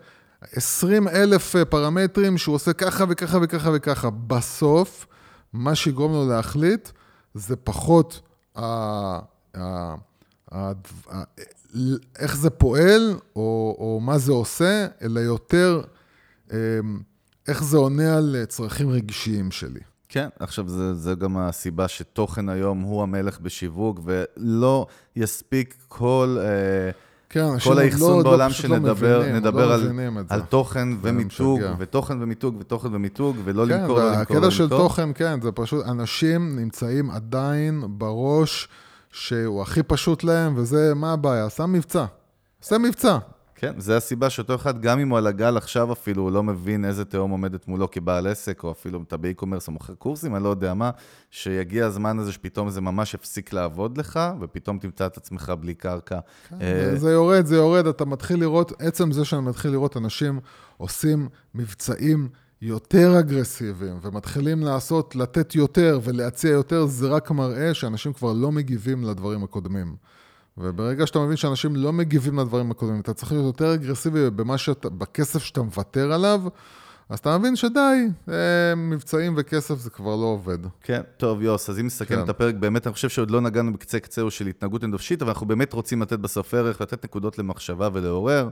20 0.51 1.07
אלף 1.07 1.55
פרמטרים 1.69 2.37
שהוא 2.37 2.55
עושה 2.55 2.73
ככה 2.73 3.05
וככה 3.09 3.37
וככה 3.41 3.69
וככה, 3.73 4.09
בסוף, 4.09 5.07
מה 5.53 5.75
שיגרום 5.75 6.11
לו 6.11 6.29
להחליט 6.29 6.89
זה 7.33 7.55
פחות 7.55 8.21
ה... 8.55 8.61
ה... 8.61 9.95
ה... 10.51 10.71
ה... 11.11 11.23
איך 12.19 12.37
זה 12.37 12.49
פועל, 12.49 13.15
או, 13.35 13.75
או 13.79 13.99
מה 14.03 14.17
זה 14.17 14.31
עושה, 14.31 14.87
אלא 15.01 15.19
יותר 15.19 15.81
אמ, 16.51 17.14
איך 17.47 17.63
זה 17.63 17.77
עונה 17.77 18.17
על 18.17 18.35
צרכים 18.47 18.89
רגשיים 18.89 19.51
שלי. 19.51 19.79
כן, 20.09 20.27
עכשיו 20.39 20.69
זה, 20.69 20.93
זה 20.93 21.15
גם 21.15 21.37
הסיבה 21.37 21.87
שתוכן 21.87 22.49
היום 22.49 22.81
הוא 22.81 23.03
המלך 23.03 23.39
בשיווק, 23.39 23.99
ולא 24.03 24.87
יספיק 25.15 25.75
כל... 25.87 26.37
אה, 26.39 26.91
כן, 27.29 27.59
כל 27.59 27.79
האחסון 27.79 28.17
לא, 28.17 28.23
בעולם 28.23 28.47
לא 28.47 28.53
שנדבר 28.53 29.19
לא 29.19 29.33
נדבר 29.33 29.67
לא 29.67 29.73
על, 29.73 30.25
על 30.29 30.41
תוכן 30.41 30.87
ומיתוג, 31.01 31.61
ותוכן 31.77 32.21
ומיתוג, 32.21 32.55
ותוכן 32.59 32.95
ומיתוג, 32.95 33.37
ולא 33.43 33.65
כן, 33.65 33.81
למכור, 33.81 33.99
לא 33.99 34.11
למכור, 34.11 34.35
לא. 34.35 34.39
הקטע 34.39 34.51
של 34.51 34.69
תוכן, 34.69 35.09
כן, 35.15 35.41
זה 35.41 35.51
פשוט, 35.51 35.85
אנשים 35.85 36.59
נמצאים 36.59 37.11
עדיין 37.11 37.83
בראש 37.87 38.67
שהוא 39.11 39.61
הכי 39.61 39.83
פשוט 39.83 40.23
להם, 40.23 40.53
וזה, 40.57 40.93
מה 40.95 41.13
הבעיה? 41.13 41.49
שם 41.49 41.73
מבצע. 41.73 42.05
עושה 42.61 42.77
מבצע. 42.77 43.17
כן, 43.55 43.79
זה 43.79 43.97
הסיבה 43.97 44.29
שאותו 44.29 44.55
אחד, 44.55 44.81
גם 44.81 44.99
אם 44.99 45.09
הוא 45.09 45.17
על 45.17 45.27
הגל 45.27 45.57
עכשיו 45.57 45.93
אפילו, 45.93 46.23
הוא 46.23 46.31
לא 46.31 46.43
מבין 46.43 46.85
איזה 46.85 47.05
תהום 47.05 47.31
עומדת 47.31 47.67
מולו 47.67 47.91
כבעל 47.91 48.27
עסק, 48.27 48.63
או 48.63 48.71
אפילו 48.71 49.03
אתה 49.07 49.17
באי-קומרס 49.17 49.67
או 49.67 49.73
מוכר 49.73 49.95
קורסים, 49.95 50.35
אני 50.35 50.43
לא 50.43 50.49
יודע 50.49 50.73
מה, 50.73 50.91
שיגיע 51.31 51.85
הזמן 51.85 52.19
הזה 52.19 52.31
שפתאום 52.31 52.69
זה 52.69 52.81
ממש 52.81 53.13
יפסיק 53.13 53.53
לעבוד 53.53 53.97
לך, 53.97 54.19
ופתאום 54.41 54.79
תמצא 54.79 55.05
את 55.05 55.17
עצמך 55.17 55.53
בלי 55.59 55.73
קרקע. 55.73 56.19
כן, 56.49 56.55
אה... 56.61 56.95
זה 56.95 57.11
יורד, 57.11 57.45
זה 57.45 57.55
יורד, 57.55 57.87
אתה 57.87 58.05
מתחיל 58.05 58.39
לראות, 58.39 58.81
עצם 58.81 59.11
זה 59.11 59.25
שאני 59.25 59.41
מתחיל 59.41 59.71
לראות 59.71 59.97
אנשים 59.97 60.39
עושים 60.77 61.29
מבצעים 61.55 62.29
יותר 62.61 63.19
אגרסיביים, 63.19 63.99
ומתחילים 64.01 64.63
לעשות, 64.63 65.15
לתת 65.15 65.55
יותר 65.55 65.99
ולהציע 66.03 66.51
יותר, 66.51 66.85
זה 66.85 67.07
רק 67.07 67.31
מראה 67.31 67.73
שאנשים 67.73 68.13
כבר 68.13 68.33
לא 68.33 68.51
מגיבים 68.51 69.03
לדברים 69.03 69.43
הקודמים. 69.43 69.95
וברגע 70.57 71.07
שאתה 71.07 71.19
מבין 71.19 71.37
שאנשים 71.37 71.75
לא 71.75 71.93
מגיבים 71.93 72.39
לדברים 72.39 72.71
הקודמים, 72.71 73.01
אתה 73.01 73.13
צריך 73.13 73.31
להיות 73.31 73.45
יותר 73.45 73.73
אגרסיבי 73.73 74.29
במה 74.29 74.57
שאתה, 74.57 74.89
בכסף 74.89 75.43
שאתה 75.43 75.61
מוותר 75.61 76.11
עליו, 76.11 76.41
אז 77.09 77.19
אתה 77.19 77.37
מבין 77.37 77.55
שדי, 77.55 78.07
אה, 78.29 78.75
מבצעים 78.75 79.33
וכסף 79.37 79.75
זה 79.75 79.89
כבר 79.89 80.15
לא 80.15 80.25
עובד. 80.25 80.57
כן, 80.81 81.01
טוב, 81.17 81.41
יוס, 81.41 81.69
אז 81.69 81.79
אם 81.79 81.85
נסכם 81.85 82.15
כן. 82.15 82.23
את 82.23 82.29
הפרק, 82.29 82.55
באמת 82.55 82.87
אני 82.87 82.93
חושב 82.93 83.09
שעוד 83.09 83.31
לא 83.31 83.41
נגענו 83.41 83.73
בקצה 83.73 83.99
קצהו 83.99 84.31
של 84.31 84.47
התנהגות 84.47 84.83
אנושית, 84.83 85.21
אבל 85.21 85.31
אנחנו 85.31 85.47
באמת 85.47 85.73
רוצים 85.73 86.01
לתת 86.01 86.19
בסוף 86.19 86.53
ערך, 86.53 86.81
לתת 86.81 87.05
נקודות 87.05 87.39
למחשבה 87.39 87.89
ולעורר, 87.93 88.49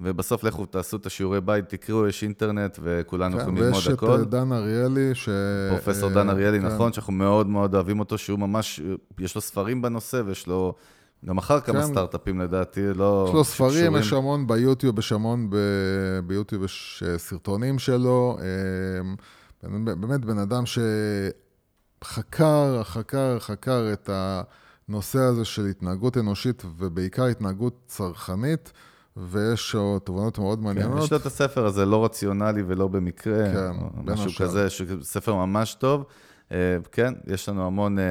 ובסוף 0.00 0.44
לכו 0.44 0.66
תעשו 0.66 0.96
את 0.96 1.06
השיעורי 1.06 1.40
בית, 1.40 1.68
תקראו, 1.68 2.06
יש 2.06 2.22
אינטרנט, 2.22 2.78
וכולנו 2.82 3.36
כן, 3.36 3.42
יכולים 3.42 3.62
ללמוד 3.62 3.82
הכל. 3.92 4.06
ויש 4.06 4.20
את 4.22 4.30
דן 4.30 4.52
אריאלי, 4.52 5.14
ש... 5.14 5.28
פרופסור 5.70 6.10
דן 6.10 6.28
אריאלי, 6.28 6.60
כן. 6.60 6.66
נכון, 6.66 6.92
שאנחנו 6.92 7.12
מאוד 7.12 7.46
מאוד 7.46 7.74
אוהבים 7.74 8.00
אותו, 8.00 8.18
שהוא 8.18 8.38
ממש, 8.38 8.80
יש 9.18 9.34
לו 9.34 9.40
ספרים 9.40 9.82
בנושא, 9.82 10.22
ויש 10.26 10.46
לו... 10.46 10.74
גם 11.24 11.38
אחר 11.38 11.60
כמה 11.60 11.80
כן. 11.80 11.86
סטארט-אפים 11.86 12.40
לדעתי, 12.40 12.94
לא... 12.94 13.24
יש 13.28 13.34
לו 13.34 13.44
ספרים. 13.44 13.96
יש 13.96 14.12
המון 14.12 14.46
ביוטיוב, 14.46 14.98
יש 14.98 15.12
המון 15.12 15.50
ב... 15.50 15.56
ביוטיוב, 16.26 16.64
יש 16.64 17.02
אה, 17.06 17.18
סרטונים 17.18 17.78
שלו. 17.78 18.38
אה, 18.40 18.46
באמת 20.00 20.24
בן 20.24 20.38
אדם 20.38 20.62
שחקר, 22.04 22.82
חקר, 22.84 23.38
חקר 23.38 23.92
את 23.92 24.10
הנושא 24.88 25.18
הזה 25.18 25.44
של 25.44 25.66
התנהגות 25.66 26.16
אנושית, 26.16 26.62
ובעיקר 26.78 27.24
התנהגות 27.24 27.74
צרכנית. 27.86 28.72
ויש 29.16 29.74
לו 29.74 29.98
תובנות 29.98 30.38
מאוד 30.38 30.62
מעניינות. 30.62 30.98
כן, 30.98 31.04
יש 31.04 31.12
לו 31.12 31.16
את 31.18 31.26
הספר 31.26 31.66
הזה, 31.66 31.86
לא 31.86 32.04
רציונלי 32.04 32.62
ולא 32.66 32.88
במקרה, 32.88 33.52
כן, 33.52 33.70
משהו 34.04 34.30
כזה, 34.38 34.66
ספר 35.02 35.34
ממש 35.34 35.74
טוב. 35.74 36.04
אה, 36.52 36.76
כן, 36.92 37.14
יש 37.26 37.48
לנו 37.48 37.66
המון 37.66 37.98
אה, 37.98 38.04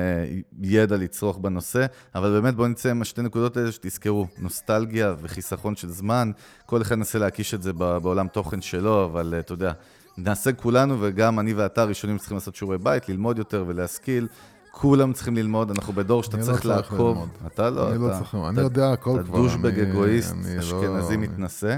ידע 0.61 0.97
לצרוך 0.97 1.37
בנושא, 1.37 1.85
אבל 2.15 2.41
באמת 2.41 2.55
בואו 2.55 2.67
נצא 2.67 2.89
עם 2.89 3.01
השתי 3.01 3.21
נקודות 3.21 3.57
האלה 3.57 3.71
שתזכרו, 3.71 4.27
נוסטלגיה 4.37 5.15
וחיסכון 5.21 5.75
של 5.75 5.89
זמן, 5.89 6.31
כל 6.65 6.81
אחד 6.81 6.95
ננסה 6.95 7.19
להקיש 7.19 7.53
את 7.53 7.63
זה 7.63 7.73
בעולם 7.73 8.27
תוכן 8.27 8.61
שלו, 8.61 9.05
אבל 9.05 9.33
אה, 9.33 9.39
אתה 9.39 9.53
יודע, 9.53 9.71
נעשה 10.17 10.53
כולנו, 10.53 10.97
וגם 11.01 11.39
אני 11.39 11.53
ואתה 11.53 11.81
הראשונים 11.81 12.17
צריכים 12.17 12.37
לעשות 12.37 12.55
שיעורי 12.55 12.77
בית, 12.77 13.09
ללמוד 13.09 13.37
יותר 13.37 13.63
ולהשכיל. 13.67 14.27
כולם 14.71 15.13
צריכים 15.13 15.35
ללמוד, 15.35 15.71
אנחנו 15.71 15.93
בדור 15.93 16.23
שאתה 16.23 16.37
צריך 16.37 16.65
לא 16.65 16.75
לעקוב. 16.75 17.29
אתה 17.47 17.69
לא, 17.69 17.91
אני 17.91 18.01
לא 18.01 18.09
צריך 18.19 18.33
ללמוד, 18.33 18.49
אני 18.49 18.61
יודע 18.61 18.91
הכל 18.91 19.19
כבר. 19.25 19.33
אתה 19.33 19.43
דושבג 19.43 19.79
אגואיסט, 19.79 20.35
לא- 20.35 20.59
אשכנזי 20.59 21.17
מתנשא. 21.17 21.77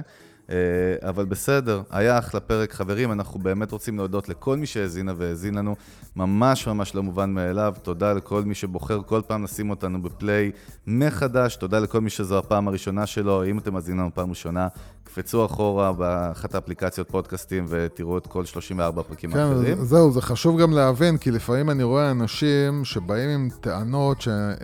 אה, 0.49 1.09
אבל 1.09 1.25
בסדר, 1.25 1.81
היה 1.89 2.19
אחלה 2.19 2.39
פרק. 2.39 2.73
חברים, 2.73 3.11
אנחנו 3.11 3.39
באמת 3.39 3.71
רוצים 3.71 3.97
להודות 3.97 4.29
לכל 4.29 4.57
מי 4.57 4.65
שהאזינה 4.65 5.13
והאזין 5.17 5.55
לנו. 5.55 5.75
ממש 6.15 6.67
ממש 6.67 6.95
לא 6.95 7.03
מובן 7.03 7.29
מאליו. 7.29 7.73
תודה 7.81 8.13
לכל 8.13 8.43
מי 8.43 8.55
שבוחר 8.55 9.01
כל 9.05 9.21
פעם 9.27 9.43
לשים 9.43 9.69
אותנו 9.69 10.01
בפליי 10.01 10.51
מחדש. 10.87 11.55
תודה 11.55 11.79
לכל 11.79 12.01
מי 12.01 12.09
שזו 12.09 12.37
הפעם 12.37 12.67
הראשונה 12.67 13.05
שלו. 13.05 13.45
אם 13.45 13.59
אתם 13.59 13.73
מאזינים 13.73 13.99
לנו 13.99 14.09
פעם 14.13 14.29
ראשונה, 14.29 14.67
קפצו 15.03 15.45
אחורה 15.45 15.93
באחת 15.93 16.55
האפליקציות 16.55 17.11
פודקאסטים 17.11 17.65
ותראו 17.69 18.17
את 18.17 18.27
כל 18.27 18.45
34 18.45 19.01
הפרקים 19.01 19.31
כן, 19.31 19.39
האחרים. 19.39 19.77
כן, 19.77 19.83
זהו, 19.83 20.11
זה 20.11 20.21
חשוב 20.21 20.61
גם 20.61 20.71
להבין, 20.71 21.17
כי 21.17 21.31
לפעמים 21.31 21.69
אני 21.69 21.83
רואה 21.83 22.11
אנשים 22.11 22.85
שבאים 22.85 23.29
עם 23.29 23.49
טענות 23.61 24.21
ש... 24.21 24.27
אה, 24.27 24.55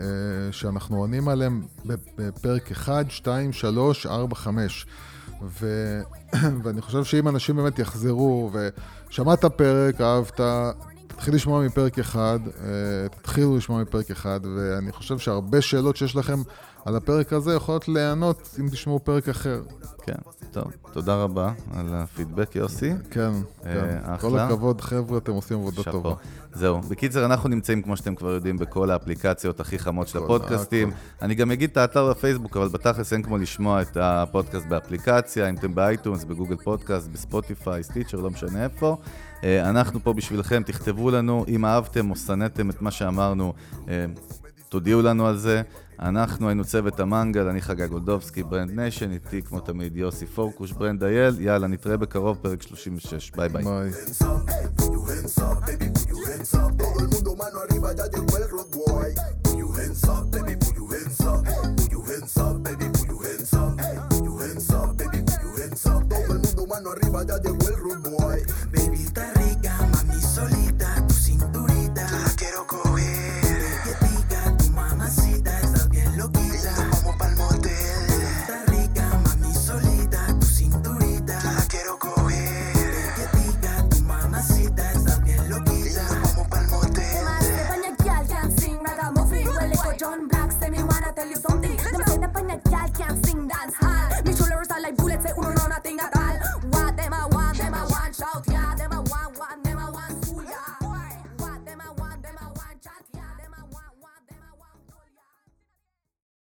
שאנחנו 0.50 0.96
עונים 0.96 1.28
עליהן 1.28 1.62
בפרק 2.16 2.72
1, 2.72 3.10
2, 3.10 3.52
3, 3.52 4.06
4, 4.06 4.34
5. 4.34 4.86
ו... 5.48 6.00
ואני 6.64 6.80
חושב 6.80 7.04
שאם 7.04 7.28
אנשים 7.28 7.56
באמת 7.56 7.78
יחזרו, 7.78 8.50
ושמעת 9.10 9.44
פרק, 9.44 10.00
אהבת, 10.00 10.40
תתחיל 11.06 11.34
לשמוע 11.34 11.62
מפרק 11.66 11.98
אחד, 11.98 12.38
אה, 12.64 13.08
תתחילו 13.08 13.56
לשמוע 13.56 13.82
מפרק 13.82 14.10
אחד, 14.10 14.40
ואני 14.56 14.92
חושב 14.92 15.18
שהרבה 15.18 15.60
שאלות 15.60 15.96
שיש 15.96 16.16
לכם 16.16 16.42
על 16.84 16.96
הפרק 16.96 17.32
הזה 17.32 17.54
יכולות 17.54 17.88
להיענות 17.88 18.56
אם 18.60 18.68
תשמעו 18.68 19.04
פרק 19.04 19.28
אחר. 19.28 19.62
כן, 20.02 20.14
טוב, 20.50 20.72
תודה 20.92 21.16
רבה 21.16 21.52
על 21.74 21.86
הפידבק, 21.92 22.56
יוסי. 22.56 22.92
כן, 23.10 23.30
אה, 23.66 23.72
כן. 23.74 23.98
אחלה. 24.02 24.18
כל 24.18 24.38
הכבוד, 24.38 24.80
חבר'ה, 24.80 25.18
אתם 25.18 25.32
עושים 25.32 25.58
עבודה. 25.58 25.82
טובה. 25.82 26.14
זהו. 26.52 26.80
בקיצר, 26.80 27.24
אנחנו 27.24 27.48
נמצאים, 27.48 27.82
כמו 27.82 27.96
שאתם 27.96 28.14
כבר 28.14 28.30
יודעים, 28.30 28.56
בכל 28.56 28.90
האפליקציות 28.90 29.60
הכי 29.60 29.78
חמות 29.78 30.08
של 30.08 30.18
הפודקאסטים. 30.18 30.90
אני 31.22 31.34
גם 31.34 31.50
אגיד 31.50 31.70
את 31.70 31.76
האתר 31.76 32.10
בפייסבוק, 32.10 32.56
אבל 32.56 32.68
בתכלס 32.68 33.12
אין 33.12 33.22
כמו 33.22 33.38
לשמוע 33.38 33.82
את 33.82 33.96
הפודקאסט 34.00 34.66
באפליקציה, 34.66 35.48
אם 35.48 35.54
אתם 35.54 35.74
ב 35.74 35.80
iTunes, 35.80 36.24
ב 36.24 36.29
Google 36.29 36.56
Podcast, 36.56 37.08
בספוטיפיי, 37.08 37.82
Stitcher, 37.82 38.20
לא 38.20 38.30
משנה 38.30 38.64
איפה. 38.64 38.96
אה, 39.44 39.70
אנחנו 39.70 40.00
פה 40.00 40.12
בשבילכם, 40.12 40.62
תכתבו 40.66 41.10
לנו 41.10 41.44
אם 41.48 41.64
אהבתם 41.64 42.10
או 42.10 42.16
שנאתם 42.16 42.70
את 42.70 42.82
מה 42.82 42.90
שאמרנו, 42.90 43.52
אה, 43.88 44.06
תודיעו 44.68 45.02
לנו 45.02 45.26
על 45.26 45.36
זה. 45.36 45.62
אנחנו 46.00 46.48
היינו 46.48 46.64
צוות 46.64 47.00
המנגל, 47.00 47.48
אני 47.48 47.60
חגג 47.60 47.88
גולדובסקי, 47.88 48.42
Brand 48.42 48.70
Nation, 48.70 49.10
איתי 49.10 49.42
כמו 49.42 49.60
תמיד 49.60 49.96
יוסי 49.96 50.26
פורקוש, 50.26 50.72
ברנד 50.72 51.04
אייל, 51.04 51.40
יאללה, 51.40 51.66
נתראה 51.66 51.96
בקרוב, 51.96 52.38
פרק 52.42 52.62
36, 52.62 53.30
ביי 53.30 53.48
ביי. 53.48 53.64
ביי. 53.64 53.90
arriba, 66.94 67.24
ya 67.24 67.53
like 94.84 94.96
bullets, 94.96 95.24
say 95.24 95.32
uno 95.38 95.50
no 95.54 95.63